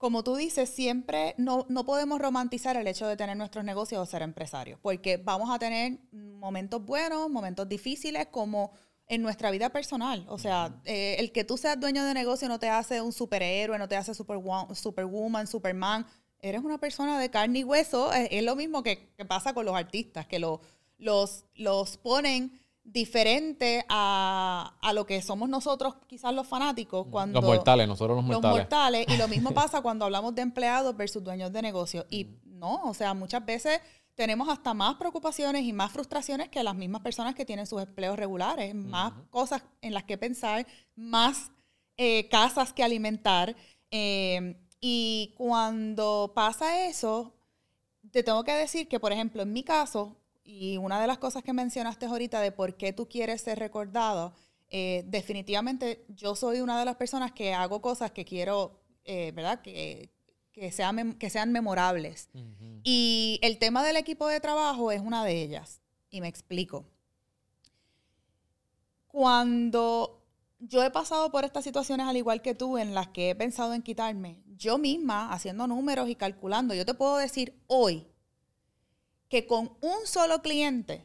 como 0.06 0.22
tú 0.22 0.36
dices, 0.36 0.70
siempre 0.70 1.34
no, 1.36 1.66
no 1.68 1.84
podemos 1.84 2.20
romantizar 2.20 2.76
el 2.76 2.86
hecho 2.86 3.08
de 3.08 3.16
tener 3.16 3.36
nuestros 3.36 3.64
negocios 3.64 4.00
o 4.00 4.06
ser 4.06 4.22
empresarios, 4.22 4.78
porque 4.80 5.16
vamos 5.16 5.50
a 5.50 5.58
tener 5.58 5.98
momentos 6.12 6.84
buenos, 6.84 7.28
momentos 7.28 7.68
difíciles, 7.68 8.28
como 8.30 8.70
en 9.08 9.20
nuestra 9.20 9.50
vida 9.50 9.70
personal. 9.70 10.24
O 10.28 10.38
sea, 10.38 10.80
eh, 10.84 11.16
el 11.18 11.32
que 11.32 11.42
tú 11.42 11.56
seas 11.56 11.80
dueño 11.80 12.04
de 12.04 12.14
negocio 12.14 12.46
no 12.48 12.60
te 12.60 12.68
hace 12.68 13.00
un 13.00 13.12
superhéroe, 13.12 13.78
no 13.80 13.88
te 13.88 13.96
hace 13.96 14.12
superwo- 14.12 14.72
superwoman, 14.76 15.48
superman. 15.48 16.06
Eres 16.38 16.62
una 16.62 16.78
persona 16.78 17.18
de 17.18 17.28
carne 17.28 17.58
y 17.58 17.64
hueso. 17.64 18.12
Es, 18.12 18.28
es 18.30 18.44
lo 18.44 18.54
mismo 18.54 18.84
que, 18.84 19.08
que 19.16 19.24
pasa 19.24 19.54
con 19.54 19.66
los 19.66 19.74
artistas, 19.74 20.28
que 20.28 20.38
lo- 20.38 20.60
los, 20.98 21.46
los 21.56 21.96
ponen 21.96 22.52
diferente 22.86 23.84
a, 23.88 24.76
a 24.80 24.92
lo 24.92 25.04
que 25.06 25.20
somos 25.20 25.48
nosotros, 25.48 25.96
quizás 26.06 26.32
los 26.32 26.46
fanáticos, 26.46 27.06
cuando 27.10 27.40
los 27.40 27.48
mortales, 27.48 27.88
nosotros 27.88 28.16
los 28.16 28.24
los 28.24 28.40
mortales. 28.40 28.58
mortales. 28.58 29.06
Y 29.08 29.16
lo 29.16 29.28
mismo 29.28 29.50
pasa 29.54 29.82
cuando 29.82 30.04
hablamos 30.04 30.34
de 30.34 30.42
empleados 30.42 30.96
versus 30.96 31.22
dueños 31.22 31.52
de 31.52 31.62
negocio. 31.62 32.06
Y 32.08 32.28
no, 32.44 32.82
o 32.84 32.94
sea, 32.94 33.12
muchas 33.12 33.44
veces 33.44 33.80
tenemos 34.14 34.48
hasta 34.48 34.72
más 34.72 34.94
preocupaciones 34.94 35.64
y 35.64 35.72
más 35.72 35.92
frustraciones 35.92 36.48
que 36.48 36.62
las 36.62 36.74
mismas 36.74 37.02
personas 37.02 37.34
que 37.34 37.44
tienen 37.44 37.66
sus 37.66 37.82
empleos 37.82 38.16
regulares. 38.16 38.74
Más 38.74 39.12
cosas 39.30 39.62
en 39.82 39.92
las 39.92 40.04
que 40.04 40.16
pensar, 40.16 40.66
más 40.94 41.50
eh, 41.96 42.28
casas 42.28 42.72
que 42.72 42.84
alimentar. 42.84 43.56
Eh, 43.90 44.56
y 44.80 45.34
cuando 45.36 46.32
pasa 46.34 46.86
eso, 46.86 47.34
te 48.10 48.22
tengo 48.22 48.44
que 48.44 48.52
decir 48.52 48.88
que, 48.88 49.00
por 49.00 49.12
ejemplo, 49.12 49.42
en 49.42 49.52
mi 49.52 49.64
caso, 49.64 50.16
y 50.46 50.76
una 50.76 51.00
de 51.00 51.08
las 51.08 51.18
cosas 51.18 51.42
que 51.42 51.52
mencionaste 51.52 52.06
ahorita 52.06 52.40
de 52.40 52.52
por 52.52 52.76
qué 52.76 52.92
tú 52.92 53.08
quieres 53.08 53.42
ser 53.42 53.58
recordado, 53.58 54.32
eh, 54.68 55.04
definitivamente 55.06 56.04
yo 56.08 56.36
soy 56.36 56.60
una 56.60 56.78
de 56.78 56.84
las 56.84 56.96
personas 56.96 57.32
que 57.32 57.52
hago 57.52 57.82
cosas 57.82 58.12
que 58.12 58.24
quiero, 58.24 58.80
eh, 59.04 59.32
¿verdad? 59.34 59.60
Que, 59.60 60.10
que, 60.52 60.70
sean, 60.70 61.14
que 61.14 61.30
sean 61.30 61.50
memorables. 61.50 62.30
Y 62.84 63.40
el 63.42 63.58
tema 63.58 63.84
del 63.84 63.96
equipo 63.96 64.28
de 64.28 64.40
trabajo 64.40 64.92
es 64.92 65.00
una 65.00 65.24
de 65.24 65.42
ellas. 65.42 65.80
Y 66.10 66.20
me 66.20 66.28
explico. 66.28 66.86
Cuando 69.08 70.22
yo 70.60 70.84
he 70.84 70.90
pasado 70.90 71.30
por 71.32 71.44
estas 71.44 71.64
situaciones 71.64 72.06
al 72.06 72.16
igual 72.16 72.40
que 72.40 72.54
tú, 72.54 72.78
en 72.78 72.94
las 72.94 73.08
que 73.08 73.30
he 73.30 73.34
pensado 73.34 73.74
en 73.74 73.82
quitarme, 73.82 74.42
yo 74.56 74.78
misma, 74.78 75.32
haciendo 75.32 75.66
números 75.66 76.08
y 76.08 76.14
calculando, 76.14 76.72
yo 76.72 76.86
te 76.86 76.94
puedo 76.94 77.16
decir 77.16 77.60
hoy 77.66 78.06
que 79.28 79.46
con 79.46 79.72
un 79.80 80.06
solo 80.06 80.42
cliente 80.42 81.04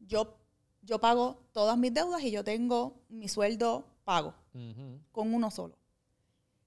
yo, 0.00 0.38
yo 0.82 1.00
pago 1.00 1.44
todas 1.52 1.76
mis 1.76 1.92
deudas 1.92 2.22
y 2.22 2.30
yo 2.30 2.44
tengo 2.44 3.00
mi 3.08 3.28
sueldo 3.28 3.86
pago 4.04 4.34
con 5.12 5.34
uno 5.34 5.50
solo. 5.50 5.78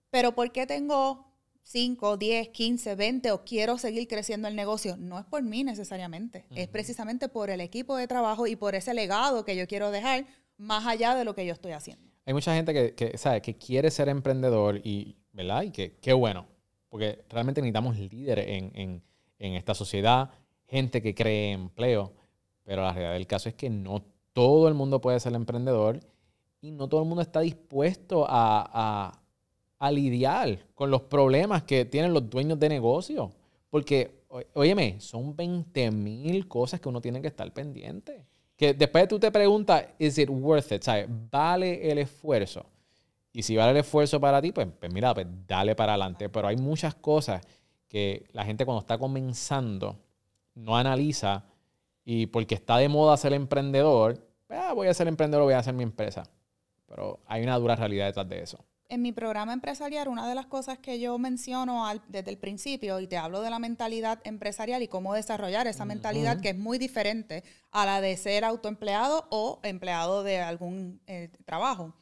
Pero 0.10 0.34
¿por 0.34 0.52
qué 0.52 0.66
tengo 0.68 1.26
5, 1.64 2.18
10, 2.18 2.50
15, 2.50 2.96
20 2.96 3.32
o 3.32 3.44
quiero 3.44 3.78
seguir 3.78 4.08
creciendo 4.08 4.48
el 4.48 4.56
negocio? 4.56 4.96
No 4.98 5.20
es 5.20 5.26
por 5.26 5.44
mí 5.44 5.64
necesariamente, 5.64 6.46
es 6.56 6.68
precisamente 6.68 7.30
por 7.30 7.50
el 7.50 7.62
equipo 7.62 7.96
de 7.96 8.08
trabajo 8.08 8.48
y 8.48 8.56
por 8.56 8.76
ese 8.76 8.94
legado 8.94 9.44
que 9.46 9.56
yo 9.56 9.68
quiero 9.68 9.92
dejar 9.92 10.26
más 10.58 10.86
allá 10.86 11.16
de 11.16 11.26
lo 11.26 11.34
que 11.34 11.46
yo 11.46 11.54
estoy 11.54 11.72
haciendo. 11.72 12.12
Hay 12.26 12.34
mucha 12.34 12.54
gente 12.54 12.74
que, 12.74 12.94
que, 12.94 13.18
¿sabe? 13.18 13.42
que 13.42 13.58
quiere 13.58 13.90
ser 13.90 14.08
emprendedor 14.08 14.80
y, 14.84 15.18
¿verdad? 15.32 15.64
Y 15.64 15.72
que 15.72 15.98
qué 15.98 16.14
bueno, 16.14 16.48
porque 16.90 17.26
realmente 17.30 17.62
necesitamos 17.62 17.98
líderes 17.98 18.46
en, 18.48 18.72
en, 18.76 19.04
en 19.40 19.54
esta 19.56 19.74
sociedad, 19.74 20.30
gente 20.72 21.02
que 21.02 21.14
cree 21.14 21.52
empleo, 21.52 22.14
pero 22.64 22.84
la 22.84 22.94
realidad 22.94 23.14
del 23.14 23.28
caso 23.28 23.50
es 23.50 23.56
que 23.56 23.70
no 23.70 24.02
todo 24.32 24.70
el 24.70 24.74
mundo 24.74 25.02
puede 25.02 25.20
ser 25.20 25.34
emprendedor 25.34 26.00
y 26.62 26.72
no 26.72 26.88
todo 26.88 27.02
el 27.02 27.08
mundo 27.08 27.22
está 27.22 27.42
dispuesto 27.42 28.26
a, 28.28 29.12
a, 29.78 29.92
lidiar 29.92 30.60
con 30.74 30.90
los 30.90 31.02
problemas 31.02 31.64
que 31.64 31.84
tienen 31.86 32.14
los 32.14 32.30
dueños 32.30 32.58
de 32.60 32.70
negocio. 32.70 33.32
Porque, 33.70 34.24
óyeme, 34.54 35.00
son 35.00 35.36
20 35.36 35.92
mil 35.92 36.48
cosas 36.48 36.80
que 36.80 36.88
uno 36.88 37.02
tiene 37.02 37.20
que 37.20 37.28
estar 37.28 37.52
pendiente. 37.52 38.24
Que 38.56 38.74
después 38.74 39.08
tú 39.08 39.20
te 39.20 39.32
preguntas, 39.32 39.88
¿is 39.98 40.20
it 40.20 40.30
worth 40.30 40.72
it? 40.72 40.84
¿Sabes? 40.84 41.08
¿Vale 41.32 41.92
el 41.92 41.98
esfuerzo? 41.98 42.66
Y 43.34 43.42
si 43.42 43.58
vale 43.58 43.72
el 43.72 43.78
esfuerzo 43.78 44.22
para 44.22 44.42
ti, 44.42 44.52
pues, 44.52 44.68
pues 44.80 44.94
mira, 44.94 45.14
pues 45.16 45.26
dale 45.48 45.76
para 45.76 45.94
adelante. 45.94 46.30
Pero 46.30 46.48
hay 46.48 46.58
muchas 46.58 46.94
cosas 46.94 47.42
que 47.88 48.28
la 48.34 48.46
gente 48.46 48.66
cuando 48.66 48.82
está 48.82 49.00
comenzando 49.00 49.98
no 50.56 50.78
analiza 50.78 51.46
y 52.04 52.28
porque 52.28 52.56
está 52.56 52.78
de 52.78 52.90
moda 52.90 53.16
ser 53.18 53.34
emprendedor, 53.34 54.28
ah, 54.50 54.74
voy 54.74 54.88
a 54.88 54.94
ser 54.94 55.08
emprendedor, 55.08 55.44
voy 55.46 55.54
a 55.54 55.60
hacer 55.60 55.74
mi 55.74 55.84
empresa. 55.84 56.24
Pero 56.88 57.20
hay 57.26 57.44
una 57.44 57.58
dura 57.58 57.76
realidad 57.76 58.08
detrás 58.08 58.28
de 58.28 58.42
eso. 58.42 58.58
En 58.90 59.02
mi 59.02 59.14
programa 59.14 59.54
empresarial, 59.54 60.10
una 60.10 60.28
de 60.28 60.36
las 60.36 60.48
cosas 60.48 60.78
que 60.80 61.00
yo 61.00 61.18
menciono 61.18 61.88
al- 61.88 62.02
desde 62.10 62.30
el 62.32 62.38
principio, 62.38 63.00
y 63.00 63.08
te 63.08 63.16
hablo 63.18 63.42
de 63.42 63.50
la 63.50 63.58
mentalidad 63.60 64.20
empresarial 64.26 64.84
y 64.84 64.90
cómo 64.90 65.14
desarrollar 65.14 65.66
esa 65.68 65.86
mentalidad 65.86 66.42
que 66.42 66.50
es 66.50 66.58
muy 66.58 66.78
diferente 66.78 67.46
a 67.72 67.86
la 67.86 68.02
de 68.02 68.18
ser 68.18 68.44
autoempleado 68.44 69.28
o 69.30 69.62
empleado 69.64 70.24
de 70.24 70.42
algún 70.42 71.00
eh, 71.08 71.30
trabajo. 71.46 71.94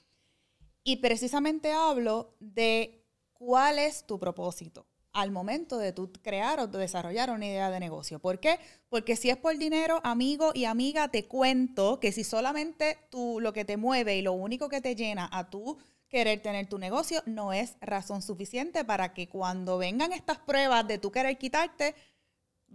Y 0.83 0.95
precisamente 0.95 1.71
hablo 1.71 2.33
de 2.39 3.05
cuál 3.33 3.77
es 3.77 4.07
tu 4.07 4.17
propósito. 4.17 4.87
Al 5.13 5.31
momento 5.31 5.77
de 5.77 5.91
tú 5.91 6.11
crear 6.21 6.59
o 6.59 6.67
desarrollar 6.67 7.29
una 7.31 7.45
idea 7.45 7.71
de 7.71 7.79
negocio. 7.79 8.19
¿Por 8.19 8.39
qué? 8.39 8.59
Porque 8.89 9.15
si 9.15 9.29
es 9.29 9.37
por 9.37 9.57
dinero, 9.57 10.01
amigo 10.03 10.51
y 10.53 10.65
amiga, 10.65 11.07
te 11.09 11.27
cuento 11.27 11.99
que 11.99 12.11
si 12.11 12.23
solamente 12.23 12.97
tú 13.09 13.39
lo 13.41 13.53
que 13.53 13.65
te 13.65 13.77
mueve 13.77 14.17
y 14.17 14.21
lo 14.21 14.33
único 14.33 14.69
que 14.69 14.81
te 14.81 14.95
llena 14.95 15.29
a 15.31 15.49
tú 15.49 15.77
querer 16.09 16.41
tener 16.41 16.67
tu 16.67 16.77
negocio 16.77 17.21
no 17.25 17.53
es 17.53 17.77
razón 17.81 18.21
suficiente 18.21 18.83
para 18.83 19.13
que 19.13 19.29
cuando 19.29 19.77
vengan 19.77 20.11
estas 20.11 20.39
pruebas 20.39 20.87
de 20.87 20.97
tú 20.97 21.11
querer 21.11 21.37
quitarte, 21.37 21.95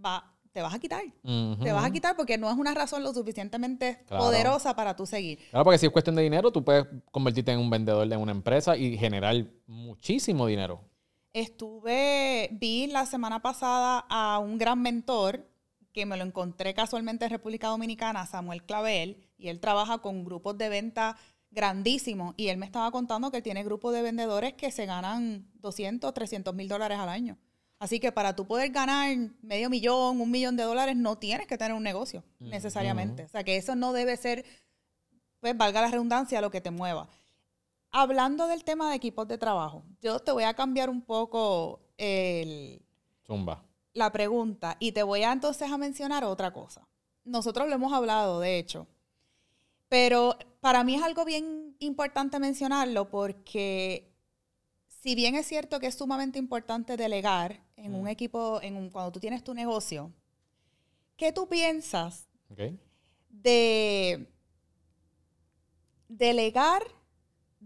va, 0.03 0.33
te 0.51 0.61
vas 0.61 0.73
a 0.73 0.79
quitar. 0.79 1.03
Te 1.61 1.71
vas 1.73 1.83
a 1.83 1.91
quitar 1.91 2.15
porque 2.15 2.37
no 2.37 2.49
es 2.49 2.57
una 2.57 2.73
razón 2.73 3.03
lo 3.03 3.13
suficientemente 3.13 4.05
poderosa 4.07 4.73
para 4.73 4.95
tú 4.95 5.05
seguir. 5.05 5.39
Claro, 5.49 5.65
porque 5.65 5.77
si 5.77 5.85
es 5.85 5.91
cuestión 5.91 6.15
de 6.15 6.23
dinero, 6.23 6.51
tú 6.51 6.63
puedes 6.63 6.85
convertirte 7.11 7.51
en 7.51 7.59
un 7.59 7.69
vendedor 7.69 8.07
de 8.07 8.15
una 8.15 8.31
empresa 8.31 8.77
y 8.77 8.97
generar 8.97 9.35
muchísimo 9.67 10.47
dinero. 10.47 10.81
Estuve, 11.35 12.47
vi 12.53 12.87
la 12.87 13.05
semana 13.05 13.41
pasada 13.41 14.05
a 14.07 14.39
un 14.39 14.57
gran 14.57 14.81
mentor 14.81 15.45
que 15.91 16.05
me 16.05 16.15
lo 16.15 16.23
encontré 16.23 16.73
casualmente 16.73 17.25
en 17.25 17.31
República 17.31 17.67
Dominicana, 17.67 18.25
Samuel 18.25 18.63
Clavel, 18.63 19.17
y 19.37 19.49
él 19.49 19.59
trabaja 19.59 19.97
con 19.97 20.23
grupos 20.23 20.57
de 20.57 20.69
venta 20.69 21.17
grandísimos. 21.51 22.35
Y 22.37 22.47
él 22.47 22.57
me 22.57 22.65
estaba 22.65 22.89
contando 22.89 23.31
que 23.31 23.41
tiene 23.41 23.65
grupos 23.65 23.93
de 23.93 24.01
vendedores 24.01 24.53
que 24.53 24.71
se 24.71 24.85
ganan 24.85 25.45
200, 25.55 26.13
300 26.13 26.55
mil 26.55 26.69
dólares 26.69 26.99
al 26.99 27.09
año. 27.09 27.37
Así 27.79 27.99
que 27.99 28.13
para 28.13 28.33
tú 28.37 28.47
poder 28.47 28.71
ganar 28.71 29.13
medio 29.41 29.69
millón, 29.69 30.21
un 30.21 30.31
millón 30.31 30.55
de 30.55 30.63
dólares, 30.63 30.95
no 30.95 31.17
tienes 31.17 31.47
que 31.47 31.57
tener 31.57 31.73
un 31.73 31.83
negocio 31.83 32.23
necesariamente. 32.39 33.25
O 33.25 33.27
sea 33.27 33.43
que 33.43 33.57
eso 33.57 33.75
no 33.75 33.91
debe 33.91 34.15
ser, 34.15 34.45
pues 35.41 35.57
valga 35.57 35.81
la 35.81 35.89
redundancia, 35.89 36.39
lo 36.39 36.49
que 36.49 36.61
te 36.61 36.71
mueva. 36.71 37.09
Hablando 37.97 38.47
del 38.47 38.65
tema 38.65 38.89
de 38.89 38.97
equipos 38.97 39.25
de 39.25 39.37
trabajo, 39.37 39.85
yo 40.01 40.19
te 40.19 40.33
voy 40.33 40.43
a 40.43 40.53
cambiar 40.53 40.89
un 40.89 41.01
poco 41.01 41.79
el, 41.95 42.81
Zumba. 43.25 43.63
la 43.93 44.11
pregunta 44.11 44.75
y 44.81 44.91
te 44.91 45.01
voy 45.01 45.23
a 45.23 45.31
entonces 45.31 45.71
a 45.71 45.77
mencionar 45.77 46.25
otra 46.25 46.51
cosa. 46.51 46.85
Nosotros 47.23 47.69
lo 47.69 47.75
hemos 47.75 47.93
hablado, 47.93 48.41
de 48.41 48.59
hecho, 48.59 48.85
pero 49.87 50.37
para 50.59 50.83
mí 50.83 50.95
es 50.95 51.03
algo 51.03 51.23
bien 51.23 51.77
importante 51.79 52.37
mencionarlo 52.37 53.09
porque 53.09 54.11
si 54.89 55.15
bien 55.15 55.35
es 55.35 55.47
cierto 55.47 55.79
que 55.79 55.87
es 55.87 55.95
sumamente 55.95 56.37
importante 56.37 56.97
delegar 56.97 57.63
en 57.77 57.95
un 57.95 58.09
equipo, 58.09 58.59
en 58.61 58.89
cuando 58.89 59.13
tú 59.13 59.21
tienes 59.21 59.41
tu 59.41 59.53
negocio, 59.53 60.11
¿qué 61.15 61.31
tú 61.31 61.47
piensas 61.47 62.27
de 63.29 64.29
delegar 66.09 66.83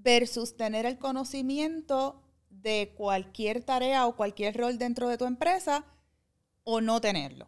versus 0.04 0.56
tener 0.56 0.86
el 0.86 0.98
conocimiento 0.98 2.22
de 2.50 2.94
cualquier 2.96 3.64
tarea 3.64 4.08
o 4.08 4.16
cualquier 4.16 4.58
rol 4.58 4.78
dentro 4.78 5.08
de 5.08 5.18
tu 5.18 5.26
empresa 5.26 5.86
o 6.64 6.82
no 6.82 7.02
tenerlo? 7.02 7.48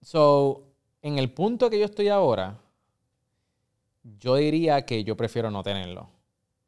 So, 0.00 0.64
en 1.02 1.18
el 1.18 1.32
punto 1.32 1.70
que 1.70 1.78
yo 1.78 1.84
estoy 1.86 2.08
ahora, 2.08 2.60
yo 4.18 4.36
diría 4.36 4.84
que 4.84 5.02
yo 5.04 5.16
prefiero 5.16 5.50
no 5.50 5.62
tenerlo, 5.62 6.08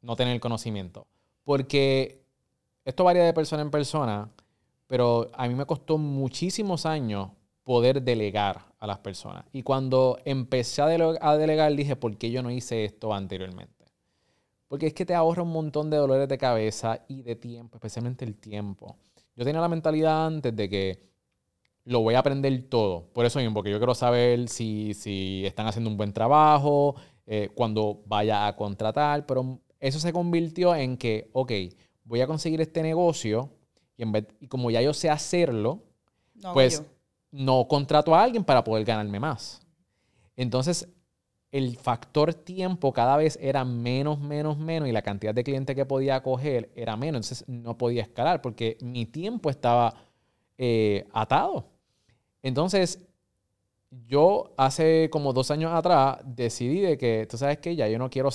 no 0.00 0.16
tener 0.16 0.34
el 0.34 0.40
conocimiento. 0.40 1.06
Porque 1.44 2.24
esto 2.84 3.04
varía 3.04 3.24
de 3.24 3.34
persona 3.34 3.62
en 3.62 3.70
persona, 3.70 4.30
pero 4.86 5.30
a 5.34 5.46
mí 5.48 5.54
me 5.54 5.66
costó 5.66 5.98
muchísimos 5.98 6.86
años 6.86 7.30
poder 7.62 8.02
delegar 8.02 8.64
a 8.78 8.86
las 8.86 8.98
personas. 8.98 9.44
Y 9.52 9.62
cuando 9.62 10.18
empecé 10.24 10.82
a, 10.82 10.86
delegar, 11.36 11.74
dije, 11.74 11.96
¿por 11.96 12.16
qué 12.16 12.30
yo 12.30 12.42
no 12.42 12.50
hice 12.50 12.84
esto 12.84 13.12
anteriormente? 13.12 13.75
Porque 14.68 14.88
es 14.88 14.94
que 14.94 15.06
te 15.06 15.14
ahorra 15.14 15.42
un 15.42 15.52
montón 15.52 15.90
de 15.90 15.96
dolores 15.96 16.28
de 16.28 16.38
cabeza 16.38 17.04
y 17.08 17.22
de 17.22 17.36
tiempo, 17.36 17.76
especialmente 17.76 18.24
el 18.24 18.36
tiempo. 18.36 18.96
Yo 19.36 19.44
tenía 19.44 19.60
la 19.60 19.68
mentalidad 19.68 20.26
antes 20.26 20.54
de 20.54 20.68
que 20.68 21.00
lo 21.84 22.00
voy 22.00 22.14
a 22.14 22.18
aprender 22.18 22.68
todo. 22.68 23.06
Por 23.12 23.24
eso 23.26 23.38
mismo, 23.38 23.54
porque 23.54 23.70
yo 23.70 23.78
quiero 23.78 23.94
saber 23.94 24.48
si, 24.48 24.92
si 24.94 25.44
están 25.46 25.66
haciendo 25.66 25.88
un 25.88 25.96
buen 25.96 26.12
trabajo, 26.12 26.96
eh, 27.26 27.50
cuando 27.54 28.02
vaya 28.06 28.46
a 28.46 28.56
contratar, 28.56 29.24
pero 29.26 29.60
eso 29.78 30.00
se 30.00 30.12
convirtió 30.12 30.74
en 30.74 30.96
que, 30.96 31.30
ok, 31.32 31.52
voy 32.04 32.20
a 32.20 32.26
conseguir 32.26 32.60
este 32.60 32.82
negocio 32.82 33.50
y, 33.96 34.02
en 34.02 34.12
vez, 34.12 34.26
y 34.40 34.48
como 34.48 34.70
ya 34.70 34.82
yo 34.82 34.92
sé 34.92 35.10
hacerlo, 35.10 35.82
pues 36.52 36.82
no 37.30 37.66
contrato 37.68 38.14
a 38.14 38.22
alguien 38.22 38.44
para 38.44 38.64
poder 38.64 38.84
ganarme 38.84 39.20
más. 39.20 39.60
Entonces, 40.36 40.88
el 41.52 41.76
factor 41.76 42.34
tiempo 42.34 42.92
cada 42.92 43.16
vez 43.16 43.38
era 43.40 43.64
menos, 43.64 44.20
menos, 44.20 44.58
menos 44.58 44.88
y 44.88 44.92
la 44.92 45.02
cantidad 45.02 45.34
de 45.34 45.44
clientes 45.44 45.76
que 45.76 45.86
podía 45.86 46.22
coger 46.22 46.70
era 46.74 46.96
menos. 46.96 47.30
Entonces, 47.30 47.48
no 47.48 47.78
podía 47.78 48.02
escalar 48.02 48.42
porque 48.42 48.76
mi 48.80 49.06
tiempo 49.06 49.50
estaba 49.50 49.94
eh, 50.58 51.06
atado. 51.12 51.66
Entonces, 52.42 53.00
yo 53.90 54.52
hace 54.56 55.08
como 55.10 55.32
dos 55.32 55.50
años 55.50 55.72
atrás 55.72 56.18
decidí 56.24 56.80
de 56.80 56.98
que, 56.98 57.26
tú 57.28 57.38
sabes 57.38 57.58
que 57.58 57.76
ya 57.76 57.88
yo 57.88 57.98
no 57.98 58.10
quiero 58.10 58.30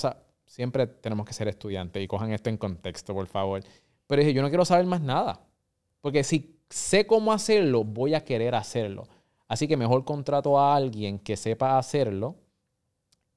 siempre 0.45 0.87
tenemos 0.87 1.25
que 1.25 1.33
ser 1.33 1.47
estudiantes 1.47 2.03
y 2.03 2.07
cojan 2.07 2.31
esto 2.31 2.49
en 2.49 2.57
contexto, 2.57 3.13
por 3.13 3.27
favor. 3.27 3.63
Pero 4.07 4.21
dije, 4.21 4.33
yo 4.33 4.41
no 4.41 4.49
quiero 4.49 4.65
saber 4.65 4.85
más 4.85 5.01
nada. 5.01 5.39
Porque 6.01 6.23
si 6.23 6.59
sé 6.69 7.05
cómo 7.05 7.31
hacerlo, 7.31 7.83
voy 7.83 8.13
a 8.13 8.25
querer 8.25 8.55
hacerlo. 8.55 9.07
Así 9.47 9.67
que 9.67 9.77
mejor 9.77 10.03
contrato 10.03 10.59
a 10.59 10.75
alguien 10.75 11.19
que 11.19 11.37
sepa 11.37 11.77
hacerlo. 11.77 12.35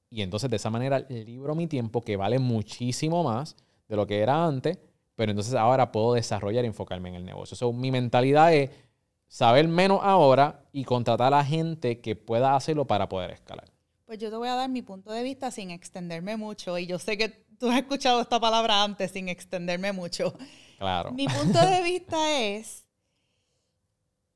Y 0.09 0.21
entonces 0.21 0.49
de 0.49 0.55
esa 0.55 0.69
manera 0.69 0.99
libro 0.99 1.55
mi 1.55 1.67
tiempo, 1.67 2.01
que 2.01 2.17
vale 2.17 2.39
muchísimo 2.39 3.23
más 3.23 3.55
de 3.87 3.95
lo 3.95 4.07
que 4.07 4.19
era 4.19 4.45
antes. 4.45 4.77
Pero 5.15 5.31
entonces 5.31 5.53
ahora 5.53 5.91
puedo 5.91 6.13
desarrollar 6.13 6.65
y 6.65 6.67
enfocarme 6.67 7.09
en 7.09 7.15
el 7.15 7.25
negocio. 7.25 7.55
So, 7.55 7.71
mi 7.71 7.89
mentalidad 7.89 8.53
es 8.53 8.69
saber 9.27 9.67
menos 9.67 9.99
ahora 10.03 10.65
y 10.71 10.83
contratar 10.83 11.27
a 11.27 11.37
la 11.37 11.45
gente 11.45 12.01
que 12.01 12.15
pueda 12.15 12.55
hacerlo 12.55 12.85
para 12.85 13.07
poder 13.09 13.31
escalar. 13.31 13.71
Pues 14.05 14.19
yo 14.19 14.29
te 14.29 14.35
voy 14.35 14.49
a 14.49 14.55
dar 14.55 14.69
mi 14.69 14.81
punto 14.81 15.11
de 15.11 15.23
vista 15.23 15.51
sin 15.51 15.71
extenderme 15.71 16.37
mucho. 16.37 16.77
Y 16.77 16.85
yo 16.85 16.99
sé 16.99 17.17
que 17.17 17.29
tú 17.29 17.69
has 17.69 17.77
escuchado 17.77 18.21
esta 18.21 18.39
palabra 18.39 18.83
antes 18.83 19.11
sin 19.11 19.29
extenderme 19.29 19.91
mucho. 19.93 20.33
Claro. 20.77 21.11
Mi 21.11 21.27
punto 21.27 21.59
de 21.59 21.81
vista 21.81 22.17
es 22.39 22.85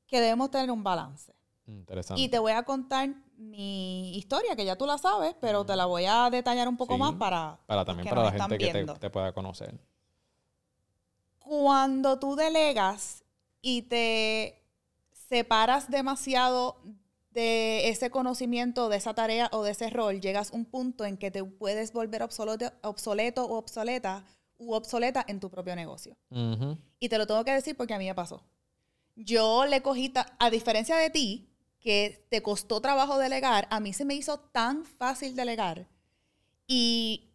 que 0.06 0.20
debemos 0.20 0.50
tener 0.50 0.70
un 0.70 0.82
balance. 0.82 1.32
Interesante. 1.66 2.20
Y 2.20 2.28
te 2.28 2.38
voy 2.38 2.52
a 2.52 2.64
contar 2.64 3.14
mi 3.40 4.16
historia, 4.16 4.54
que 4.54 4.64
ya 4.64 4.76
tú 4.76 4.86
la 4.86 4.98
sabes, 4.98 5.34
pero 5.40 5.64
te 5.64 5.74
la 5.74 5.86
voy 5.86 6.04
a 6.04 6.28
detallar 6.30 6.68
un 6.68 6.76
poco 6.76 6.98
más 6.98 7.14
para, 7.14 7.58
para 7.66 7.84
también 7.84 8.08
para 8.08 8.24
la 8.24 8.32
gente 8.32 8.58
que 8.58 8.72
te, 8.72 8.84
te 8.84 9.10
pueda 9.10 9.32
conocer. 9.32 9.78
Cuando 11.38 12.18
tú 12.18 12.36
delegas 12.36 13.24
y 13.62 13.82
te 13.82 14.62
separas 15.12 15.90
demasiado 15.90 16.76
de 17.30 17.88
ese 17.88 18.10
conocimiento, 18.10 18.88
de 18.88 18.96
esa 18.96 19.14
tarea 19.14 19.48
o 19.52 19.62
de 19.62 19.70
ese 19.70 19.88
rol, 19.88 20.20
llegas 20.20 20.52
a 20.52 20.56
un 20.56 20.64
punto 20.66 21.04
en 21.04 21.16
que 21.16 21.30
te 21.30 21.42
puedes 21.42 21.92
volver 21.92 22.22
obsoleto, 22.22 22.72
obsoleto 22.82 23.46
o 23.46 23.56
obsoleta 23.56 24.24
u 24.58 24.74
obsoleta 24.74 25.24
en 25.26 25.40
tu 25.40 25.48
propio 25.48 25.74
negocio. 25.74 26.16
Y 26.98 27.08
te 27.08 27.16
lo 27.16 27.26
tengo 27.26 27.44
que 27.44 27.52
decir 27.52 27.76
porque 27.76 27.94
a 27.94 27.98
mí 27.98 28.06
me 28.06 28.14
pasó. 28.14 28.44
Yo 29.16 29.64
le 29.66 29.82
cogí, 29.82 30.12
a 30.38 30.50
diferencia 30.50 30.96
de 30.96 31.10
ti, 31.10 31.49
que 31.80 32.26
te 32.30 32.42
costó 32.42 32.80
trabajo 32.80 33.18
delegar, 33.18 33.66
a 33.70 33.80
mí 33.80 33.92
se 33.92 34.04
me 34.04 34.14
hizo 34.14 34.38
tan 34.38 34.84
fácil 34.84 35.34
delegar 35.34 35.88
y 36.66 37.32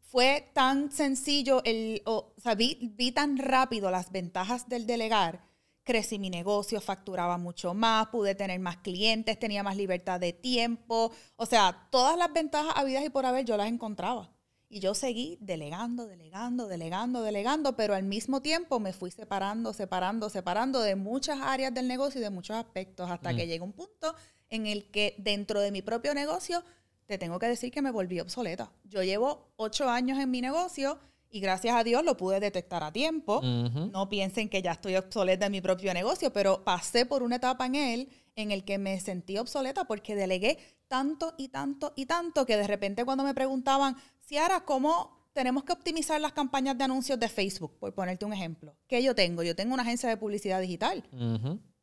fue 0.00 0.50
tan 0.54 0.90
sencillo, 0.90 1.62
el, 1.64 2.02
o, 2.06 2.32
sea, 2.38 2.54
vi 2.54 3.12
tan 3.12 3.36
rápido 3.36 3.90
las 3.90 4.10
ventajas 4.10 4.68
del 4.68 4.86
delegar 4.86 5.54
crecí 5.84 6.18
mi 6.18 6.30
negocio, 6.30 6.80
facturaba 6.80 7.38
mucho 7.38 7.74
más, 7.74 8.08
pude 8.08 8.34
tener 8.34 8.58
más 8.58 8.78
clientes, 8.78 9.38
tenía 9.38 9.62
más 9.62 9.76
libertad 9.76 10.18
de 10.18 10.32
tiempo. 10.32 11.12
O 11.36 11.46
sea, 11.46 11.88
todas 11.90 12.16
las 12.18 12.32
ventajas 12.32 12.72
habidas 12.76 13.04
y 13.04 13.10
por 13.10 13.26
haber 13.26 13.44
yo 13.44 13.56
las 13.56 13.68
encontraba. 13.68 14.30
Y 14.74 14.80
yo 14.80 14.92
seguí 14.92 15.38
delegando, 15.40 16.08
delegando, 16.08 16.66
delegando, 16.66 17.22
delegando, 17.22 17.76
pero 17.76 17.94
al 17.94 18.02
mismo 18.02 18.42
tiempo 18.42 18.80
me 18.80 18.92
fui 18.92 19.12
separando, 19.12 19.72
separando, 19.72 20.28
separando 20.28 20.80
de 20.80 20.96
muchas 20.96 21.38
áreas 21.40 21.72
del 21.72 21.86
negocio 21.86 22.20
y 22.20 22.24
de 22.24 22.30
muchos 22.30 22.56
aspectos 22.56 23.08
hasta 23.08 23.36
que 23.36 23.46
llega 23.46 23.62
un 23.62 23.72
punto 23.72 24.16
en 24.50 24.66
el 24.66 24.90
que 24.90 25.14
dentro 25.18 25.60
de 25.60 25.70
mi 25.70 25.80
propio 25.80 26.12
negocio 26.12 26.64
te 27.06 27.18
tengo 27.18 27.38
que 27.38 27.46
decir 27.46 27.70
que 27.70 27.82
me 27.82 27.92
volví 27.92 28.18
obsoleta. 28.18 28.72
Yo 28.82 29.04
llevo 29.04 29.52
ocho 29.54 29.88
años 29.88 30.18
en 30.18 30.32
mi 30.32 30.40
negocio 30.40 30.98
y 31.30 31.38
gracias 31.38 31.76
a 31.76 31.84
Dios 31.84 32.04
lo 32.04 32.16
pude 32.16 32.40
detectar 32.40 32.82
a 32.82 32.92
tiempo. 32.92 33.42
No 33.42 34.08
piensen 34.08 34.48
que 34.48 34.60
ya 34.60 34.72
estoy 34.72 34.96
obsoleta 34.96 35.46
en 35.46 35.52
mi 35.52 35.60
propio 35.60 35.94
negocio, 35.94 36.32
pero 36.32 36.64
pasé 36.64 37.06
por 37.06 37.22
una 37.22 37.36
etapa 37.36 37.66
en 37.66 37.76
él 37.76 38.08
en 38.34 38.50
el 38.50 38.64
que 38.64 38.78
me 38.78 38.98
sentí 38.98 39.38
obsoleta 39.38 39.84
porque 39.84 40.16
delegué 40.16 40.58
tanto 40.88 41.34
y 41.38 41.48
tanto 41.48 41.92
y 41.96 42.06
tanto 42.06 42.46
que 42.46 42.56
de 42.56 42.66
repente 42.66 43.04
cuando 43.04 43.24
me 43.24 43.34
preguntaban, 43.34 43.96
Ciara, 44.26 44.64
¿cómo 44.64 45.28
tenemos 45.32 45.64
que 45.64 45.72
optimizar 45.72 46.20
las 46.20 46.32
campañas 46.32 46.76
de 46.78 46.84
anuncios 46.84 47.18
de 47.18 47.28
Facebook? 47.28 47.78
Por 47.78 47.94
ponerte 47.94 48.24
un 48.24 48.32
ejemplo. 48.32 48.76
¿Qué 48.86 49.02
yo 49.02 49.14
tengo? 49.14 49.42
Yo 49.42 49.54
tengo 49.54 49.74
una 49.74 49.82
agencia 49.82 50.08
de 50.08 50.16
publicidad 50.16 50.60
digital. 50.60 51.04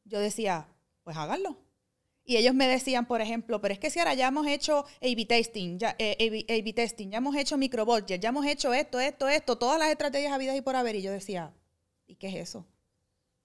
Yo 0.06 0.20
decía, 0.20 0.68
pues 1.04 1.18
háganlo. 1.18 1.58
Y 2.24 2.38
ellos 2.38 2.54
me 2.54 2.68
decían, 2.68 3.08
por 3.08 3.20
ejemplo, 3.22 3.60
pero 3.62 3.74
es 3.74 3.80
que 3.80 3.89
si 3.89 4.00
ahora 4.00 4.14
ya 4.14 4.28
hemos 4.28 4.46
hecho 4.48 4.86
A-B 5.02 5.26
testing, 5.26 5.80
ya, 5.80 5.96
eh, 5.98 6.74
testing, 6.74 7.10
ya 7.10 7.18
hemos 7.18 7.36
hecho 7.36 7.58
microbudget, 7.58 8.22
ya 8.22 8.30
hemos 8.30 8.46
hecho 8.46 8.74
esto, 8.74 9.00
esto, 9.00 9.28
esto, 9.28 9.58
todas 9.58 9.80
las 9.80 9.89
estrategias 9.89 10.32
habidas 10.32 10.56
y 10.56 10.62
por 10.62 10.76
haber. 10.76 10.96
Y 10.96 11.02
yo 11.02 11.12
decía, 11.12 11.54
¿Y 12.12 12.16
qué 12.16 12.28
es 12.28 12.36
eso? 12.36 12.68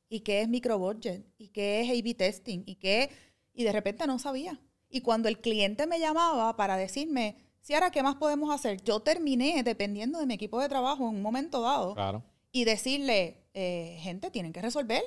¿Y 0.09 0.21
qué 0.21 0.41
es 0.41 0.49
microbudget? 0.49 1.25
¿Y 1.39 1.51
qué 1.51 1.83
es 1.83 1.89
A-B 1.89 2.15
testing? 2.15 2.65
¿Y 2.67 2.75
qué? 2.75 3.11
Y 3.55 3.63
de 3.63 3.71
repente 3.71 4.09
no 4.09 4.19
sabía. 4.19 4.61
Y 4.89 5.03
cuando 5.03 5.29
el 5.29 5.41
cliente 5.41 5.87
me 5.87 6.01
llamaba 6.01 6.57
para 6.57 6.77
decirme, 6.77 7.37
si 7.67 7.75
ahora 7.75 7.91
¿qué 7.91 8.01
más 8.01 8.15
podemos 8.15 8.55
hacer? 8.55 8.81
Yo 8.85 9.01
terminé 9.01 9.61
dependiendo 9.65 10.21
de 10.21 10.27
mi 10.27 10.35
equipo 10.35 10.61
de 10.61 10.69
trabajo 10.69 11.03
en 11.09 11.17
un 11.17 11.21
momento 11.23 11.63
dado 11.63 11.95
Claro. 11.95 12.23
y 12.53 12.65
decirle, 12.65 13.43
eh, 13.55 13.99
gente, 14.03 14.31
tienen 14.31 14.53
que 14.53 14.63
resolver. 14.63 15.03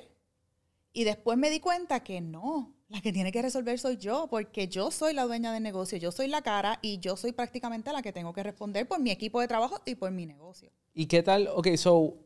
Y 0.92 1.06
después 1.06 1.38
me 1.38 1.50
di 1.50 1.62
cuenta 1.62 2.04
que 2.04 2.20
no, 2.20 2.76
la 2.90 3.00
que 3.00 3.14
tiene 3.14 3.32
que 3.32 3.42
resolver 3.42 3.80
soy 3.80 3.96
yo, 3.96 4.28
porque 4.30 4.68
yo 4.68 4.92
soy 4.92 5.14
la 5.14 5.24
dueña 5.24 5.54
del 5.54 5.64
negocio, 5.64 5.98
yo 5.98 6.12
soy 6.12 6.28
la 6.28 6.42
cara 6.42 6.80
y 6.82 7.00
yo 7.00 7.16
soy 7.16 7.32
prácticamente 7.32 7.94
la 7.94 8.02
que 8.02 8.12
tengo 8.12 8.34
que 8.34 8.44
responder 8.44 8.86
por 8.86 9.00
mi 9.00 9.12
equipo 9.12 9.40
de 9.40 9.48
trabajo 9.48 9.80
y 9.86 9.96
por 9.96 10.12
mi 10.12 10.26
negocio. 10.26 10.70
¿Y 10.94 11.06
qué 11.06 11.24
tal? 11.24 11.48
Ok, 11.56 11.70
so. 11.78 12.18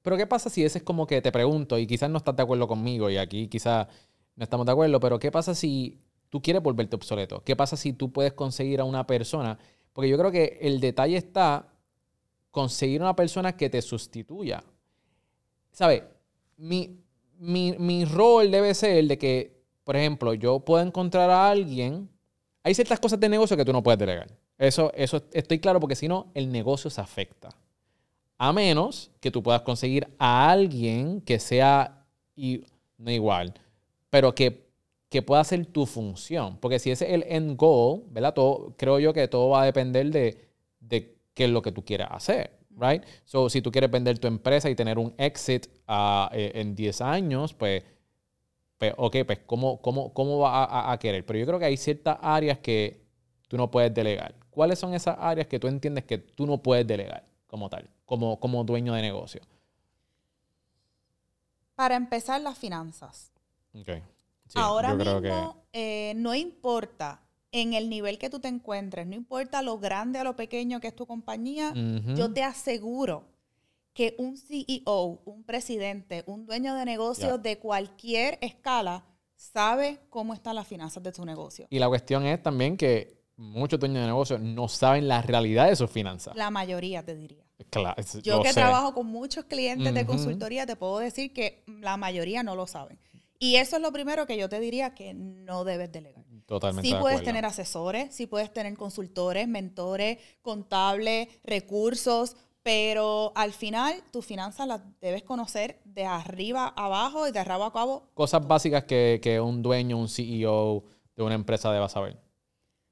Pero 0.00 0.16
¿qué 0.16 0.26
pasa 0.26 0.48
si 0.48 0.64
ese 0.64 0.78
es 0.78 0.84
como 0.84 1.06
que 1.06 1.20
te 1.20 1.30
pregunto 1.30 1.78
y 1.78 1.86
quizás 1.86 2.08
no 2.08 2.16
estás 2.16 2.34
de 2.34 2.42
acuerdo 2.42 2.66
conmigo 2.66 3.10
y 3.10 3.18
aquí 3.18 3.48
quizás 3.48 3.88
no 4.36 4.44
estamos 4.44 4.64
de 4.64 4.72
acuerdo, 4.72 4.98
pero 5.00 5.18
¿qué 5.18 5.30
pasa 5.30 5.54
si 5.54 6.00
tú 6.34 6.42
quieres 6.42 6.64
volverte 6.64 6.96
obsoleto? 6.96 7.44
¿Qué 7.44 7.54
pasa 7.54 7.76
si 7.76 7.92
tú 7.92 8.10
puedes 8.10 8.32
conseguir 8.32 8.80
a 8.80 8.84
una 8.84 9.06
persona? 9.06 9.56
Porque 9.92 10.08
yo 10.08 10.18
creo 10.18 10.32
que 10.32 10.58
el 10.62 10.80
detalle 10.80 11.16
está 11.16 11.68
conseguir 12.50 13.02
una 13.02 13.14
persona 13.14 13.56
que 13.56 13.70
te 13.70 13.80
sustituya. 13.80 14.64
¿Sabes? 15.70 16.02
Mi, 16.56 16.98
mi, 17.38 17.76
mi 17.78 18.04
rol 18.04 18.50
debe 18.50 18.74
ser 18.74 18.96
el 18.96 19.06
de 19.06 19.16
que, 19.16 19.62
por 19.84 19.94
ejemplo, 19.94 20.34
yo 20.34 20.58
puedo 20.58 20.84
encontrar 20.84 21.30
a 21.30 21.48
alguien. 21.48 22.10
Hay 22.64 22.74
ciertas 22.74 22.98
cosas 22.98 23.20
de 23.20 23.28
negocio 23.28 23.56
que 23.56 23.64
tú 23.64 23.72
no 23.72 23.84
puedes 23.84 24.00
delegar. 24.00 24.26
Eso, 24.58 24.90
eso 24.96 25.22
estoy 25.32 25.60
claro 25.60 25.78
porque 25.78 25.94
si 25.94 26.08
no, 26.08 26.32
el 26.34 26.50
negocio 26.50 26.90
se 26.90 27.00
afecta. 27.00 27.50
A 28.38 28.52
menos 28.52 29.12
que 29.20 29.30
tú 29.30 29.40
puedas 29.40 29.62
conseguir 29.62 30.08
a 30.18 30.50
alguien 30.50 31.20
que 31.20 31.38
sea 31.38 32.04
y, 32.34 32.64
no 32.98 33.12
igual, 33.12 33.54
pero 34.10 34.34
que, 34.34 34.63
que 35.14 35.22
pueda 35.22 35.42
hacer 35.42 35.64
tu 35.66 35.86
función. 35.86 36.58
Porque 36.58 36.80
si 36.80 36.90
ese 36.90 37.06
es 37.06 37.12
el 37.12 37.22
end 37.28 37.56
goal, 37.56 38.02
¿verdad? 38.10 38.34
Todo, 38.34 38.74
creo 38.76 38.98
yo 38.98 39.12
que 39.12 39.28
todo 39.28 39.50
va 39.50 39.62
a 39.62 39.64
depender 39.64 40.10
de, 40.10 40.48
de 40.80 41.16
qué 41.34 41.44
es 41.44 41.50
lo 41.50 41.62
que 41.62 41.70
tú 41.70 41.84
quieras 41.84 42.08
hacer, 42.10 42.58
¿right? 42.76 43.00
So, 43.24 43.48
si 43.48 43.62
tú 43.62 43.70
quieres 43.70 43.92
vender 43.92 44.18
tu 44.18 44.26
empresa 44.26 44.68
y 44.68 44.74
tener 44.74 44.98
un 44.98 45.14
exit 45.16 45.68
ah, 45.86 46.28
eh, 46.32 46.50
en 46.56 46.74
10 46.74 47.00
años, 47.00 47.54
pues, 47.54 47.84
pues 48.76 48.92
ok, 48.96 49.18
pues 49.24 49.38
¿cómo, 49.46 49.80
cómo, 49.80 50.12
cómo 50.12 50.40
va 50.40 50.64
a, 50.64 50.90
a- 50.92 50.98
querer? 50.98 51.24
Pero 51.24 51.38
yo 51.38 51.46
creo 51.46 51.60
que 51.60 51.66
hay 51.66 51.76
ciertas 51.76 52.18
áreas 52.20 52.58
que 52.58 53.00
tú 53.46 53.56
no 53.56 53.70
puedes 53.70 53.94
delegar. 53.94 54.34
¿Cuáles 54.50 54.80
son 54.80 54.94
esas 54.94 55.16
áreas 55.20 55.46
que 55.46 55.60
tú 55.60 55.68
entiendes 55.68 56.02
que 56.06 56.18
tú 56.18 56.44
no 56.44 56.58
puedes 56.60 56.84
delegar 56.88 57.22
como 57.46 57.70
tal, 57.70 57.88
como, 58.04 58.40
como 58.40 58.64
dueño 58.64 58.94
de 58.94 59.02
negocio? 59.02 59.42
Para 61.76 61.94
empezar, 61.94 62.40
las 62.40 62.58
finanzas. 62.58 63.30
Ok. 63.74 63.90
Sí, 64.54 64.60
Ahora 64.62 64.94
mismo, 64.94 65.64
eh, 65.72 66.12
no 66.16 66.32
importa 66.34 67.20
en 67.50 67.74
el 67.74 67.88
nivel 67.90 68.18
que 68.18 68.30
tú 68.30 68.38
te 68.38 68.46
encuentres, 68.48 69.04
no 69.06 69.14
importa 69.16 69.62
lo 69.62 69.78
grande 69.78 70.20
o 70.20 70.24
lo 70.24 70.36
pequeño 70.36 70.80
que 70.80 70.86
es 70.88 70.94
tu 70.96 71.06
compañía, 71.06 71.72
yo 72.14 72.32
te 72.32 72.42
aseguro 72.44 73.24
que 73.92 74.14
un 74.18 74.36
CEO, 74.36 75.20
un 75.24 75.42
presidente, 75.44 76.22
un 76.26 76.46
dueño 76.46 76.74
de 76.76 76.84
negocio 76.84 77.30
Ya. 77.30 77.38
de 77.38 77.58
cualquier 77.58 78.38
escala 78.40 79.04
sabe 79.36 79.98
cómo 80.08 80.34
están 80.34 80.54
las 80.56 80.66
finanzas 80.68 81.02
de 81.02 81.10
tu 81.12 81.24
negocio. 81.24 81.66
Y 81.70 81.78
la 81.80 81.88
cuestión 81.88 82.24
es 82.26 82.40
también 82.42 82.76
que 82.76 83.22
muchos 83.36 83.78
dueños 83.80 84.00
de 84.02 84.06
negocio 84.06 84.38
no 84.38 84.68
saben 84.68 85.08
la 85.08 85.20
realidad 85.22 85.68
de 85.68 85.74
sus 85.76 85.90
finanzas. 85.90 86.36
La 86.36 86.50
mayoría 86.50 87.04
te 87.04 87.14
diría. 87.16 87.44
Claro, 87.70 88.00
Yo 88.22 88.42
que 88.42 88.48
sé. 88.48 88.54
trabajo 88.54 88.94
con 88.94 89.06
muchos 89.06 89.44
clientes 89.46 89.92
de 89.94 90.06
consultoría, 90.06 90.66
te 90.66 90.74
puedo 90.76 90.98
decir 90.98 91.32
que 91.32 91.62
la 91.66 91.96
mayoría 91.96 92.42
no 92.44 92.54
lo 92.56 92.66
saben. 92.66 92.98
Y 93.44 93.56
eso 93.56 93.76
es 93.76 93.82
lo 93.82 93.92
primero 93.92 94.26
que 94.26 94.38
yo 94.38 94.48
te 94.48 94.58
diría 94.58 94.94
que 94.94 95.12
no 95.12 95.64
debes 95.64 95.92
delegar. 95.92 96.24
Totalmente 96.46 96.88
Sí 96.88 96.94
de 96.94 97.00
puedes 97.00 97.22
tener 97.22 97.44
asesores, 97.44 98.14
sí 98.14 98.26
puedes 98.26 98.50
tener 98.50 98.74
consultores, 98.74 99.46
mentores, 99.46 100.18
contables, 100.40 101.28
recursos, 101.44 102.36
pero 102.62 103.32
al 103.34 103.52
final 103.52 104.02
tus 104.10 104.24
finanzas 104.24 104.66
las 104.66 104.80
debes 104.98 105.24
conocer 105.24 105.78
de 105.84 106.06
arriba 106.06 106.72
a 106.74 106.86
abajo 106.86 107.28
y 107.28 107.32
de 107.32 107.38
arriba 107.38 107.66
a 107.66 107.70
cabo. 107.70 108.08
Cosas 108.14 108.48
básicas 108.48 108.84
que, 108.84 109.20
que 109.22 109.38
un 109.38 109.60
dueño, 109.60 109.98
un 109.98 110.08
CEO 110.08 110.82
de 111.14 111.22
una 111.22 111.34
empresa 111.34 111.70
deba 111.70 111.90
saber. 111.90 112.12
En 112.12 112.20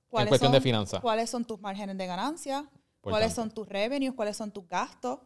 ¿Cuáles 0.08 0.28
cuestión 0.28 0.52
son, 0.52 0.52
de 0.52 0.60
finanzas. 0.60 1.00
¿Cuáles 1.00 1.30
son 1.30 1.46
tus 1.46 1.58
márgenes 1.62 1.96
de 1.96 2.06
ganancia? 2.06 2.68
¿Cuáles 3.00 3.32
son 3.32 3.50
tus 3.50 3.66
revenues? 3.66 4.12
¿Cuáles 4.12 4.36
son 4.36 4.50
tus 4.50 4.68
gastos? 4.68 5.18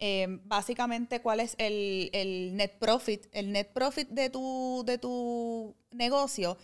Eh, 0.00 0.40
básicamente, 0.44 1.20
¿cuál 1.20 1.40
es 1.40 1.54
el, 1.58 2.08
el 2.14 2.56
net 2.56 2.78
profit? 2.78 3.26
El 3.32 3.52
net 3.52 3.72
profit 3.72 4.08
de 4.08 4.30
tu, 4.30 4.82
de 4.86 4.96
tu 4.96 5.76
negocio. 5.90 6.56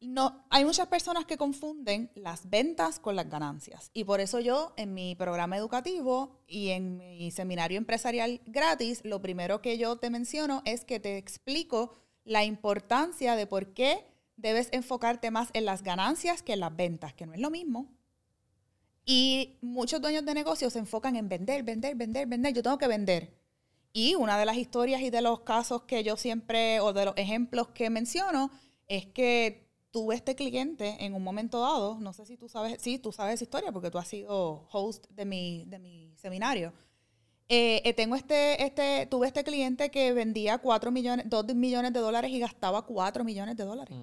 No, 0.00 0.46
hay 0.48 0.64
muchas 0.64 0.86
personas 0.86 1.26
que 1.26 1.36
confunden 1.36 2.10
las 2.14 2.48
ventas 2.48 3.00
con 3.00 3.16
las 3.16 3.28
ganancias. 3.28 3.90
Y 3.92 4.04
por 4.04 4.20
eso 4.20 4.40
yo, 4.40 4.72
en 4.76 4.94
mi 4.94 5.14
programa 5.14 5.58
educativo 5.58 6.40
y 6.46 6.70
en 6.70 6.96
mi 6.96 7.30
seminario 7.32 7.76
empresarial 7.76 8.40
gratis, 8.46 9.00
lo 9.04 9.20
primero 9.20 9.60
que 9.60 9.76
yo 9.76 9.96
te 9.96 10.08
menciono 10.08 10.62
es 10.64 10.86
que 10.86 11.00
te 11.00 11.18
explico 11.18 11.92
la 12.24 12.44
importancia 12.44 13.36
de 13.36 13.46
por 13.46 13.74
qué 13.74 14.06
debes 14.36 14.68
enfocarte 14.72 15.30
más 15.30 15.50
en 15.52 15.64
las 15.66 15.82
ganancias 15.82 16.42
que 16.42 16.54
en 16.54 16.60
las 16.60 16.74
ventas, 16.74 17.12
que 17.12 17.26
no 17.26 17.34
es 17.34 17.40
lo 17.40 17.50
mismo. 17.50 17.92
Y 19.12 19.58
muchos 19.60 20.00
dueños 20.00 20.24
de 20.24 20.34
negocios 20.34 20.72
se 20.72 20.78
enfocan 20.78 21.16
en 21.16 21.28
vender, 21.28 21.64
vender, 21.64 21.96
vender, 21.96 22.28
vender. 22.28 22.54
Yo 22.54 22.62
tengo 22.62 22.78
que 22.78 22.86
vender. 22.86 23.34
Y 23.92 24.14
una 24.14 24.38
de 24.38 24.46
las 24.46 24.56
historias 24.56 25.00
y 25.00 25.10
de 25.10 25.20
los 25.20 25.40
casos 25.40 25.82
que 25.82 26.04
yo 26.04 26.16
siempre, 26.16 26.78
o 26.78 26.92
de 26.92 27.06
los 27.06 27.14
ejemplos 27.16 27.66
que 27.70 27.90
menciono, 27.90 28.52
es 28.86 29.06
que 29.06 29.68
tuve 29.90 30.14
este 30.14 30.36
cliente 30.36 30.96
en 31.00 31.14
un 31.14 31.24
momento 31.24 31.58
dado, 31.58 31.98
no 31.98 32.12
sé 32.12 32.24
si 32.24 32.36
tú 32.36 32.48
sabes, 32.48 32.80
sí, 32.80 33.00
tú 33.00 33.10
sabes 33.10 33.34
esa 33.34 33.42
historia 33.42 33.72
porque 33.72 33.90
tú 33.90 33.98
has 33.98 34.06
sido 34.06 34.68
host 34.70 35.08
de 35.10 35.24
mi, 35.24 35.64
de 35.66 35.80
mi 35.80 36.14
seminario. 36.16 36.72
Eh, 37.48 37.82
eh, 37.84 37.92
tengo 37.94 38.14
este, 38.14 38.62
este, 38.62 39.06
tuve 39.06 39.26
este 39.26 39.42
cliente 39.42 39.90
que 39.90 40.12
vendía 40.12 40.58
4 40.58 40.92
millones, 40.92 41.26
2 41.28 41.52
millones 41.56 41.92
de 41.92 41.98
dólares 41.98 42.30
y 42.30 42.38
gastaba 42.38 42.82
4 42.82 43.24
millones 43.24 43.56
de 43.56 43.64
dólares. 43.64 43.98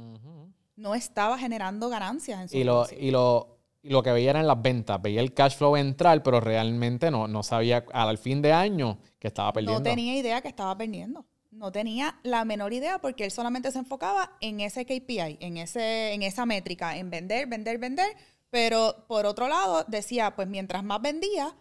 No 0.76 0.96
estaba 0.96 1.38
generando 1.38 1.88
ganancias 1.88 2.42
en 2.42 2.50
su 2.50 2.58
Y 2.58 2.66
lo, 2.66 2.86
y, 2.92 3.10
lo, 3.10 3.57
y 3.82 3.90
lo 3.90 4.04
que 4.04 4.12
veía 4.12 4.32
eran 4.32 4.48
las 4.48 4.62
ventas. 4.62 5.02
Veía 5.02 5.22
el 5.22 5.34
cash 5.34 5.56
flow 5.56 5.76
entrar, 5.76 6.24
pero 6.24 6.40
realmente 6.40 7.12
no, 7.12 7.28
no 7.28 7.44
sabía 7.44 7.86
al 7.94 8.18
fin 8.18 8.42
de 8.42 8.54
año 8.54 9.00
que 9.20 9.28
estaba 9.28 9.54
perdiendo. 9.54 9.80
No 9.80 9.84
tenía 9.84 10.16
idea 10.16 10.42
que 10.42 10.48
estaba 10.48 10.78
perdiendo. 10.78 11.26
No 11.52 11.72
tenía 11.72 12.20
la 12.24 12.46
menor 12.46 12.74
idea 12.74 13.00
porque 13.00 13.26
él 13.26 13.32
solamente 13.32 13.72
se 13.72 13.80
enfocaba 13.80 14.38
en 14.42 14.60
ese 14.60 14.86
KPI, 14.86 15.38
en, 15.40 15.58
ese, 15.58 16.14
en 16.14 16.22
esa 16.22 16.46
métrica, 16.46 16.98
en 16.98 17.10
vender, 17.10 17.48
vender, 17.48 17.80
vender. 17.80 18.16
Pero 18.50 19.06
por 19.08 19.26
otro 19.26 19.48
lado, 19.48 19.84
decía, 19.88 20.36
pues 20.36 20.48
mientras 20.48 20.84
más 20.84 21.02
vendía, 21.02 21.56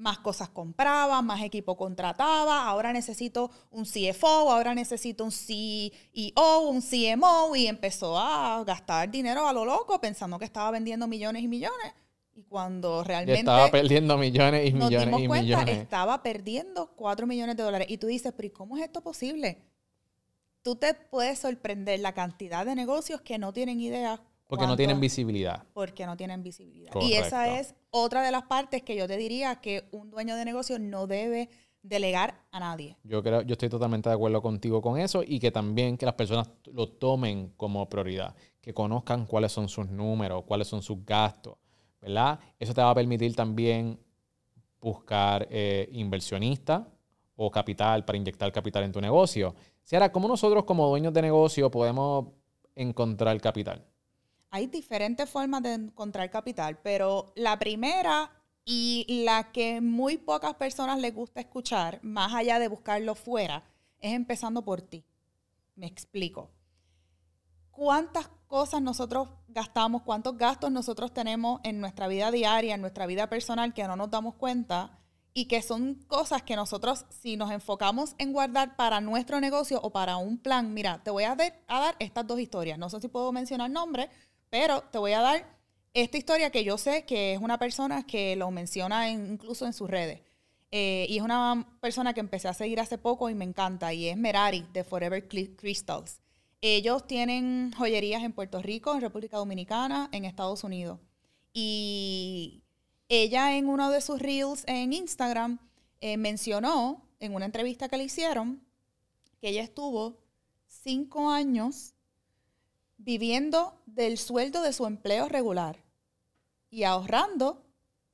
más 0.00 0.18
cosas 0.18 0.48
compraba, 0.48 1.22
más 1.22 1.42
equipo 1.42 1.76
contrataba, 1.76 2.66
ahora 2.66 2.92
necesito 2.92 3.50
un 3.70 3.84
CFO, 3.84 4.50
ahora 4.50 4.74
necesito 4.74 5.24
un 5.24 5.30
CEO, 5.30 6.60
un 6.68 6.80
CMO, 6.80 7.54
y 7.54 7.66
empezó 7.66 8.18
a 8.18 8.64
gastar 8.64 9.10
dinero 9.10 9.46
a 9.46 9.52
lo 9.52 9.64
loco 9.64 10.00
pensando 10.00 10.38
que 10.38 10.46
estaba 10.46 10.70
vendiendo 10.70 11.06
millones 11.06 11.42
y 11.42 11.48
millones. 11.48 11.94
Y 12.34 12.44
cuando 12.44 13.02
Y 13.02 13.08
realmente 13.08 13.40
estaba 13.40 13.70
perdiendo 13.70 14.16
millones 14.16 14.68
y 14.68 14.72
nos 14.72 14.88
millones 14.88 15.06
dimos 15.06 15.22
y 15.22 15.26
cuenta, 15.26 15.44
millones. 15.44 15.78
estaba 15.78 16.22
perdiendo 16.22 16.92
4 16.96 17.26
millones 17.26 17.56
de 17.56 17.62
dólares. 17.62 17.88
Y 17.90 17.98
tú 17.98 18.06
dices, 18.06 18.32
pero 18.34 18.46
¿y 18.46 18.50
cómo 18.50 18.78
es 18.78 18.84
esto 18.84 19.02
posible? 19.02 19.58
Tú 20.62 20.76
te 20.76 20.94
puedes 20.94 21.38
sorprender 21.38 22.00
la 22.00 22.14
cantidad 22.14 22.64
de 22.64 22.74
negocios 22.74 23.20
que 23.20 23.38
no 23.38 23.52
tienen 23.52 23.80
idea. 23.80 24.22
Porque 24.46 24.66
no 24.66 24.76
tienen 24.76 25.00
visibilidad. 25.00 25.64
Porque 25.74 26.06
no 26.06 26.16
tienen 26.16 26.42
visibilidad. 26.42 26.92
Y 27.00 27.14
esa 27.14 27.58
es 27.58 27.74
otra 27.90 28.22
de 28.22 28.30
las 28.30 28.44
partes 28.44 28.82
que 28.82 28.96
yo 28.96 29.06
te 29.06 29.16
diría 29.16 29.56
que 29.56 29.88
un 29.90 30.10
dueño 30.10 30.36
de 30.36 30.44
negocio 30.44 30.78
no 30.78 31.06
debe 31.06 31.48
delegar 31.82 32.34
a 32.50 32.60
nadie. 32.60 32.96
Yo 33.04 33.22
creo, 33.22 33.42
yo 33.42 33.52
estoy 33.52 33.68
totalmente 33.68 34.08
de 34.08 34.14
acuerdo 34.14 34.42
contigo 34.42 34.82
con 34.82 34.98
eso 34.98 35.22
y 35.26 35.40
que 35.40 35.50
también 35.50 35.96
que 35.96 36.06
las 36.06 36.14
personas 36.14 36.50
lo 36.72 36.88
tomen 36.88 37.52
como 37.56 37.88
prioridad, 37.88 38.34
que 38.60 38.74
conozcan 38.74 39.26
cuáles 39.26 39.52
son 39.52 39.68
sus 39.68 39.88
números, 39.88 40.44
cuáles 40.44 40.68
son 40.68 40.82
sus 40.82 41.04
gastos, 41.04 41.56
¿verdad? 42.00 42.38
Eso 42.58 42.74
te 42.74 42.82
va 42.82 42.90
a 42.90 42.94
permitir 42.94 43.34
también 43.34 43.98
buscar 44.80 45.46
eh, 45.50 45.88
inversionistas 45.92 46.82
o 47.36 47.50
capital 47.50 48.04
para 48.04 48.18
inyectar 48.18 48.52
capital 48.52 48.84
en 48.84 48.92
tu 48.92 49.00
negocio. 49.00 49.54
Si 49.82 49.96
ahora, 49.96 50.12
¿cómo 50.12 50.28
nosotros 50.28 50.64
como 50.64 50.86
dueños 50.88 51.12
de 51.12 51.22
negocio 51.22 51.70
podemos 51.70 52.26
encontrar 52.74 53.40
capital? 53.40 53.84
Hay 54.50 54.66
diferentes 54.66 55.28
formas 55.28 55.62
de 55.62 55.74
encontrar 55.74 56.30
capital, 56.30 56.78
pero 56.82 57.32
la 57.36 57.58
primera 57.58 58.30
y 58.64 59.22
la 59.24 59.52
que 59.52 59.80
muy 59.80 60.16
pocas 60.16 60.54
personas 60.54 60.98
les 60.98 61.14
gusta 61.14 61.40
escuchar, 61.40 62.00
más 62.02 62.34
allá 62.34 62.58
de 62.58 62.68
buscarlo 62.68 63.14
fuera, 63.14 63.64
es 64.00 64.12
empezando 64.12 64.62
por 64.62 64.82
ti. 64.82 65.04
Me 65.76 65.86
explico. 65.86 66.50
¿Cuántas 67.70 68.28
cosas 68.46 68.82
nosotros 68.82 69.28
gastamos, 69.48 70.02
cuántos 70.02 70.36
gastos 70.36 70.70
nosotros 70.70 71.14
tenemos 71.14 71.60
en 71.64 71.80
nuestra 71.80 72.08
vida 72.08 72.30
diaria, 72.30 72.74
en 72.74 72.80
nuestra 72.80 73.06
vida 73.06 73.28
personal 73.28 73.72
que 73.72 73.86
no 73.86 73.96
nos 73.96 74.10
damos 74.10 74.34
cuenta? 74.34 75.00
y 75.32 75.46
que 75.46 75.62
son 75.62 75.94
cosas 76.06 76.42
que 76.42 76.56
nosotros, 76.56 77.06
si 77.08 77.36
nos 77.36 77.50
enfocamos 77.50 78.14
en 78.18 78.32
guardar 78.32 78.76
para 78.76 79.00
nuestro 79.00 79.40
negocio 79.40 79.80
o 79.82 79.90
para 79.90 80.16
un 80.16 80.38
plan, 80.38 80.74
mira, 80.74 81.02
te 81.02 81.10
voy 81.10 81.24
a, 81.24 81.36
dar 81.36 81.96
estas 81.98 82.26
dos 82.26 82.40
historias. 82.40 82.78
No 82.78 82.90
sé 82.90 83.00
si 83.00 83.08
puedo 83.08 83.30
mencionar 83.32 83.70
nombres, 83.70 84.08
pero 84.50 84.82
te 84.82 84.98
voy 84.98 85.12
a 85.12 85.20
dar 85.20 85.60
esta 85.94 86.18
historia 86.18 86.50
que 86.50 86.64
yo 86.64 86.78
sé 86.78 87.04
que 87.04 87.34
es 87.34 87.40
una 87.40 87.58
persona 87.58 88.06
que 88.06 88.36
lo 88.36 88.50
menciona 88.50 89.08
incluso 89.08 89.66
en 89.66 89.72
sus 89.72 89.88
redes. 89.88 90.20
Eh, 90.72 91.06
y 91.08 91.16
es 91.16 91.22
una 91.22 91.66
persona 91.80 92.14
que 92.14 92.20
empecé 92.20 92.46
a 92.46 92.54
seguir 92.54 92.78
hace 92.78 92.98
poco 92.98 93.28
y 93.28 93.34
me 93.34 93.44
encanta, 93.44 93.92
y 93.92 94.08
es 94.08 94.16
Merari 94.16 94.66
de 94.72 94.84
Forever 94.84 95.26
Crystals. 95.26 96.20
Ellos 96.60 97.06
tienen 97.06 97.72
joyerías 97.76 98.22
en 98.22 98.32
Puerto 98.32 98.60
Rico, 98.60 98.94
en 98.94 99.00
República 99.00 99.38
Dominicana, 99.38 100.08
en 100.12 100.24
Estados 100.24 100.62
Unidos. 100.62 101.00
Y 101.52 102.62
ella 103.08 103.56
en 103.56 103.68
uno 103.68 103.90
de 103.90 104.00
sus 104.00 104.20
reels 104.20 104.64
en 104.66 104.92
Instagram 104.92 105.58
eh, 106.00 106.16
mencionó 106.16 107.02
en 107.18 107.34
una 107.34 107.46
entrevista 107.46 107.88
que 107.88 107.96
le 107.96 108.04
hicieron 108.04 108.62
que 109.40 109.48
ella 109.48 109.62
estuvo 109.62 110.18
cinco 110.66 111.30
años 111.30 111.94
viviendo 113.04 113.80
del 113.86 114.18
sueldo 114.18 114.62
de 114.62 114.72
su 114.72 114.86
empleo 114.86 115.28
regular 115.28 115.82
y 116.68 116.84
ahorrando 116.84 117.62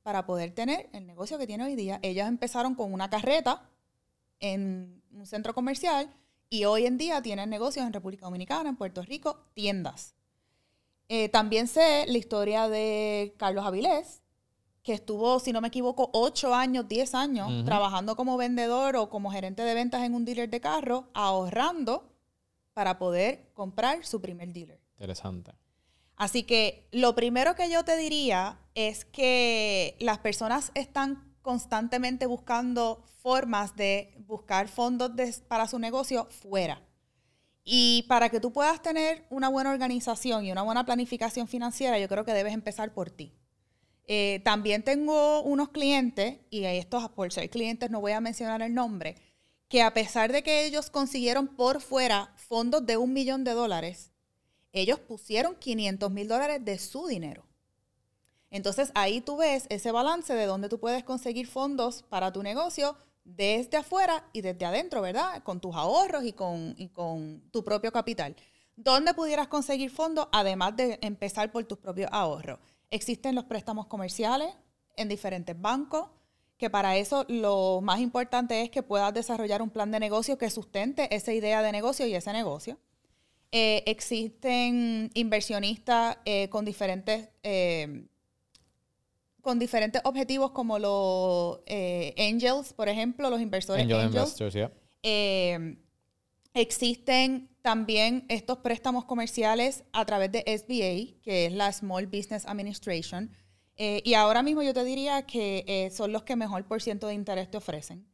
para 0.03 0.27
poder 0.27 0.53
tener 0.53 0.89
el 0.93 1.07
negocio 1.07 1.39
que 1.39 1.47
tiene 1.47 1.65
hoy 1.65 1.75
día. 1.75 1.99
Ellos 2.03 2.29
empezaron 2.29 2.75
con 2.75 2.93
una 2.93 3.11
carreta 3.11 3.69
en 4.39 5.03
un 5.11 5.27
centro 5.27 5.55
comercial 5.55 6.15
y 6.49 6.65
hoy 6.65 6.87
en 6.87 6.99
día 6.99 7.21
tienen 7.21 7.51
negocios 7.51 7.85
en 7.85 7.93
República 7.93 8.27
Dominicana, 8.27 8.69
en 8.69 8.77
Puerto 8.77 9.03
Rico, 9.03 9.45
tiendas. 9.55 10.15
Eh, 11.09 11.29
también 11.29 11.67
sé 11.67 12.05
la 12.07 12.19
historia 12.19 12.69
de 12.69 13.35
Carlos 13.37 13.67
Avilés, 13.67 14.23
que 14.85 14.93
estuvo, 14.93 15.41
si 15.41 15.53
no 15.53 15.61
me 15.61 15.69
equivoco, 15.69 16.11
ocho 16.13 16.55
años, 16.55 16.87
diez 16.87 17.13
años 17.15 17.65
trabajando 17.65 18.15
como 18.15 18.37
vendedor 18.37 18.95
o 18.95 19.11
como 19.11 19.33
gerente 19.33 19.63
de 19.63 19.75
ventas 19.75 20.05
en 20.05 20.15
un 20.15 20.25
dealer 20.25 20.49
de 20.49 20.61
carro, 20.61 21.09
ahorrando 21.13 22.16
para 22.77 22.99
poder 22.99 23.49
comprar 23.55 24.05
su 24.05 24.21
primer 24.21 24.53
dealer. 24.53 24.79
Interesante. 24.99 25.53
Así 26.15 26.43
que 26.43 26.87
lo 26.93 27.15
primero 27.15 27.55
que 27.55 27.71
yo 27.71 27.87
te 27.87 27.97
diría 27.97 28.59
es 28.75 29.07
que 29.07 29.97
las 29.99 30.19
personas 30.19 30.73
están 30.75 31.35
constantemente 31.41 32.27
buscando 32.27 33.03
formas 33.23 33.77
de 33.77 34.15
buscar 34.27 34.69
fondos 34.69 35.11
para 35.49 35.67
su 35.69 35.79
negocio 35.79 36.27
fuera. 36.27 36.83
Y 37.65 38.05
para 38.09 38.29
que 38.29 38.41
tú 38.41 38.53
puedas 38.53 38.83
tener 38.83 39.25
una 39.31 39.49
buena 39.49 39.71
organización 39.71 40.45
y 40.45 40.53
una 40.53 40.61
buena 40.61 40.85
planificación 40.85 41.49
financiera, 41.49 41.99
yo 41.99 42.09
creo 42.09 42.27
que 42.27 42.35
debes 42.35 42.53
empezar 42.53 42.93
por 42.93 43.09
ti. 43.09 43.33
Eh, 44.07 44.43
también 44.45 44.83
tengo 44.83 45.41
unos 45.45 45.71
clientes, 45.71 46.41
y 46.51 46.65
estos 46.65 47.09
por 47.09 47.33
ser 47.33 47.49
clientes 47.49 47.91
no 47.91 48.03
voy 48.03 48.13
a 48.13 48.21
mencionar 48.21 48.61
el 48.61 48.75
nombre, 48.75 49.17
que 49.69 49.83
a 49.83 49.93
pesar 49.95 50.33
de 50.33 50.43
que 50.43 50.65
ellos 50.65 50.91
consiguieron 50.91 51.49
por 51.49 51.81
fuera 51.81 52.33
fondos 52.37 52.87
de 52.87 52.97
un 52.97 53.13
millón 53.13 53.45
de 53.45 53.53
dólares, 53.53 54.13
ellos 54.73 55.01
pusieron 55.01 55.57
500 55.57 56.11
mil 56.11 56.29
dólares 56.29 56.65
de 56.65 56.79
su 56.79 57.07
dinero. 57.07 57.47
Entonces 58.51 58.93
ahí 58.95 59.21
tú 59.21 59.39
ves 59.39 59.67
ese 59.71 59.91
balance 59.91 60.33
de 60.35 60.47
dónde 60.47 60.69
tú 60.69 60.79
puedes 60.79 61.03
conseguir 61.03 61.47
fondos 61.47 62.03
para 62.05 62.33
tu 62.33 62.43
negocio 62.43 62.97
desde 63.25 63.79
afuera 63.79 64.29
y 64.33 64.41
desde 64.41 64.65
adentro, 64.65 65.03
¿verdad? 65.03 65.43
Con 65.43 65.61
tus 65.61 65.75
ahorros 65.75 66.25
y 66.25 66.33
con, 66.33 66.75
y 66.79 66.89
con 66.89 67.43
tu 67.51 67.65
propio 67.65 67.91
capital. 67.91 68.37
¿Dónde 68.77 69.15
pudieras 69.15 69.49
conseguir 69.49 69.91
fondos 69.91 70.29
además 70.33 70.77
de 70.77 70.99
empezar 71.03 71.51
por 71.51 71.65
tus 71.65 71.79
propios 71.79 72.09
ahorros? 72.13 72.61
Existen 72.91 73.35
los 73.35 73.45
préstamos 73.45 73.87
comerciales 73.87 74.55
en 74.97 75.09
diferentes 75.09 75.61
bancos, 75.61 76.09
que 76.57 76.71
para 76.71 76.97
eso 76.97 77.25
lo 77.29 77.81
más 77.83 78.01
importante 78.01 78.63
es 78.63 78.71
que 78.71 78.83
puedas 78.83 79.13
desarrollar 79.13 79.63
un 79.63 79.71
plan 79.71 79.91
de 79.91 80.01
negocio 80.01 80.39
que 80.39 80.49
sustente 80.51 81.15
esa 81.15 81.33
idea 81.33 81.63
de 81.63 81.73
negocio 81.73 82.07
y 82.07 82.15
ese 82.15 82.33
negocio. 82.33 82.79
Eh, 83.53 83.85
existen 83.87 85.11
inversionistas 85.15 86.19
eh, 86.25 86.49
con 86.49 86.65
diferentes 86.65 87.29
eh, 87.43 88.07
con 89.41 89.61
diferentes 89.61 90.03
objetivos 90.05 90.51
como 90.51 90.79
los 90.81 91.61
angels, 92.19 92.73
por 92.73 92.89
ejemplo, 92.89 93.31
los 93.31 93.41
inversores 93.41 93.85
Angel 93.85 94.05
investors, 94.05 94.55
existen 96.53 97.49
también 97.63 98.25
estos 98.29 98.59
préstamos 98.59 99.05
comerciales 99.05 99.85
a 99.93 100.05
través 100.05 100.33
de 100.33 100.41
SBA, 100.41 101.23
que 101.23 101.47
es 101.47 101.53
la 101.53 101.73
Small 101.73 102.07
Business 102.07 102.45
Administration. 102.47 103.31
Y 103.77 104.15
ahora 104.15 104.43
mismo 104.43 104.63
yo 104.63 104.73
te 104.73 104.85
diría 104.85 105.23
que 105.27 105.91
son 105.95 106.13
los 106.13 106.23
que 106.23 106.37
mejor 106.37 106.65
por 106.65 106.81
ciento 106.83 107.09
de 107.09 107.15
interés 107.15 107.51
te 107.51 107.59
ofrecen. 107.59 108.07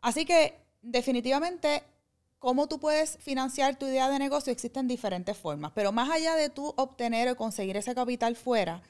Así 0.00 0.24
que 0.24 0.54
definitivamente 0.82 1.82
cómo 2.38 2.68
tú 2.68 2.78
puedes 2.78 3.16
financiar 3.18 3.78
tu 3.78 3.86
idea 3.86 4.10
de 4.10 4.18
negocio 4.18 4.52
existen 4.52 4.86
diferentes 4.86 5.36
formas, 5.36 5.72
pero 5.74 5.92
más 5.92 6.10
allá 6.10 6.36
de 6.36 6.50
tú 6.50 6.74
obtener 6.76 7.28
o 7.28 7.36
conseguir 7.36 7.76
ese 7.76 7.94
capital 7.94 8.36
fuera, 8.36 8.82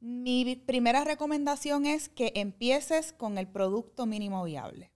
mi 0.00 0.56
primera 0.56 1.02
recomendación 1.02 1.86
es 1.86 2.10
que 2.10 2.32
empieces 2.34 3.14
con 3.14 3.38
el 3.38 3.48
producto 3.48 4.04
mínimo 4.04 4.44
viable. 4.44 4.90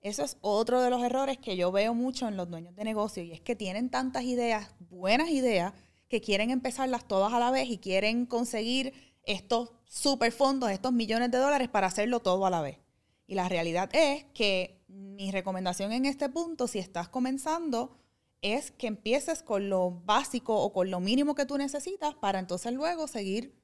Eso 0.00 0.24
es 0.24 0.36
otro 0.40 0.82
de 0.82 0.90
los 0.90 1.02
errores 1.04 1.38
que 1.38 1.56
yo 1.56 1.70
veo 1.70 1.94
mucho 1.94 2.26
en 2.26 2.36
los 2.36 2.50
dueños 2.50 2.74
de 2.74 2.82
negocio 2.82 3.22
y 3.22 3.30
es 3.30 3.40
que 3.40 3.54
tienen 3.54 3.90
tantas 3.90 4.24
ideas, 4.24 4.74
buenas 4.90 5.30
ideas, 5.30 5.72
que 6.08 6.20
quieren 6.20 6.50
empezarlas 6.50 7.06
todas 7.06 7.32
a 7.32 7.38
la 7.38 7.52
vez 7.52 7.70
y 7.70 7.78
quieren 7.78 8.26
conseguir 8.26 8.92
estos 9.26 9.72
super 9.86 10.32
fondos, 10.32 10.70
estos 10.70 10.92
millones 10.92 11.30
de 11.30 11.38
dólares 11.38 11.68
para 11.68 11.86
hacerlo 11.86 12.20
todo 12.20 12.46
a 12.46 12.50
la 12.50 12.60
vez. 12.60 12.78
Y 13.26 13.34
la 13.34 13.48
realidad 13.48 13.88
es 13.92 14.24
que 14.34 14.82
mi 14.88 15.30
recomendación 15.30 15.92
en 15.92 16.04
este 16.04 16.28
punto, 16.28 16.66
si 16.66 16.78
estás 16.78 17.08
comenzando, 17.08 17.96
es 18.42 18.70
que 18.70 18.86
empieces 18.86 19.42
con 19.42 19.70
lo 19.70 19.90
básico 19.90 20.56
o 20.60 20.72
con 20.72 20.90
lo 20.90 21.00
mínimo 21.00 21.34
que 21.34 21.46
tú 21.46 21.56
necesitas 21.56 22.14
para 22.14 22.38
entonces 22.38 22.72
luego 22.72 23.06
seguir 23.06 23.54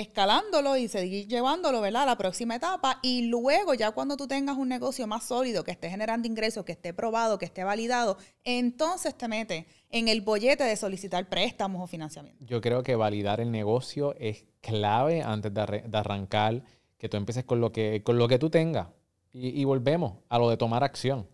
escalándolo 0.00 0.76
y 0.76 0.88
seguir 0.88 1.28
llevándolo 1.28 1.80
¿verdad? 1.80 2.02
a 2.02 2.06
la 2.06 2.18
próxima 2.18 2.56
etapa. 2.56 2.98
Y 3.02 3.22
luego, 3.22 3.74
ya 3.74 3.92
cuando 3.92 4.16
tú 4.16 4.26
tengas 4.26 4.56
un 4.56 4.68
negocio 4.68 5.06
más 5.06 5.24
sólido, 5.24 5.64
que 5.64 5.70
esté 5.70 5.88
generando 5.88 6.26
ingresos, 6.26 6.64
que 6.64 6.72
esté 6.72 6.92
probado, 6.92 7.38
que 7.38 7.44
esté 7.44 7.64
validado, 7.64 8.16
entonces 8.44 9.14
te 9.16 9.28
metes 9.28 9.66
en 9.90 10.08
el 10.08 10.20
bollete 10.20 10.64
de 10.64 10.76
solicitar 10.76 11.28
préstamos 11.28 11.82
o 11.82 11.86
financiamiento. 11.86 12.44
Yo 12.44 12.60
creo 12.60 12.82
que 12.82 12.96
validar 12.96 13.40
el 13.40 13.50
negocio 13.50 14.14
es 14.18 14.46
clave 14.60 15.22
antes 15.22 15.52
de, 15.52 15.84
arrancar, 15.92 16.62
que 16.98 17.08
tú 17.08 17.16
empieces 17.16 17.44
con 17.44 17.60
lo 17.60 17.72
que, 17.72 18.02
con 18.02 18.18
lo 18.18 18.28
que 18.28 18.38
tú 18.38 18.50
tengas. 18.50 18.88
Y, 19.32 19.64
volvemos 19.64 20.14
a 20.28 20.38
lo 20.38 20.50
de 20.50 20.56
tomar 20.56 20.82
acción. 20.82 21.26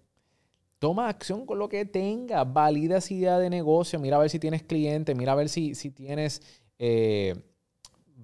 Toma 0.79 1.09
acción 1.09 1.47
con 1.47 1.59
lo 1.59 1.71
que 1.71 1.87
tengas, 1.87 2.53
valida 2.53 2.99
esa 2.99 3.15
idea 3.15 3.39
de 3.39 3.49
negocio, 3.49 3.99
mira 3.99 4.17
a 4.17 4.21
ver 4.21 4.29
si 4.29 4.39
tienes 4.39 4.63
clientes, 4.63 5.17
mira 5.17 5.33
a 5.33 5.35
ver 5.35 5.49
si, 5.49 5.75
si 5.75 5.91
tienes 5.91 6.43
eh, 6.79 7.35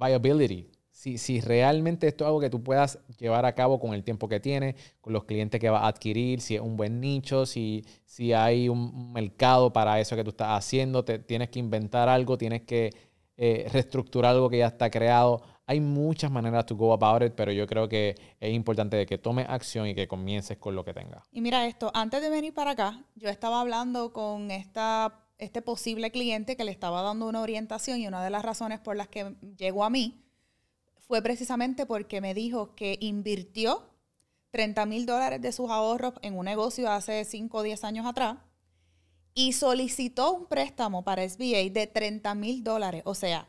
viability, 0.03 0.69
si, 1.03 1.19
si, 1.19 1.41
realmente 1.41 2.07
esto 2.07 2.23
es 2.23 2.27
algo 2.29 2.39
que 2.39 2.49
tú 2.49 2.63
puedas 2.63 2.99
llevar 3.19 3.45
a 3.45 3.55
cabo 3.55 3.81
con 3.81 3.93
el 3.93 4.05
tiempo 4.05 4.29
que 4.29 4.39
tienes, 4.39 4.77
con 5.01 5.13
los 5.13 5.25
clientes 5.25 5.61
que 5.61 5.69
vas 5.69 5.83
a 5.83 5.89
adquirir, 5.89 6.41
si 6.41 6.55
es 6.55 6.61
un 6.61 6.77
buen 6.77 7.01
nicho, 7.01 7.45
si, 7.45 7.85
si 8.05 8.33
hay 8.33 8.69
un 8.69 9.13
mercado 9.13 9.73
para 9.73 9.99
eso 9.99 10.15
que 10.15 10.23
tú 10.23 10.31
estás 10.31 10.57
haciendo, 10.57 11.05
te, 11.05 11.19
tienes 11.19 11.49
que 11.49 11.59
inventar 11.59 12.09
algo, 12.09 12.39
tienes 12.39 12.63
que 12.63 12.91
eh, 13.37 13.67
reestructurar 13.73 14.33
algo 14.33 14.49
que 14.49 14.59
ya 14.59 14.69
está 14.69 14.91
creado. 14.91 15.43
Hay 15.67 15.81
muchas 15.81 16.31
maneras 16.31 16.67
to 16.67 16.77
go 16.77 16.93
about 16.93 17.23
it, 17.23 17.33
pero 17.35 17.51
yo 17.51 17.67
creo 17.67 17.89
que 17.89 18.15
es 18.39 18.53
importante 18.53 19.05
que 19.07 19.19
tomes 19.19 19.47
acción 19.49 19.89
y 19.89 19.95
que 19.95 20.07
comiences 20.07 20.59
con 20.59 20.77
lo 20.77 20.85
que 20.85 20.93
tengas. 20.93 21.25
Y 21.33 21.41
mira 21.41 21.67
esto, 21.67 21.91
antes 21.95 22.23
de 22.23 22.31
venir 22.31 22.55
para 22.55 22.73
acá, 22.73 23.03
yo 23.17 23.29
estaba 23.29 23.61
hablando 23.61 24.13
con 24.13 24.51
esta, 24.51 25.22
este 25.43 25.61
posible 25.63 26.11
cliente 26.11 26.57
que 26.57 26.65
le 26.65 26.71
estaba 26.71 27.03
dando 27.03 27.27
una 27.27 27.41
orientación 27.41 27.99
y 27.99 28.07
una 28.07 28.23
de 28.23 28.31
las 28.31 28.45
razones 28.45 28.81
por 28.81 28.97
las 28.97 29.09
que 29.09 29.35
llegó 29.57 29.85
a 29.85 29.91
mí 29.91 30.25
fue 30.99 31.21
precisamente 31.21 31.85
porque 31.85 32.21
me 32.21 32.33
dijo 32.33 32.75
que 32.75 32.97
invirtió 33.01 33.91
30 34.53 34.87
mil 34.87 35.05
dólares 35.05 35.43
de 35.43 35.53
sus 35.53 35.71
ahorros 35.71 36.15
en 36.23 36.39
un 36.39 36.45
negocio 36.45 36.91
hace 36.91 37.25
5 37.25 37.59
o 37.59 37.63
10 37.63 37.85
años 37.85 38.07
atrás 38.07 38.39
y 39.35 39.53
solicitó 39.53 40.33
un 40.33 40.47
préstamo 40.47 41.03
para 41.03 41.29
SBA 41.29 41.71
de 41.73 41.91
30 41.93 42.35
mil 42.35 42.63
dólares. 42.63 43.03
O 43.05 43.15
sea, 43.15 43.49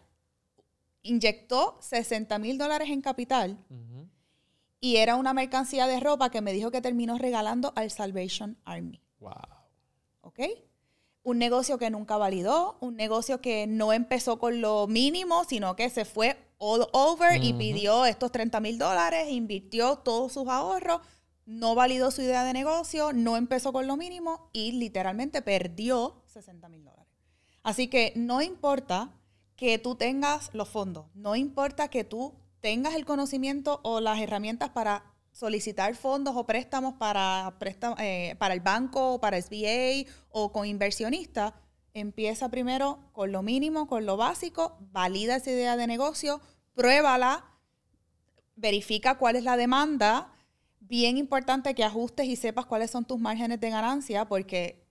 inyectó 1.04 1.78
60 1.82 2.40
mil 2.40 2.58
dólares 2.58 2.90
en 2.90 3.02
capital 3.02 3.58
y 4.80 4.98
era 4.98 5.16
una 5.16 5.34
mercancía 5.34 5.88
de 5.88 6.00
ropa 6.00 6.32
que 6.32 6.42
me 6.42 6.54
dijo 6.54 6.72
que 6.72 6.82
terminó 6.82 7.18
regalando 7.18 7.72
al 7.76 7.92
Salvation 7.92 8.58
Army. 8.66 9.02
Wow. 9.20 9.32
¿Ok? 10.22 10.40
Un 11.24 11.38
negocio 11.40 11.78
que 11.78 11.90
nunca 11.90 12.18
validó, 12.18 12.78
un 12.82 12.96
negocio 12.96 13.42
que 13.42 13.66
no 13.66 13.94
empezó 13.94 14.40
con 14.40 14.62
lo 14.62 14.88
mínimo, 14.88 15.46
sino 15.46 15.76
que 15.76 15.90
se 15.90 16.06
fue 16.06 16.38
all 16.58 16.88
over 16.92 17.44
y 17.44 17.54
pidió 17.54 18.06
estos 18.06 18.32
30 18.32 18.60
mil 18.60 18.78
dólares, 18.78 19.30
invirtió 19.30 19.98
todos 19.98 20.34
sus 20.34 20.48
ahorros, 20.48 21.02
no 21.46 21.76
validó 21.76 22.12
su 22.12 22.22
idea 22.22 22.44
de 22.44 22.54
negocio, 22.54 23.14
no 23.14 23.38
empezó 23.38 23.74
con 23.74 23.88
lo 23.88 23.98
mínimo 23.98 24.50
y 24.54 24.74
literalmente 24.74 25.42
perdió 25.42 26.22
60 26.28 26.70
mil 26.70 26.84
dólares. 26.84 27.12
Así 27.64 27.88
que 27.88 28.14
no 28.16 28.42
importa 28.42 29.12
que 29.56 29.78
tú 29.78 29.96
tengas 29.96 30.50
los 30.54 30.70
fondos. 30.70 31.06
No 31.14 31.36
importa 31.36 31.88
que 31.88 32.04
tú 32.04 32.34
tengas 32.60 32.96
el 32.96 33.06
conocimiento 33.06 33.80
o 33.84 34.00
las 34.00 34.20
herramientas 34.20 34.70
para 34.70 35.13
solicitar 35.34 35.96
fondos 35.96 36.36
o 36.38 36.46
préstamos 36.46 36.94
para, 36.94 37.54
eh, 38.00 38.36
para 38.38 38.54
el 38.54 38.62
banco 38.62 39.16
o 39.16 39.20
para 39.20 39.42
SBA 39.42 40.10
o 40.30 40.52
con 40.52 40.66
inversionistas, 40.66 41.54
empieza 41.94 42.50
primero 42.50 43.00
con 43.12 43.32
lo 43.32 43.42
mínimo, 43.42 43.88
con 43.88 44.06
lo 44.06 44.16
básico, 44.16 44.78
valida 44.92 45.36
esa 45.36 45.52
idea 45.52 45.76
de 45.76 45.88
negocio, 45.88 46.40
pruébala, 46.76 47.46
verifica 48.56 49.18
cuál 49.18 49.36
es 49.36 49.44
la 49.44 49.58
demanda. 49.58 50.32
Bien 50.80 51.18
importante 51.18 51.74
que 51.74 51.84
ajustes 51.84 52.28
y 52.28 52.36
sepas 52.36 52.66
cuáles 52.68 52.92
son 52.92 53.06
tus 53.06 53.20
márgenes 53.20 53.60
de 53.60 53.70
ganancia, 53.70 54.26
porque 54.26 54.86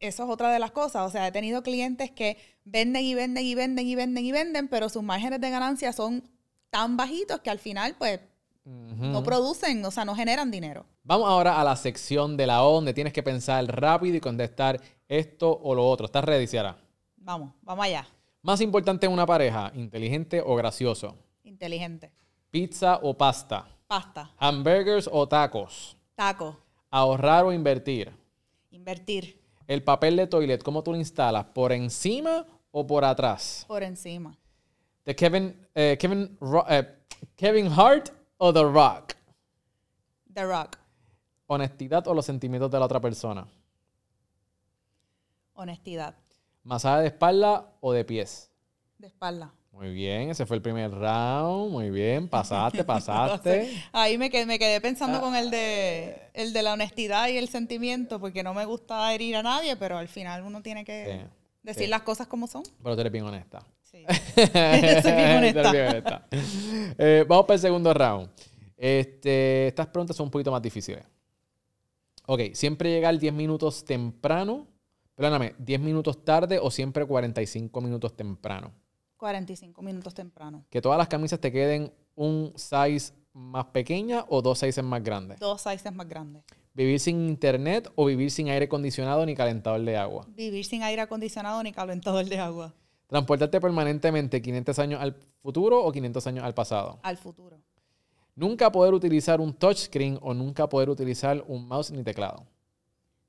eso 0.00 0.24
es 0.24 0.30
otra 0.30 0.50
de 0.52 0.58
las 0.58 0.72
cosas. 0.72 1.06
O 1.06 1.10
sea, 1.10 1.26
he 1.28 1.32
tenido 1.32 1.62
clientes 1.62 2.10
que 2.10 2.38
venden 2.64 3.04
y 3.04 3.14
venden 3.14 3.44
y 3.44 3.54
venden 3.54 3.86
y 3.86 3.94
venden 3.94 4.24
y 4.24 4.32
venden, 4.32 4.68
pero 4.68 4.88
sus 4.88 5.02
márgenes 5.02 5.40
de 5.40 5.50
ganancia 5.50 5.92
son 5.92 6.28
tan 6.70 6.96
bajitos 6.96 7.40
que 7.40 7.50
al 7.50 7.60
final, 7.60 7.94
pues, 7.96 8.20
no 8.64 9.22
producen, 9.22 9.84
o 9.84 9.90
sea, 9.90 10.04
no 10.04 10.14
generan 10.14 10.50
dinero. 10.50 10.86
Vamos 11.02 11.28
ahora 11.28 11.60
a 11.60 11.64
la 11.64 11.76
sección 11.76 12.36
de 12.36 12.46
la 12.46 12.64
O, 12.64 12.74
donde 12.76 12.94
tienes 12.94 13.12
que 13.12 13.22
pensar 13.22 13.64
rápido 13.66 14.16
y 14.16 14.20
contestar 14.20 14.80
esto 15.08 15.60
o 15.62 15.74
lo 15.74 15.86
otro. 15.86 16.06
¿Estás 16.06 16.24
ready, 16.24 16.46
Ciara? 16.46 16.76
Vamos, 17.16 17.52
vamos 17.62 17.84
allá. 17.84 18.06
Más 18.42 18.60
importante 18.60 19.06
en 19.06 19.12
una 19.12 19.26
pareja, 19.26 19.70
inteligente 19.74 20.42
o 20.44 20.54
gracioso. 20.56 21.16
Inteligente. 21.42 22.10
Pizza 22.50 23.00
o 23.02 23.14
pasta. 23.16 23.66
Pasta. 23.86 24.30
Hamburgers 24.38 25.08
o 25.12 25.26
tacos. 25.28 25.96
Taco. 26.14 26.58
Ahorrar 26.90 27.44
o 27.44 27.52
invertir. 27.52 28.12
Invertir 28.70 29.40
El 29.66 29.82
papel 29.82 30.16
de 30.16 30.26
toilet, 30.26 30.62
¿cómo 30.62 30.82
tú 30.82 30.92
lo 30.92 30.98
instalas? 30.98 31.44
¿Por 31.46 31.72
encima 31.72 32.46
o 32.70 32.86
por 32.86 33.04
atrás? 33.04 33.64
por 33.68 33.82
encima. 33.82 34.36
¿De 35.04 35.14
Kevin, 35.14 35.54
eh, 35.74 35.96
Kevin, 35.98 36.38
eh, 36.68 36.94
Kevin 37.36 37.66
Hart 37.68 38.10
o 38.38 38.52
The 38.52 38.62
Rock? 38.62 39.14
The 40.32 40.44
Rock. 40.44 40.76
¿Honestidad 41.46 42.06
o 42.08 42.14
los 42.14 42.24
sentimientos 42.26 42.70
de 42.70 42.78
la 42.78 42.86
otra 42.86 43.00
persona? 43.00 43.46
Honestidad. 45.54 46.14
¿Masaje 46.62 47.02
de 47.02 47.06
espalda 47.08 47.72
o 47.80 47.92
de 47.92 48.04
pies? 48.04 48.50
De 48.98 49.06
espalda. 49.06 49.52
Muy 49.70 49.92
bien, 49.92 50.30
ese 50.30 50.46
fue 50.46 50.56
el 50.56 50.62
primer 50.62 50.90
round. 50.90 51.70
Muy 51.72 51.90
bien, 51.90 52.28
pasaste, 52.30 52.84
pasaste. 52.84 53.70
Ahí 53.92 54.16
me 54.18 54.30
quedé, 54.30 54.46
me 54.46 54.58
quedé 54.58 54.80
pensando 54.80 55.20
con 55.20 55.34
el 55.36 55.50
de, 55.50 56.30
el 56.32 56.52
de 56.52 56.62
la 56.62 56.72
honestidad 56.72 57.28
y 57.28 57.36
el 57.36 57.48
sentimiento, 57.48 58.20
porque 58.20 58.42
no 58.42 58.54
me 58.54 58.64
gusta 58.64 59.12
herir 59.14 59.36
a 59.36 59.42
nadie, 59.42 59.76
pero 59.76 59.98
al 59.98 60.08
final 60.08 60.42
uno 60.44 60.62
tiene 60.62 60.84
que 60.84 61.20
Sí, 61.22 61.28
decir 61.62 61.84
sí. 61.84 61.90
las 61.90 62.02
cosas 62.02 62.26
como 62.28 62.46
son. 62.46 62.62
Pero 62.82 62.94
tú 62.94 63.00
eres 63.00 63.12
bien 63.12 63.24
honesta. 63.24 63.64
Sí. 63.94 64.04
Soy 65.02 65.12
bien 65.12 65.36
honesta. 65.36 66.26
Eh, 66.98 67.24
vamos 67.28 67.46
para 67.46 67.54
el 67.54 67.60
segundo 67.60 67.94
round. 67.94 68.28
Este, 68.76 69.68
estas 69.68 69.86
preguntas 69.86 70.16
son 70.16 70.24
un 70.24 70.30
poquito 70.32 70.50
más 70.50 70.60
difíciles. 70.60 71.04
Ok, 72.26 72.40
¿siempre 72.54 72.90
llegar 72.90 73.16
10 73.16 73.32
minutos 73.32 73.84
temprano? 73.84 74.66
Perdóname, 75.14 75.54
¿10 75.58 75.78
minutos 75.78 76.24
tarde 76.24 76.58
o 76.60 76.72
siempre 76.72 77.06
45 77.06 77.80
minutos 77.80 78.16
temprano? 78.16 78.72
45 79.16 79.80
minutos 79.82 80.12
temprano. 80.12 80.64
Que 80.70 80.82
todas 80.82 80.98
las 80.98 81.06
camisas 81.06 81.38
te 81.38 81.52
queden 81.52 81.92
un 82.16 82.52
size 82.56 83.12
más 83.32 83.66
pequeña 83.66 84.24
o 84.28 84.42
dos 84.42 84.58
sizes 84.58 84.82
más 84.82 85.04
grandes. 85.04 85.38
Dos 85.38 85.60
sizes 85.62 85.92
más 85.92 86.08
grandes. 86.08 86.42
¿Vivir 86.72 86.98
sin 86.98 87.28
internet 87.28 87.92
o 87.94 88.06
vivir 88.06 88.32
sin 88.32 88.48
aire 88.48 88.64
acondicionado 88.64 89.24
ni 89.24 89.36
calentador 89.36 89.80
de 89.80 89.96
agua? 89.96 90.26
Vivir 90.28 90.64
sin 90.64 90.82
aire 90.82 91.02
acondicionado 91.02 91.62
ni 91.62 91.72
calentador 91.72 92.24
de 92.24 92.38
agua. 92.38 92.74
¿Transportarte 93.14 93.60
permanentemente 93.60 94.42
500 94.42 94.76
años 94.80 95.00
al 95.00 95.14
futuro 95.40 95.80
o 95.84 95.92
500 95.92 96.26
años 96.26 96.44
al 96.44 96.52
pasado? 96.52 96.98
Al 97.04 97.16
futuro. 97.16 97.60
Nunca 98.34 98.72
poder 98.72 98.92
utilizar 98.92 99.40
un 99.40 99.54
touchscreen 99.54 100.18
o 100.20 100.34
nunca 100.34 100.68
poder 100.68 100.90
utilizar 100.90 101.44
un 101.46 101.64
mouse 101.68 101.92
ni 101.92 102.02
teclado. 102.02 102.44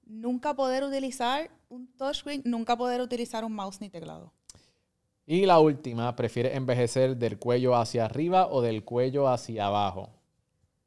Nunca 0.04 0.56
poder 0.56 0.84
utilizar 0.84 1.52
un 1.70 1.86
touchscreen, 1.98 2.42
nunca 2.46 2.76
poder 2.76 3.00
utilizar 3.00 3.46
un 3.46 3.54
mouse 3.54 3.80
ni 3.80 3.92
teclado. 3.92 4.34
Y 5.28 5.46
la 5.46 5.60
última, 5.60 6.16
¿prefieres 6.16 6.56
envejecer 6.56 7.16
del 7.18 7.38
cuello 7.38 7.76
hacia 7.76 8.06
arriba 8.06 8.48
o 8.48 8.64
del 8.64 8.84
cuello 8.84 9.28
hacia 9.28 9.68
abajo? 9.68 10.15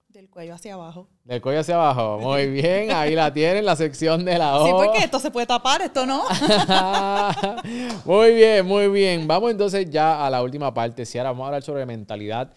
Del 0.08 0.30
cuello 0.30 0.54
hacia 0.54 0.72
abajo. 0.72 1.06
Del 1.24 1.42
cuello 1.42 1.60
hacia 1.60 1.74
abajo. 1.74 2.18
Muy 2.18 2.46
bien, 2.50 2.90
ahí 2.92 3.14
la 3.14 3.32
tienen, 3.32 3.64
la 3.64 3.76
sección 3.76 4.24
de 4.24 4.38
la 4.38 4.56
O. 4.58 4.66
Sí, 4.66 4.72
porque 4.72 5.04
esto 5.04 5.20
se 5.20 5.30
puede 5.30 5.46
tapar, 5.46 5.82
esto 5.82 6.06
no. 6.06 6.24
muy 8.06 8.34
bien, 8.34 8.64
muy 8.66 8.88
bien. 8.88 9.28
Vamos 9.28 9.50
entonces 9.50 9.90
ya 9.90 10.24
a 10.24 10.30
la 10.30 10.42
última 10.42 10.72
parte. 10.72 11.04
Si 11.04 11.18
ahora 11.18 11.32
vamos 11.32 11.44
a 11.44 11.46
hablar 11.48 11.62
sobre 11.62 11.84
mentalidad 11.84 12.54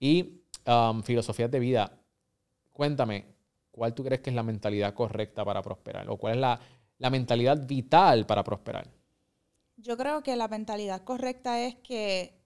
y 0.00 0.40
um, 0.66 1.02
filosofías 1.02 1.50
de 1.50 1.58
vida. 1.58 1.92
Cuéntame, 2.72 3.26
¿cuál 3.70 3.92
tú 3.92 4.02
crees 4.02 4.22
que 4.22 4.30
es 4.30 4.36
la 4.36 4.42
mentalidad 4.42 4.94
correcta 4.94 5.44
para 5.44 5.62
prosperar? 5.62 6.08
¿O 6.08 6.16
cuál 6.16 6.34
es 6.34 6.40
la, 6.40 6.58
la 6.98 7.10
mentalidad 7.10 7.66
vital 7.66 8.24
para 8.24 8.42
prosperar? 8.42 8.88
Yo 9.76 9.96
creo 9.96 10.22
que 10.22 10.36
la 10.36 10.48
mentalidad 10.48 11.02
correcta 11.02 11.60
es 11.60 11.74
que 11.76 12.40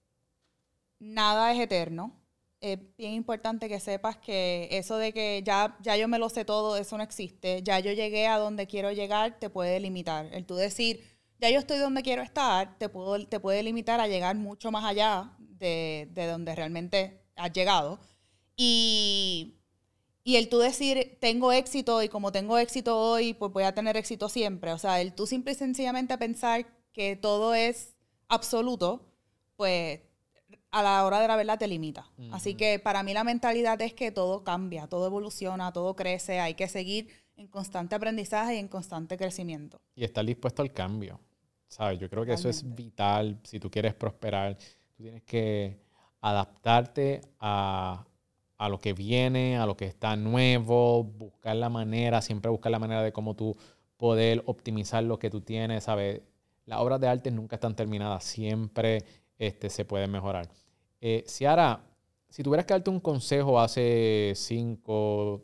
nada 0.99 1.53
es 1.53 1.61
eterno. 1.61 2.13
Es 2.61 2.79
bien 2.97 3.13
importante 3.13 3.69
que 3.69 3.79
sepas 3.79 4.17
que 4.17 4.69
eso 4.73 4.97
de 4.97 5.13
que 5.13 5.43
ya, 5.45 5.77
ya 5.81 5.97
yo 5.97 6.09
me 6.09 6.19
lo 6.19 6.29
sé 6.29 6.45
todo, 6.45 6.77
eso 6.77 6.97
no 6.97 7.05
existe. 7.05 7.63
Ya 7.63 7.79
yo 7.79 7.93
llegué 7.93 8.27
a 8.27 8.39
donde 8.39 8.67
quiero 8.67 8.91
llegar, 8.93 9.39
te 9.39 9.49
puede 9.49 9.79
limitar. 9.79 10.27
El 10.33 10.45
tú 10.45 10.57
decir, 10.57 11.05
ya 11.41 11.51
yo 11.51 11.61
estoy 11.61 11.79
donde 11.79 12.03
quiero 12.03 12.23
estar, 12.23 12.77
te, 12.79 12.89
puedo, 12.89 13.27
te 13.29 13.39
puede 13.41 13.63
limitar 13.63 14.01
a 14.01 14.09
llegar 14.09 14.35
mucho 14.37 14.73
más 14.73 14.85
allá 14.85 15.37
de, 15.39 16.09
de 16.13 16.27
donde 16.27 16.55
realmente 16.55 17.23
has 17.37 17.53
llegado. 17.53 18.01
Y, 18.57 19.59
y 20.25 20.37
el 20.37 20.49
tú 20.49 20.59
decir, 20.59 21.17
tengo 21.21 21.53
éxito 21.53 22.03
y 22.03 22.09
como 22.09 22.33
tengo 22.33 22.59
éxito 22.59 22.99
hoy, 22.99 23.35
pues 23.35 23.53
voy 23.53 23.65
a 23.65 23.75
tener 23.75 23.97
éxito 23.97 24.29
siempre. 24.29 24.73
O 24.73 24.79
sea, 24.79 25.01
el 25.01 25.15
tú 25.15 25.27
simple 25.27 25.53
y 25.53 25.55
sencillamente 25.55 26.19
pensar 26.19 26.67
que 26.93 27.17
todo 27.17 27.55
es 27.55 27.95
absoluto, 28.29 29.07
pues 29.57 30.01
a 30.71 30.83
la 30.83 31.05
hora 31.05 31.21
de 31.21 31.29
la 31.29 31.37
verdad 31.37 31.59
te 31.59 31.66
limita. 31.66 32.11
Así 32.31 32.55
que 32.55 32.79
para 32.79 33.03
mí 33.03 33.14
la 33.14 33.25
mentalidad 33.25 33.81
es 33.81 33.95
que 33.95 34.12
todo 34.12 34.45
cambia, 34.45 34.87
todo 34.87 35.07
evoluciona, 35.07 35.73
todo 35.73 35.97
crece, 35.97 36.41
hay 36.41 36.55
que 36.55 36.69
seguir 36.69 37.09
en 37.37 37.47
constante 37.47 37.95
aprendizaje 37.95 38.57
y 38.57 38.59
en 38.59 38.69
constante 38.69 39.16
crecimiento. 39.16 39.81
Y 39.95 40.05
estar 40.05 40.25
dispuesto 40.25 40.62
al 40.62 40.73
cambio. 40.73 41.21
¿Sabes? 41.69 41.99
Yo 41.99 42.09
creo 42.09 42.25
que 42.25 42.33
eso 42.33 42.49
es 42.49 42.75
vital. 42.75 43.39
Si 43.45 43.61
tú 43.61 43.71
quieres 43.71 43.95
prosperar, 43.95 44.57
tú 44.97 45.03
tienes 45.03 45.23
que 45.23 45.79
adaptarte 46.21 47.21
a, 47.39 48.07
a 48.57 48.69
lo 48.69 48.79
que 48.79 48.93
viene, 48.93 49.59
a 49.59 49.66
lo 49.66 49.77
que 49.77 49.85
está 49.85 50.16
nuevo, 50.16 51.05
buscar 51.05 51.57
la 51.57 51.69
manera, 51.69 52.23
siempre 52.23 52.51
buscar 52.51 52.73
la 52.73 52.79
manera 52.79 53.03
de 53.03 53.12
cómo 53.12 53.35
tú 53.35 53.57
poder 53.97 54.43
optimizar 54.47 55.05
lo 55.05 55.19
que 55.19 55.31
tú 55.31 55.41
tienes, 55.41 55.85
¿sabes? 55.85 56.23
Las 56.64 56.81
obras 56.81 57.01
de 57.01 57.09
arte 57.09 57.31
nunca 57.31 57.57
están 57.57 57.77
terminadas, 57.77 58.25
siempre 58.25 59.05
este, 59.39 59.70
se 59.70 59.84
pueden 59.84 60.11
mejorar. 60.11 60.49
Eh, 61.01 61.24
si 61.26 62.43
tuvieras 62.43 62.66
que 62.66 62.74
darte 62.74 62.91
un 62.91 63.01
consejo 63.01 63.59
hace 63.61 64.32
cinco, 64.36 65.43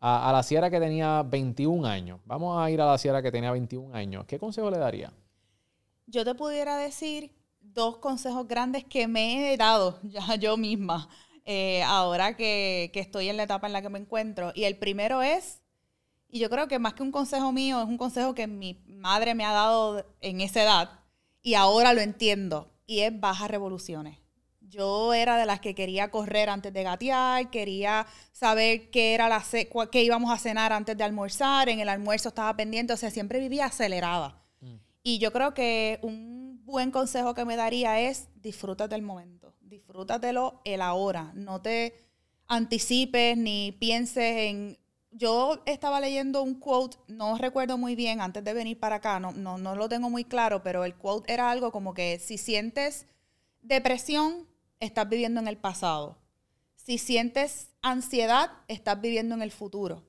a, 0.00 0.30
a 0.30 0.32
la 0.32 0.42
Ciara 0.42 0.70
que 0.70 0.80
tenía 0.80 1.22
21 1.22 1.86
años, 1.86 2.20
vamos 2.24 2.60
a 2.60 2.70
ir 2.70 2.80
a 2.80 2.86
la 2.86 2.98
Ciara 2.98 3.22
que 3.22 3.32
tenía 3.32 3.50
21 3.50 3.94
años, 3.94 4.24
¿qué 4.26 4.38
consejo 4.38 4.70
le 4.70 4.78
daría? 4.78 5.12
Yo 6.06 6.24
te 6.24 6.34
pudiera 6.34 6.76
decir 6.76 7.32
dos 7.60 7.98
consejos 7.98 8.46
grandes 8.48 8.84
que 8.84 9.08
me 9.08 9.52
he 9.52 9.56
dado 9.56 9.98
ya 10.02 10.34
yo 10.36 10.56
misma 10.56 11.08
eh, 11.44 11.82
ahora 11.82 12.36
que, 12.36 12.90
que 12.92 13.00
estoy 13.00 13.28
en 13.28 13.36
la 13.36 13.44
etapa 13.44 13.66
en 13.66 13.72
la 13.72 13.82
que 13.82 13.88
me 13.88 13.98
encuentro. 13.98 14.52
Y 14.54 14.64
el 14.64 14.76
primero 14.76 15.22
es, 15.22 15.60
y 16.28 16.38
yo 16.38 16.48
creo 16.48 16.68
que 16.68 16.78
más 16.78 16.94
que 16.94 17.02
un 17.02 17.10
consejo 17.10 17.52
mío, 17.52 17.80
es 17.82 17.88
un 17.88 17.98
consejo 17.98 18.34
que 18.34 18.46
mi 18.46 18.82
madre 18.86 19.34
me 19.34 19.44
ha 19.44 19.52
dado 19.52 20.06
en 20.20 20.40
esa 20.40 20.62
edad 20.62 21.00
y 21.42 21.54
ahora 21.54 21.92
lo 21.92 22.00
entiendo, 22.00 22.71
y 22.92 23.00
es 23.00 23.18
bajas 23.18 23.50
revoluciones. 23.50 24.18
Yo 24.60 25.14
era 25.14 25.38
de 25.38 25.46
las 25.46 25.60
que 25.60 25.74
quería 25.74 26.10
correr 26.10 26.50
antes 26.50 26.72
de 26.72 26.82
gatear, 26.82 27.50
quería 27.50 28.06
saber 28.32 28.90
qué 28.90 29.14
era 29.14 29.28
la 29.28 29.42
qué 29.90 30.02
íbamos 30.02 30.30
a 30.30 30.38
cenar 30.38 30.72
antes 30.72 30.96
de 30.96 31.04
almorzar, 31.04 31.70
en 31.70 31.80
el 31.80 31.88
almuerzo 31.88 32.28
estaba 32.28 32.54
pendiente, 32.54 32.92
o 32.92 32.96
sea, 32.96 33.10
siempre 33.10 33.40
vivía 33.40 33.66
acelerada. 33.66 34.38
Y 35.02 35.18
yo 35.18 35.32
creo 35.32 35.52
que 35.54 35.98
un 36.02 36.60
buen 36.64 36.90
consejo 36.90 37.34
que 37.34 37.44
me 37.44 37.56
daría 37.56 37.98
es 37.98 38.28
disfrútate 38.36 38.94
el 38.94 39.02
momento, 39.02 39.56
disfrútatelo 39.60 40.60
el 40.64 40.80
ahora, 40.82 41.32
no 41.34 41.60
te 41.62 41.94
anticipes 42.46 43.36
ni 43.38 43.72
pienses 43.72 44.50
en... 44.50 44.78
Yo 45.12 45.62
estaba 45.66 46.00
leyendo 46.00 46.42
un 46.42 46.54
quote, 46.54 46.96
no 47.06 47.36
recuerdo 47.36 47.78
muy 47.78 47.94
bien 47.94 48.20
antes 48.20 48.42
de 48.42 48.54
venir 48.54 48.80
para 48.80 48.96
acá, 48.96 49.20
no, 49.20 49.32
no, 49.32 49.58
no 49.58 49.76
lo 49.76 49.88
tengo 49.88 50.08
muy 50.10 50.24
claro, 50.24 50.62
pero 50.62 50.84
el 50.84 50.94
quote 50.94 51.32
era 51.32 51.50
algo 51.50 51.70
como 51.70 51.92
que 51.94 52.18
si 52.18 52.38
sientes 52.38 53.06
depresión, 53.60 54.48
estás 54.80 55.08
viviendo 55.08 55.40
en 55.40 55.48
el 55.48 55.58
pasado. 55.58 56.18
Si 56.74 56.98
sientes 56.98 57.68
ansiedad, 57.82 58.50
estás 58.68 59.00
viviendo 59.00 59.34
en 59.34 59.42
el 59.42 59.52
futuro. 59.52 60.02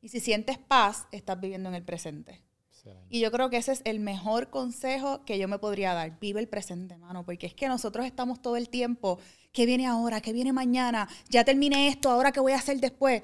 Y 0.00 0.08
si 0.08 0.20
sientes 0.20 0.58
paz, 0.58 1.06
estás 1.12 1.40
viviendo 1.40 1.68
en 1.68 1.74
el 1.74 1.84
presente. 1.84 2.44
Y 3.08 3.20
yo 3.20 3.30
creo 3.30 3.48
que 3.50 3.56
ese 3.56 3.72
es 3.72 3.82
el 3.84 4.00
mejor 4.00 4.50
consejo 4.50 5.24
que 5.24 5.38
yo 5.38 5.48
me 5.48 5.58
podría 5.58 5.94
dar. 5.94 6.18
Vive 6.20 6.40
el 6.40 6.48
presente, 6.48 6.98
mano, 6.98 7.24
porque 7.24 7.46
es 7.46 7.54
que 7.54 7.68
nosotros 7.68 8.04
estamos 8.04 8.42
todo 8.42 8.56
el 8.56 8.68
tiempo, 8.68 9.18
¿qué 9.52 9.64
viene 9.64 9.86
ahora? 9.86 10.20
¿Qué 10.20 10.32
viene 10.32 10.52
mañana? 10.52 11.08
Ya 11.30 11.44
terminé 11.44 11.88
esto, 11.88 12.10
¿ahora 12.10 12.32
qué 12.32 12.40
voy 12.40 12.52
a 12.52 12.56
hacer 12.56 12.80
después? 12.80 13.22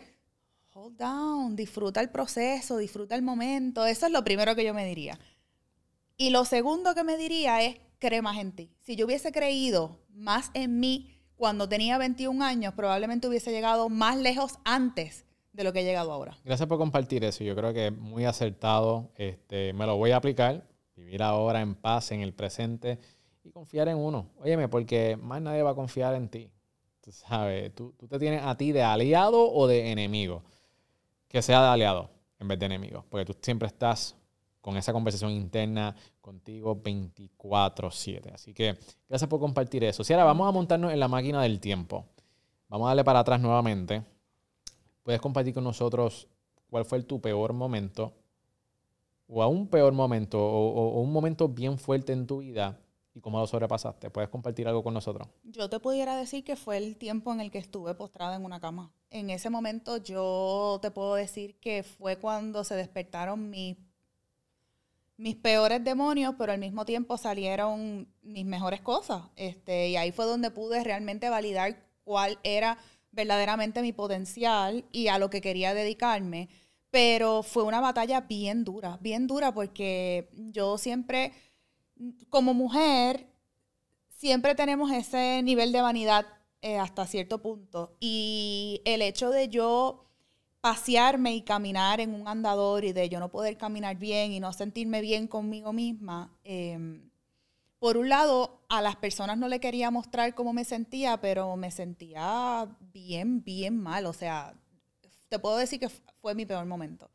Hold 0.80 0.96
down, 0.96 1.56
disfruta 1.56 2.00
el 2.00 2.08
proceso, 2.08 2.78
disfruta 2.78 3.14
el 3.14 3.22
momento. 3.22 3.84
Eso 3.84 4.06
es 4.06 4.12
lo 4.12 4.24
primero 4.24 4.54
que 4.54 4.64
yo 4.64 4.72
me 4.72 4.86
diría. 4.86 5.18
Y 6.16 6.30
lo 6.30 6.46
segundo 6.46 6.94
que 6.94 7.04
me 7.04 7.18
diría 7.18 7.62
es, 7.62 7.76
cree 7.98 8.22
más 8.22 8.38
en 8.38 8.52
ti. 8.52 8.70
Si 8.80 8.96
yo 8.96 9.04
hubiese 9.04 9.30
creído 9.30 9.98
más 10.08 10.50
en 10.54 10.80
mí 10.80 11.10
cuando 11.36 11.68
tenía 11.68 11.98
21 11.98 12.42
años, 12.42 12.72
probablemente 12.74 13.28
hubiese 13.28 13.50
llegado 13.50 13.90
más 13.90 14.16
lejos 14.16 14.58
antes 14.64 15.26
de 15.52 15.64
lo 15.64 15.72
que 15.72 15.80
he 15.80 15.84
llegado 15.84 16.12
ahora. 16.12 16.38
Gracias 16.44 16.66
por 16.66 16.78
compartir 16.78 17.24
eso. 17.24 17.44
Yo 17.44 17.54
creo 17.54 17.74
que 17.74 17.88
es 17.88 17.96
muy 17.96 18.24
acertado. 18.24 19.10
Este, 19.16 19.74
me 19.74 19.84
lo 19.84 19.96
voy 19.96 20.12
a 20.12 20.16
aplicar. 20.16 20.66
Vivir 20.96 21.22
ahora 21.22 21.60
en 21.60 21.74
paz, 21.74 22.10
en 22.12 22.20
el 22.20 22.32
presente 22.32 22.98
y 23.42 23.50
confiar 23.50 23.88
en 23.88 23.96
uno. 23.98 24.30
Óyeme, 24.38 24.68
porque 24.68 25.16
más 25.16 25.42
nadie 25.42 25.62
va 25.62 25.70
a 25.70 25.74
confiar 25.74 26.14
en 26.14 26.28
ti. 26.28 26.50
Tú 27.02 27.12
sabes, 27.12 27.74
tú, 27.74 27.94
tú 27.98 28.06
te 28.06 28.18
tienes 28.18 28.42
a 28.42 28.56
ti 28.56 28.72
de 28.72 28.82
aliado 28.82 29.50
o 29.50 29.66
de 29.66 29.90
enemigo. 29.90 30.42
Que 31.30 31.42
sea 31.42 31.62
de 31.62 31.68
aliado 31.68 32.10
en 32.40 32.48
vez 32.48 32.58
de 32.58 32.66
enemigo. 32.66 33.06
Porque 33.08 33.24
tú 33.24 33.36
siempre 33.40 33.68
estás 33.68 34.16
con 34.60 34.76
esa 34.76 34.92
conversación 34.92 35.30
interna 35.30 35.94
contigo 36.20 36.74
24/7. 36.82 38.32
Así 38.34 38.52
que 38.52 38.76
gracias 39.08 39.30
por 39.30 39.38
compartir 39.38 39.84
eso. 39.84 40.02
Si 40.04 40.12
ahora 40.12 40.24
vamos 40.24 40.48
a 40.48 40.50
montarnos 40.50 40.92
en 40.92 40.98
la 41.00 41.08
máquina 41.08 41.40
del 41.42 41.60
tiempo. 41.60 42.04
Vamos 42.68 42.86
a 42.86 42.90
darle 42.90 43.04
para 43.04 43.20
atrás 43.20 43.40
nuevamente. 43.40 44.04
Puedes 45.04 45.20
compartir 45.20 45.54
con 45.54 45.64
nosotros 45.64 46.28
cuál 46.68 46.84
fue 46.84 47.02
tu 47.04 47.20
peor 47.20 47.52
momento 47.52 48.12
o 49.26 49.42
a 49.42 49.46
un 49.46 49.68
peor 49.68 49.92
momento 49.92 50.38
o, 50.38 50.96
o 50.96 51.00
un 51.00 51.12
momento 51.12 51.48
bien 51.48 51.78
fuerte 51.78 52.12
en 52.12 52.26
tu 52.26 52.38
vida 52.38 52.78
y 53.14 53.20
cómo 53.20 53.38
lo 53.38 53.46
sobrepasaste. 53.46 54.10
¿Puedes 54.10 54.28
compartir 54.28 54.68
algo 54.68 54.82
con 54.82 54.94
nosotros? 54.94 55.28
Yo 55.44 55.68
te 55.70 55.80
pudiera 55.80 56.16
decir 56.16 56.44
que 56.44 56.56
fue 56.56 56.76
el 56.76 56.96
tiempo 56.96 57.32
en 57.32 57.40
el 57.40 57.50
que 57.50 57.58
estuve 57.58 57.94
postrada 57.94 58.36
en 58.36 58.44
una 58.44 58.60
cama. 58.60 58.92
En 59.10 59.30
ese 59.30 59.50
momento 59.50 59.96
yo 59.96 60.78
te 60.80 60.90
puedo 60.90 61.14
decir 61.14 61.56
que 61.60 61.82
fue 61.82 62.16
cuando 62.16 62.62
se 62.64 62.76
despertaron 62.76 63.50
mis, 63.50 63.76
mis 65.16 65.34
peores 65.36 65.82
demonios, 65.82 66.36
pero 66.38 66.52
al 66.52 66.58
mismo 66.58 66.84
tiempo 66.84 67.16
salieron 67.16 68.08
mis 68.22 68.44
mejores 68.46 68.80
cosas. 68.80 69.24
Este, 69.36 69.88
y 69.88 69.96
ahí 69.96 70.12
fue 70.12 70.26
donde 70.26 70.50
pude 70.50 70.84
realmente 70.84 71.28
validar 71.28 71.76
cuál 72.04 72.38
era 72.44 72.78
verdaderamente 73.10 73.82
mi 73.82 73.92
potencial 73.92 74.84
y 74.92 75.08
a 75.08 75.18
lo 75.18 75.28
que 75.28 75.40
quería 75.40 75.74
dedicarme. 75.74 76.48
Pero 76.90 77.42
fue 77.42 77.64
una 77.64 77.80
batalla 77.80 78.22
bien 78.22 78.64
dura, 78.64 78.98
bien 79.00 79.26
dura 79.26 79.52
porque 79.52 80.28
yo 80.32 80.78
siempre 80.78 81.32
como 82.28 82.54
mujer, 82.54 83.26
siempre 84.08 84.54
tenemos 84.54 84.90
ese 84.92 85.42
nivel 85.42 85.72
de 85.72 85.82
vanidad 85.82 86.26
eh, 86.62 86.78
hasta 86.78 87.06
cierto 87.06 87.40
punto. 87.40 87.96
Y 88.00 88.82
el 88.84 89.02
hecho 89.02 89.30
de 89.30 89.48
yo 89.48 90.06
pasearme 90.60 91.34
y 91.34 91.42
caminar 91.42 92.00
en 92.00 92.14
un 92.14 92.28
andador 92.28 92.84
y 92.84 92.92
de 92.92 93.08
yo 93.08 93.18
no 93.18 93.30
poder 93.30 93.56
caminar 93.56 93.96
bien 93.96 94.32
y 94.32 94.40
no 94.40 94.52
sentirme 94.52 95.00
bien 95.00 95.26
conmigo 95.26 95.72
misma, 95.72 96.36
em, 96.44 97.10
por 97.80 97.96
un 97.96 98.10
lado, 98.10 98.60
a 98.68 98.82
las 98.82 98.96
personas 98.96 99.38
no 99.38 99.48
le 99.48 99.58
quería 99.58 99.90
mostrar 99.90 100.34
cómo 100.34 100.52
me 100.52 100.64
sentía, 100.64 101.18
pero 101.18 101.56
me 101.56 101.70
sentía 101.70 102.68
bien, 102.92 103.42
bien 103.42 103.78
mal. 103.78 104.04
O 104.04 104.12
sea, 104.12 104.54
te 105.30 105.38
puedo 105.38 105.56
decir 105.56 105.80
que 105.80 105.88
fue 105.88 106.34
mi 106.34 106.44
peor 106.44 106.66
momento. 106.66 107.10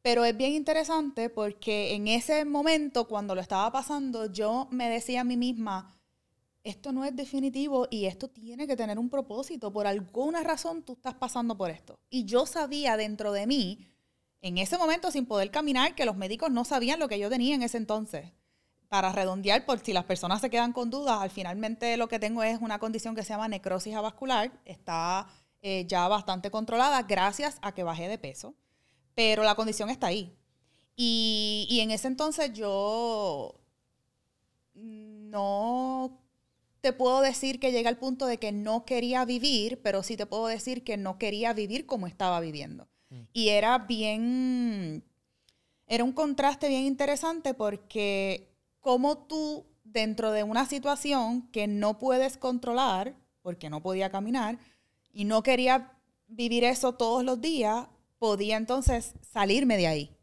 Pero 0.00 0.24
es 0.24 0.36
bien 0.36 0.52
interesante 0.52 1.30
porque 1.30 1.94
en 1.96 2.06
ese 2.06 2.44
momento, 2.44 3.08
cuando 3.08 3.34
lo 3.34 3.40
estaba 3.40 3.72
pasando, 3.72 4.32
yo 4.32 4.68
me 4.70 4.88
decía 4.88 5.22
a 5.22 5.24
mí 5.24 5.36
misma, 5.36 5.97
esto 6.70 6.92
no 6.92 7.04
es 7.04 7.14
definitivo 7.14 7.86
y 7.90 8.06
esto 8.06 8.28
tiene 8.28 8.66
que 8.66 8.76
tener 8.76 8.98
un 8.98 9.10
propósito. 9.10 9.72
Por 9.72 9.86
alguna 9.86 10.42
razón 10.42 10.82
tú 10.82 10.94
estás 10.94 11.14
pasando 11.14 11.56
por 11.56 11.70
esto. 11.70 11.98
Y 12.10 12.24
yo 12.24 12.46
sabía 12.46 12.96
dentro 12.96 13.32
de 13.32 13.46
mí, 13.46 13.90
en 14.40 14.58
ese 14.58 14.78
momento 14.78 15.10
sin 15.10 15.26
poder 15.26 15.50
caminar, 15.50 15.94
que 15.94 16.04
los 16.06 16.16
médicos 16.16 16.50
no 16.50 16.64
sabían 16.64 17.00
lo 17.00 17.08
que 17.08 17.18
yo 17.18 17.28
tenía 17.28 17.54
en 17.54 17.62
ese 17.62 17.78
entonces. 17.78 18.32
Para 18.88 19.12
redondear, 19.12 19.66
por 19.66 19.80
si 19.80 19.92
las 19.92 20.04
personas 20.04 20.40
se 20.40 20.50
quedan 20.50 20.72
con 20.72 20.90
dudas, 20.90 21.20
al 21.20 21.30
finalmente 21.30 21.96
lo 21.96 22.08
que 22.08 22.18
tengo 22.18 22.42
es 22.42 22.60
una 22.60 22.78
condición 22.78 23.14
que 23.14 23.22
se 23.22 23.30
llama 23.30 23.48
necrosis 23.48 23.94
avascular. 23.94 24.52
Está 24.64 25.26
eh, 25.60 25.84
ya 25.86 26.08
bastante 26.08 26.50
controlada 26.50 27.02
gracias 27.02 27.58
a 27.60 27.72
que 27.72 27.82
bajé 27.82 28.08
de 28.08 28.18
peso 28.18 28.54
pero 29.18 29.42
la 29.42 29.56
condición 29.56 29.90
está 29.90 30.06
ahí. 30.06 30.32
Y, 30.94 31.80
en 31.82 31.90
ese 31.90 32.06
entonces 32.06 32.52
yo 32.52 33.52
no 34.74 36.20
te 36.80 36.92
puedo 36.92 37.20
decir 37.20 37.60
que 37.60 37.72
llegué 37.72 37.88
al 37.88 37.98
punto 37.98 38.26
de 38.26 38.38
que 38.38 38.52
no 38.52 38.84
quería 38.84 39.24
vivir, 39.24 39.80
pero 39.82 40.02
sí 40.02 40.16
te 40.16 40.26
puedo 40.26 40.46
decir 40.46 40.84
que 40.84 40.96
no 40.96 41.18
quería 41.18 41.52
vivir 41.52 41.86
como 41.86 42.06
estaba 42.06 42.40
viviendo. 42.40 42.88
Mm. 43.10 43.20
Y 43.32 43.48
era 43.48 43.78
bien, 43.78 45.04
era 45.86 46.04
un 46.04 46.12
contraste 46.12 46.68
bien 46.68 46.84
interesante 46.84 47.54
porque 47.54 48.48
como 48.80 49.18
tú 49.18 49.66
dentro 49.84 50.32
de 50.32 50.44
una 50.44 50.66
situación 50.66 51.48
que 51.50 51.66
no 51.66 51.98
puedes 51.98 52.36
controlar, 52.36 53.16
porque 53.42 53.70
no 53.70 53.82
podía 53.82 54.10
caminar, 54.10 54.58
y 55.12 55.24
no 55.24 55.42
quería 55.42 55.98
vivir 56.28 56.64
eso 56.64 56.94
todos 56.94 57.24
los 57.24 57.40
días, 57.40 57.86
podía 58.18 58.56
entonces 58.56 59.14
salirme 59.32 59.76
de 59.76 59.86
ahí. 59.86 60.16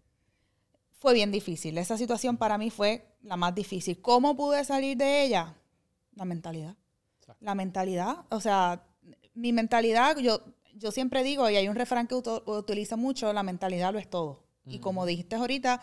Fue 0.99 1.14
bien 1.14 1.32
difícil. 1.32 1.78
Esa 1.78 1.97
situación 1.97 2.38
para 2.38 2.58
mí 2.58 2.70
fue 2.70 3.06
la 3.22 3.36
más 3.36 3.53
difícil. 3.53 4.01
¿Cómo 4.01 4.36
pude 4.36 4.64
salir 4.64 4.97
de 4.97 5.24
ella? 5.24 5.56
La 6.16 6.26
mentalidad. 6.26 6.76
La 7.39 7.55
mentalidad. 7.55 8.26
O 8.30 8.39
sea, 8.39 8.86
mi 9.34 9.53
mentalidad, 9.53 10.18
yo, 10.18 10.41
yo 10.76 10.91
siempre 10.91 11.24
digo, 11.24 11.49
y 11.49 11.55
hay 11.55 11.68
un 11.68 11.76
refrán 11.76 12.07
que 12.07 12.16
utilizo 12.16 12.97
mucho, 12.97 13.32
la 13.34 13.43
mentalidad 13.43 13.93
lo 13.93 13.99
es 13.99 14.09
todo. 14.09 14.43
Y 14.68 14.80
como 14.80 15.05
dijiste 15.05 15.36
ahorita, 15.36 15.82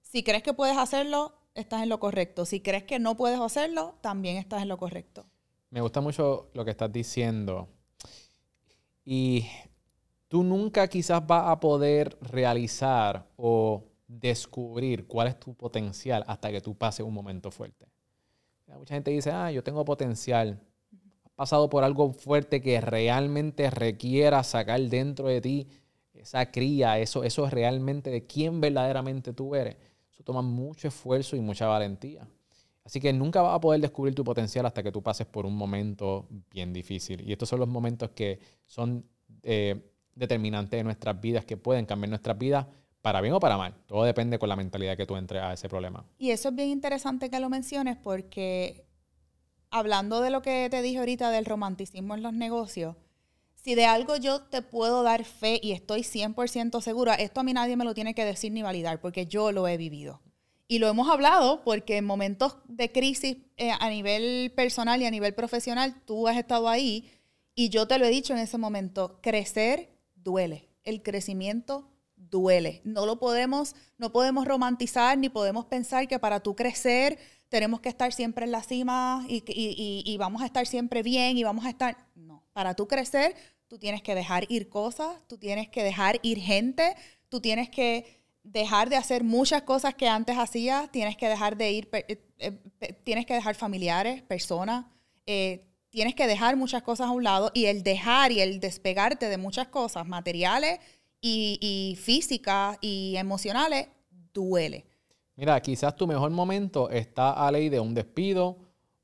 si 0.00 0.24
crees 0.24 0.42
que 0.42 0.52
puedes 0.54 0.76
hacerlo, 0.76 1.34
estás 1.54 1.82
en 1.82 1.88
lo 1.88 2.00
correcto. 2.00 2.44
Si 2.44 2.60
crees 2.60 2.82
que 2.82 2.98
no 2.98 3.16
puedes 3.16 3.38
hacerlo, 3.38 3.94
también 4.00 4.38
estás 4.38 4.62
en 4.62 4.68
lo 4.68 4.76
correcto. 4.76 5.26
Me 5.70 5.80
gusta 5.80 6.00
mucho 6.00 6.50
lo 6.52 6.64
que 6.64 6.72
estás 6.72 6.92
diciendo. 6.92 7.68
Y 9.04 9.46
tú 10.28 10.42
nunca 10.42 10.88
quizás 10.88 11.24
vas 11.24 11.48
a 11.48 11.60
poder 11.60 12.18
realizar 12.20 13.28
o 13.36 13.84
descubrir 14.06 15.06
cuál 15.06 15.28
es 15.28 15.38
tu 15.38 15.54
potencial 15.54 16.24
hasta 16.26 16.50
que 16.50 16.60
tú 16.60 16.76
pases 16.76 17.06
un 17.06 17.14
momento 17.14 17.50
fuerte. 17.50 17.86
Mucha 18.78 18.94
gente 18.94 19.10
dice, 19.10 19.30
ah, 19.30 19.50
yo 19.50 19.62
tengo 19.62 19.84
potencial. 19.84 20.60
Has 21.24 21.32
pasado 21.32 21.68
por 21.68 21.84
algo 21.84 22.12
fuerte 22.12 22.60
que 22.60 22.80
realmente 22.80 23.70
requiera 23.70 24.42
sacar 24.42 24.80
dentro 24.80 25.28
de 25.28 25.40
ti 25.40 25.68
esa 26.14 26.50
cría, 26.50 26.98
eso, 26.98 27.24
eso 27.24 27.46
es 27.46 27.52
realmente 27.52 28.10
de 28.10 28.26
quién 28.26 28.60
verdaderamente 28.60 29.32
tú 29.32 29.54
eres. 29.54 29.76
Eso 30.10 30.22
toma 30.22 30.42
mucho 30.42 30.88
esfuerzo 30.88 31.36
y 31.36 31.40
mucha 31.40 31.66
valentía. 31.66 32.26
Así 32.84 33.00
que 33.00 33.12
nunca 33.12 33.42
vas 33.42 33.56
a 33.56 33.60
poder 33.60 33.80
descubrir 33.80 34.14
tu 34.14 34.24
potencial 34.24 34.66
hasta 34.66 34.82
que 34.82 34.92
tú 34.92 35.02
pases 35.02 35.26
por 35.26 35.46
un 35.46 35.56
momento 35.56 36.28
bien 36.50 36.72
difícil. 36.72 37.26
Y 37.26 37.32
estos 37.32 37.48
son 37.48 37.60
los 37.60 37.68
momentos 37.68 38.10
que 38.10 38.38
son 38.66 39.04
eh, 39.42 39.90
determinantes 40.14 40.78
de 40.78 40.84
nuestras 40.84 41.20
vidas 41.20 41.44
que 41.44 41.56
pueden 41.56 41.86
cambiar 41.86 42.10
nuestras 42.10 42.38
vidas 42.38 42.66
para 43.04 43.20
bien 43.20 43.34
o 43.34 43.38
para 43.38 43.58
mal. 43.58 43.74
Todo 43.86 44.04
depende 44.04 44.38
con 44.38 44.48
la 44.48 44.56
mentalidad 44.56 44.96
que 44.96 45.04
tú 45.04 45.14
entres 45.16 45.42
a 45.42 45.52
ese 45.52 45.68
problema. 45.68 46.06
Y 46.16 46.30
eso 46.30 46.48
es 46.48 46.54
bien 46.54 46.70
interesante 46.70 47.28
que 47.28 47.38
lo 47.38 47.50
menciones 47.50 47.98
porque 47.98 48.86
hablando 49.68 50.22
de 50.22 50.30
lo 50.30 50.40
que 50.40 50.68
te 50.70 50.80
dije 50.80 51.00
ahorita 51.00 51.30
del 51.30 51.44
romanticismo 51.44 52.14
en 52.14 52.22
los 52.22 52.32
negocios, 52.32 52.96
si 53.56 53.74
de 53.74 53.84
algo 53.84 54.16
yo 54.16 54.44
te 54.44 54.62
puedo 54.62 55.02
dar 55.02 55.26
fe 55.26 55.60
y 55.62 55.72
estoy 55.72 56.00
100% 56.00 56.80
segura, 56.80 57.12
esto 57.16 57.40
a 57.40 57.42
mí 57.42 57.52
nadie 57.52 57.76
me 57.76 57.84
lo 57.84 57.92
tiene 57.92 58.14
que 58.14 58.24
decir 58.24 58.52
ni 58.52 58.62
validar 58.62 59.02
porque 59.02 59.26
yo 59.26 59.52
lo 59.52 59.68
he 59.68 59.76
vivido. 59.76 60.22
Y 60.66 60.78
lo 60.78 60.88
hemos 60.88 61.10
hablado 61.10 61.62
porque 61.62 61.98
en 61.98 62.06
momentos 62.06 62.56
de 62.68 62.90
crisis 62.90 63.36
eh, 63.58 63.70
a 63.78 63.90
nivel 63.90 64.50
personal 64.56 65.02
y 65.02 65.04
a 65.04 65.10
nivel 65.10 65.34
profesional, 65.34 66.02
tú 66.06 66.26
has 66.26 66.38
estado 66.38 66.70
ahí 66.70 67.10
y 67.54 67.68
yo 67.68 67.86
te 67.86 67.98
lo 67.98 68.06
he 68.06 68.10
dicho 68.10 68.32
en 68.32 68.38
ese 68.38 68.56
momento, 68.56 69.18
crecer 69.20 69.90
duele. 70.14 70.70
El 70.84 71.02
crecimiento 71.02 71.90
duele. 72.34 72.80
No 72.84 73.06
lo 73.06 73.18
podemos, 73.18 73.76
no 73.96 74.10
podemos 74.10 74.44
romantizar 74.44 75.16
ni 75.16 75.28
podemos 75.28 75.66
pensar 75.66 76.08
que 76.08 76.18
para 76.18 76.40
tú 76.40 76.56
crecer 76.56 77.18
tenemos 77.48 77.80
que 77.80 77.88
estar 77.88 78.12
siempre 78.12 78.44
en 78.44 78.50
la 78.50 78.62
cima 78.62 79.24
y, 79.28 80.16
vamos 80.18 80.42
a 80.42 80.46
estar 80.46 80.66
siempre 80.66 81.02
bien 81.02 81.38
y 81.38 81.44
vamos 81.44 81.64
a 81.64 81.70
estar... 81.70 81.96
No, 82.16 82.42
para 82.52 82.74
tú 82.74 82.88
crecer 82.88 83.34
tú 83.68 83.78
tienes 83.78 84.02
que 84.02 84.14
dejar 84.14 84.44
ir 84.48 84.68
cosas, 84.68 85.16
tú 85.26 85.38
tienes 85.38 85.68
que 85.68 85.82
dejar 85.82 86.20
ir 86.22 86.38
gente, 86.38 86.94
tú 87.28 87.40
tienes 87.40 87.68
que 87.68 88.20
dejar 88.42 88.88
de 88.88 88.96
hacer 88.96 89.24
muchas 89.24 89.62
cosas 89.62 89.94
que 89.94 90.08
antes 90.08 90.36
hacías, 90.36 90.90
tienes 90.92 91.16
que 91.16 91.28
dejar 91.28 91.56
de 91.56 91.72
ir, 91.72 91.88
eh, 91.92 92.20
eh, 92.38 92.92
tienes 93.02 93.26
que 93.26 93.34
dejar 93.34 93.54
familiares, 93.54 94.22
personas, 94.22 94.86
eh, 95.26 95.64
tienes 95.88 96.14
que 96.14 96.26
dejar 96.26 96.56
muchas 96.56 96.82
cosas 96.82 97.08
a 97.08 97.10
un 97.10 97.24
lado 97.24 97.50
y 97.54 97.66
el 97.66 97.82
dejar 97.82 98.32
y 98.32 98.40
el 98.40 98.60
despegarte 98.60 99.28
de 99.28 99.38
muchas 99.38 99.68
cosas 99.68 100.06
materiales 100.06 100.78
y, 101.26 101.96
físicas 102.00 102.78
y 102.80 103.16
emocionales 103.16 103.88
duele. 104.32 104.84
Mira, 105.36 105.60
quizás 105.60 105.96
tu 105.96 106.06
mejor 106.06 106.30
momento 106.30 106.90
está 106.90 107.32
a 107.32 107.50
ley 107.50 107.68
de 107.68 107.80
un 107.80 107.94
despido 107.94 108.58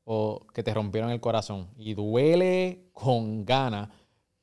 o 0.05 0.47
que 0.53 0.63
te 0.63 0.75
rompieron 0.75 1.11
el 1.11 1.21
corazón 1.21 1.69
y 1.77 1.95
duele 1.95 2.91
con 2.93 3.45
ganas, 3.45 3.89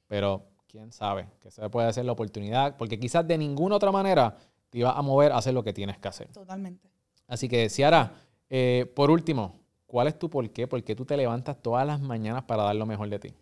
pero 0.07 0.47
quién 0.67 0.91
sabe, 0.91 1.27
que 1.39 1.51
se 1.51 1.69
puede 1.69 1.87
hacer 1.87 2.05
la 2.05 2.11
oportunidad, 2.13 2.77
porque 2.77 2.99
quizás 2.99 3.27
de 3.27 3.37
ninguna 3.37 3.75
otra 3.75 3.91
manera 3.91 4.35
te 4.69 4.79
ibas 4.79 4.95
a 4.95 5.01
mover 5.01 5.31
a 5.31 5.37
hacer 5.37 5.53
lo 5.53 5.63
que 5.63 5.73
tienes 5.73 5.97
que 5.97 6.07
hacer. 6.07 6.27
Totalmente. 6.29 6.89
Así 7.27 7.47
que, 7.47 7.69
Ciara, 7.69 8.13
eh, 8.49 8.91
por 8.95 9.11
último, 9.11 9.59
¿cuál 9.85 10.07
es 10.07 10.17
tu 10.17 10.29
por 10.29 10.49
qué? 10.49 10.67
¿Por 10.67 10.83
qué 10.83 10.95
tú 10.95 11.05
te 11.05 11.15
levantas 11.15 11.61
todas 11.61 11.85
las 11.85 12.01
mañanas 12.01 12.43
para 12.43 12.63
dar 12.63 12.75
lo 12.75 12.85
mejor 12.85 13.09
de 13.09 13.19
ti? 13.19 13.33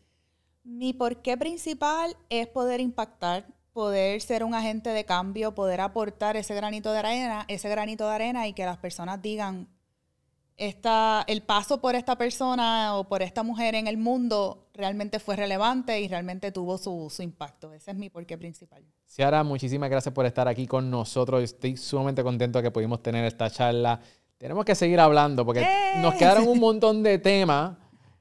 Mi 0.63 0.93
porqué 0.93 1.37
principal 1.37 2.17
es 2.29 2.47
poder 2.47 2.79
impactar, 2.79 3.45
poder 3.75 4.21
ser 4.21 4.45
un 4.45 4.55
agente 4.55 4.91
de 4.91 5.03
cambio, 5.03 5.53
poder 5.53 5.81
aportar 5.81 6.37
ese 6.37 6.55
granito 6.55 6.93
de 6.93 6.99
arena, 6.99 7.43
ese 7.49 7.67
granito 7.67 8.07
de 8.07 8.15
arena 8.15 8.47
y 8.47 8.53
que 8.53 8.63
las 8.63 8.77
personas 8.77 9.21
digan, 9.21 9.67
esta, 10.55 11.25
el 11.27 11.41
paso 11.41 11.81
por 11.81 11.93
esta 11.93 12.17
persona 12.17 12.95
o 12.95 13.03
por 13.03 13.21
esta 13.21 13.43
mujer 13.43 13.75
en 13.75 13.87
el 13.87 13.97
mundo 13.97 14.69
realmente 14.73 15.19
fue 15.19 15.35
relevante 15.35 15.99
y 15.99 16.07
realmente 16.07 16.53
tuvo 16.53 16.77
su, 16.77 17.11
su 17.13 17.21
impacto. 17.21 17.73
Ese 17.73 17.91
es 17.91 17.97
mi 17.97 18.09
porqué 18.09 18.37
principal. 18.37 18.81
Ciara, 19.05 19.43
muchísimas 19.43 19.89
gracias 19.89 20.15
por 20.15 20.25
estar 20.25 20.47
aquí 20.47 20.67
con 20.67 20.89
nosotros. 20.89 21.43
Estoy 21.43 21.75
sumamente 21.75 22.23
contento 22.23 22.61
que 22.61 22.71
pudimos 22.71 23.03
tener 23.03 23.25
esta 23.25 23.49
charla. 23.49 23.99
Tenemos 24.37 24.63
que 24.63 24.75
seguir 24.75 25.01
hablando 25.01 25.45
porque 25.45 25.63
¡Eh! 25.63 25.99
nos 26.01 26.15
quedaron 26.15 26.47
un 26.47 26.61
montón 26.61 27.03
de 27.03 27.19
temas. 27.19 27.75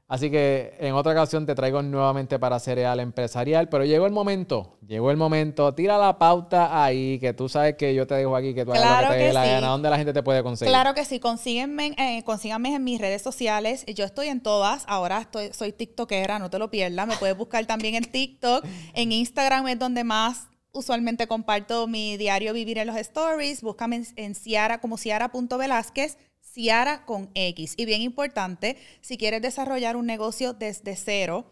Así 0.07 0.31
que 0.31 0.75
en 0.81 0.95
otra 0.95 1.13
ocasión 1.13 1.47
te 1.47 1.55
traigo 1.55 1.81
nuevamente 1.83 2.39
para 2.39 2.61
Cereal 2.61 3.01
Empresarial. 3.01 3.69
Pero 3.71 3.85
llegó 3.85 4.05
el 4.07 4.13
momento, 4.13 4.77
llegó 4.87 5.11
el 5.11 5.17
momento. 5.17 5.75
Tira 5.75 5.97
la 5.97 6.19
pauta 6.19 6.85
ahí, 6.85 7.19
que 7.19 7.33
tú 7.33 7.49
sabes 7.49 7.77
que 7.77 7.95
yo 7.95 8.07
te 8.07 8.15
dejo 8.15 8.37
aquí, 8.37 8.55
que 8.55 8.65
tú 8.65 8.73
hagas 8.73 8.83
Claro 8.83 9.07
lo 9.07 9.13
que 9.15 9.19
te 9.19 9.25
dé 9.25 9.33
la 9.33 9.45
sí. 9.45 9.51
gana. 9.51 9.67
¿Dónde 9.69 9.89
la 9.91 9.97
gente 9.97 10.13
te 10.13 10.23
puede 10.23 10.43
conseguir? 10.43 10.71
Claro 10.71 10.93
que 10.95 11.07
sí, 11.07 11.21
consíguenme, 11.21 11.95
eh, 11.97 12.23
consíganme 12.25 12.75
en 12.75 12.85
mis 12.85 13.01
redes 13.01 13.23
sociales. 13.23 13.87
Yo 13.87 14.05
estoy 14.05 14.29
en 14.29 14.43
todas. 14.43 14.85
Ahora 14.89 15.21
estoy, 15.21 15.53
soy 15.55 15.73
TikTokera, 15.73 16.39
no 16.39 16.51
te 16.51 16.59
lo 16.59 16.71
pierdas. 16.71 17.07
Me 17.07 17.17
puedes 17.17 17.37
buscar 17.37 17.65
también 17.65 17.95
en 17.95 18.05
TikTok. 18.05 18.65
En 18.93 19.11
Instagram 19.11 19.69
es 19.69 19.79
donde 19.79 20.05
más 20.05 20.49
usualmente 20.73 21.27
comparto 21.27 21.87
mi 21.87 22.19
diario 22.19 22.53
vivir 22.53 22.77
en 22.77 22.89
los 22.89 22.97
stories. 22.97 23.63
Búscame 23.63 23.97
en, 23.97 24.07
en 24.17 24.35
Ciara 24.35 24.81
como 24.81 24.99
Ciara.velázquez. 24.99 26.19
Ciara 26.55 27.05
con 27.05 27.31
X. 27.35 27.75
Y 27.77 27.85
bien 27.85 28.01
importante, 28.03 28.77
si 29.01 29.19
quieres 29.19 29.43
desarrollar 29.43 29.97
un 29.97 30.07
negocio 30.07 30.53
desde 30.53 30.95
cero, 30.95 31.51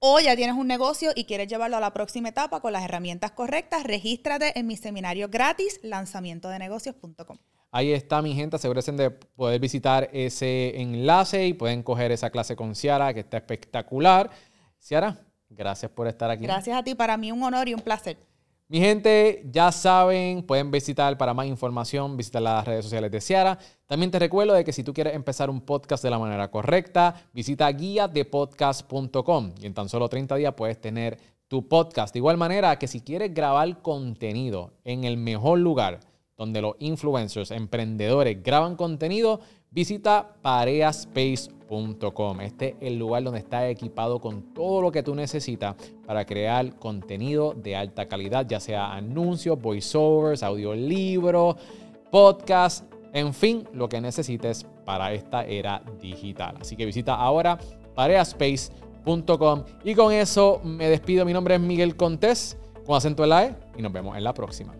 o 0.00 0.20
ya 0.20 0.36
tienes 0.36 0.54
un 0.54 0.66
negocio 0.66 1.10
y 1.14 1.24
quieres 1.24 1.48
llevarlo 1.48 1.76
a 1.78 1.80
la 1.80 1.92
próxima 1.92 2.28
etapa 2.28 2.60
con 2.60 2.72
las 2.72 2.84
herramientas 2.84 3.32
correctas, 3.32 3.84
regístrate 3.84 4.56
en 4.58 4.66
mi 4.66 4.76
seminario 4.76 5.28
gratis, 5.28 5.80
lanzamientodenegocios.com. 5.82 7.38
Ahí 7.70 7.92
está, 7.92 8.22
mi 8.22 8.34
gente. 8.34 8.56
Asegúrense 8.56 8.92
de 8.92 9.10
poder 9.10 9.60
visitar 9.60 10.08
ese 10.12 10.80
enlace 10.80 11.46
y 11.46 11.52
pueden 11.52 11.82
coger 11.82 12.12
esa 12.12 12.30
clase 12.30 12.54
con 12.54 12.74
Ciara, 12.74 13.12
que 13.12 13.20
está 13.20 13.38
espectacular. 13.38 14.30
Ciara, 14.78 15.18
gracias 15.48 15.90
por 15.90 16.06
estar 16.06 16.30
aquí. 16.30 16.44
Gracias 16.44 16.76
a 16.76 16.82
ti, 16.82 16.94
para 16.94 17.16
mí 17.16 17.32
un 17.32 17.42
honor 17.42 17.68
y 17.68 17.74
un 17.74 17.80
placer. 17.80 18.27
Mi 18.70 18.80
gente, 18.80 19.44
ya 19.50 19.72
saben, 19.72 20.42
pueden 20.42 20.70
visitar 20.70 21.16
para 21.16 21.32
más 21.32 21.46
información, 21.46 22.18
visitar 22.18 22.42
las 22.42 22.66
redes 22.66 22.84
sociales 22.84 23.10
de 23.10 23.22
Ciara. 23.22 23.58
También 23.86 24.10
te 24.10 24.18
recuerdo 24.18 24.52
de 24.52 24.62
que 24.62 24.74
si 24.74 24.84
tú 24.84 24.92
quieres 24.92 25.14
empezar 25.14 25.48
un 25.48 25.62
podcast 25.62 26.04
de 26.04 26.10
la 26.10 26.18
manera 26.18 26.50
correcta, 26.50 27.14
visita 27.32 27.72
guiadepodcast.com 27.72 29.54
y 29.58 29.64
en 29.64 29.72
tan 29.72 29.88
solo 29.88 30.10
30 30.10 30.36
días 30.36 30.52
puedes 30.52 30.78
tener 30.78 31.18
tu 31.48 31.66
podcast. 31.66 32.12
De 32.12 32.18
igual 32.18 32.36
manera 32.36 32.78
que 32.78 32.88
si 32.88 33.00
quieres 33.00 33.32
grabar 33.32 33.80
contenido 33.80 34.74
en 34.84 35.04
el 35.04 35.16
mejor 35.16 35.60
lugar 35.60 36.00
donde 36.36 36.60
los 36.60 36.76
influencers, 36.78 37.50
emprendedores 37.50 38.42
graban 38.42 38.76
contenido, 38.76 39.40
visita 39.70 40.34
pareaspace.com. 40.42 42.40
Este 42.40 42.68
es 42.68 42.76
el 42.80 42.98
lugar 42.98 43.22
donde 43.22 43.40
está 43.40 43.68
equipado 43.68 44.20
con 44.20 44.54
todo 44.54 44.80
lo 44.80 44.90
que 44.92 45.02
tú 45.02 45.14
necesitas 45.14 45.76
para 46.06 46.24
crear 46.24 46.76
contenido 46.78 47.54
de 47.54 47.76
alta 47.76 48.08
calidad, 48.08 48.46
ya 48.46 48.60
sea 48.60 48.92
anuncios, 48.94 49.60
voiceovers, 49.60 50.42
audiolibros, 50.42 51.56
podcast, 52.10 52.84
en 53.12 53.34
fin, 53.34 53.64
lo 53.72 53.88
que 53.88 54.00
necesites 54.00 54.66
para 54.84 55.12
esta 55.12 55.44
era 55.44 55.82
digital. 56.00 56.56
Así 56.60 56.76
que 56.76 56.86
visita 56.86 57.14
ahora 57.14 57.58
pareaspace.com 57.94 59.64
y 59.84 59.94
con 59.94 60.12
eso 60.12 60.60
me 60.64 60.88
despido. 60.88 61.24
Mi 61.24 61.32
nombre 61.32 61.54
es 61.54 61.60
Miguel 61.60 61.96
Contés 61.96 62.56
con 62.86 62.96
acento 62.96 63.24
en 63.24 63.30
la 63.30 63.44
E 63.46 63.56
y 63.76 63.82
nos 63.82 63.92
vemos 63.92 64.16
en 64.16 64.24
la 64.24 64.32
próxima. 64.32 64.74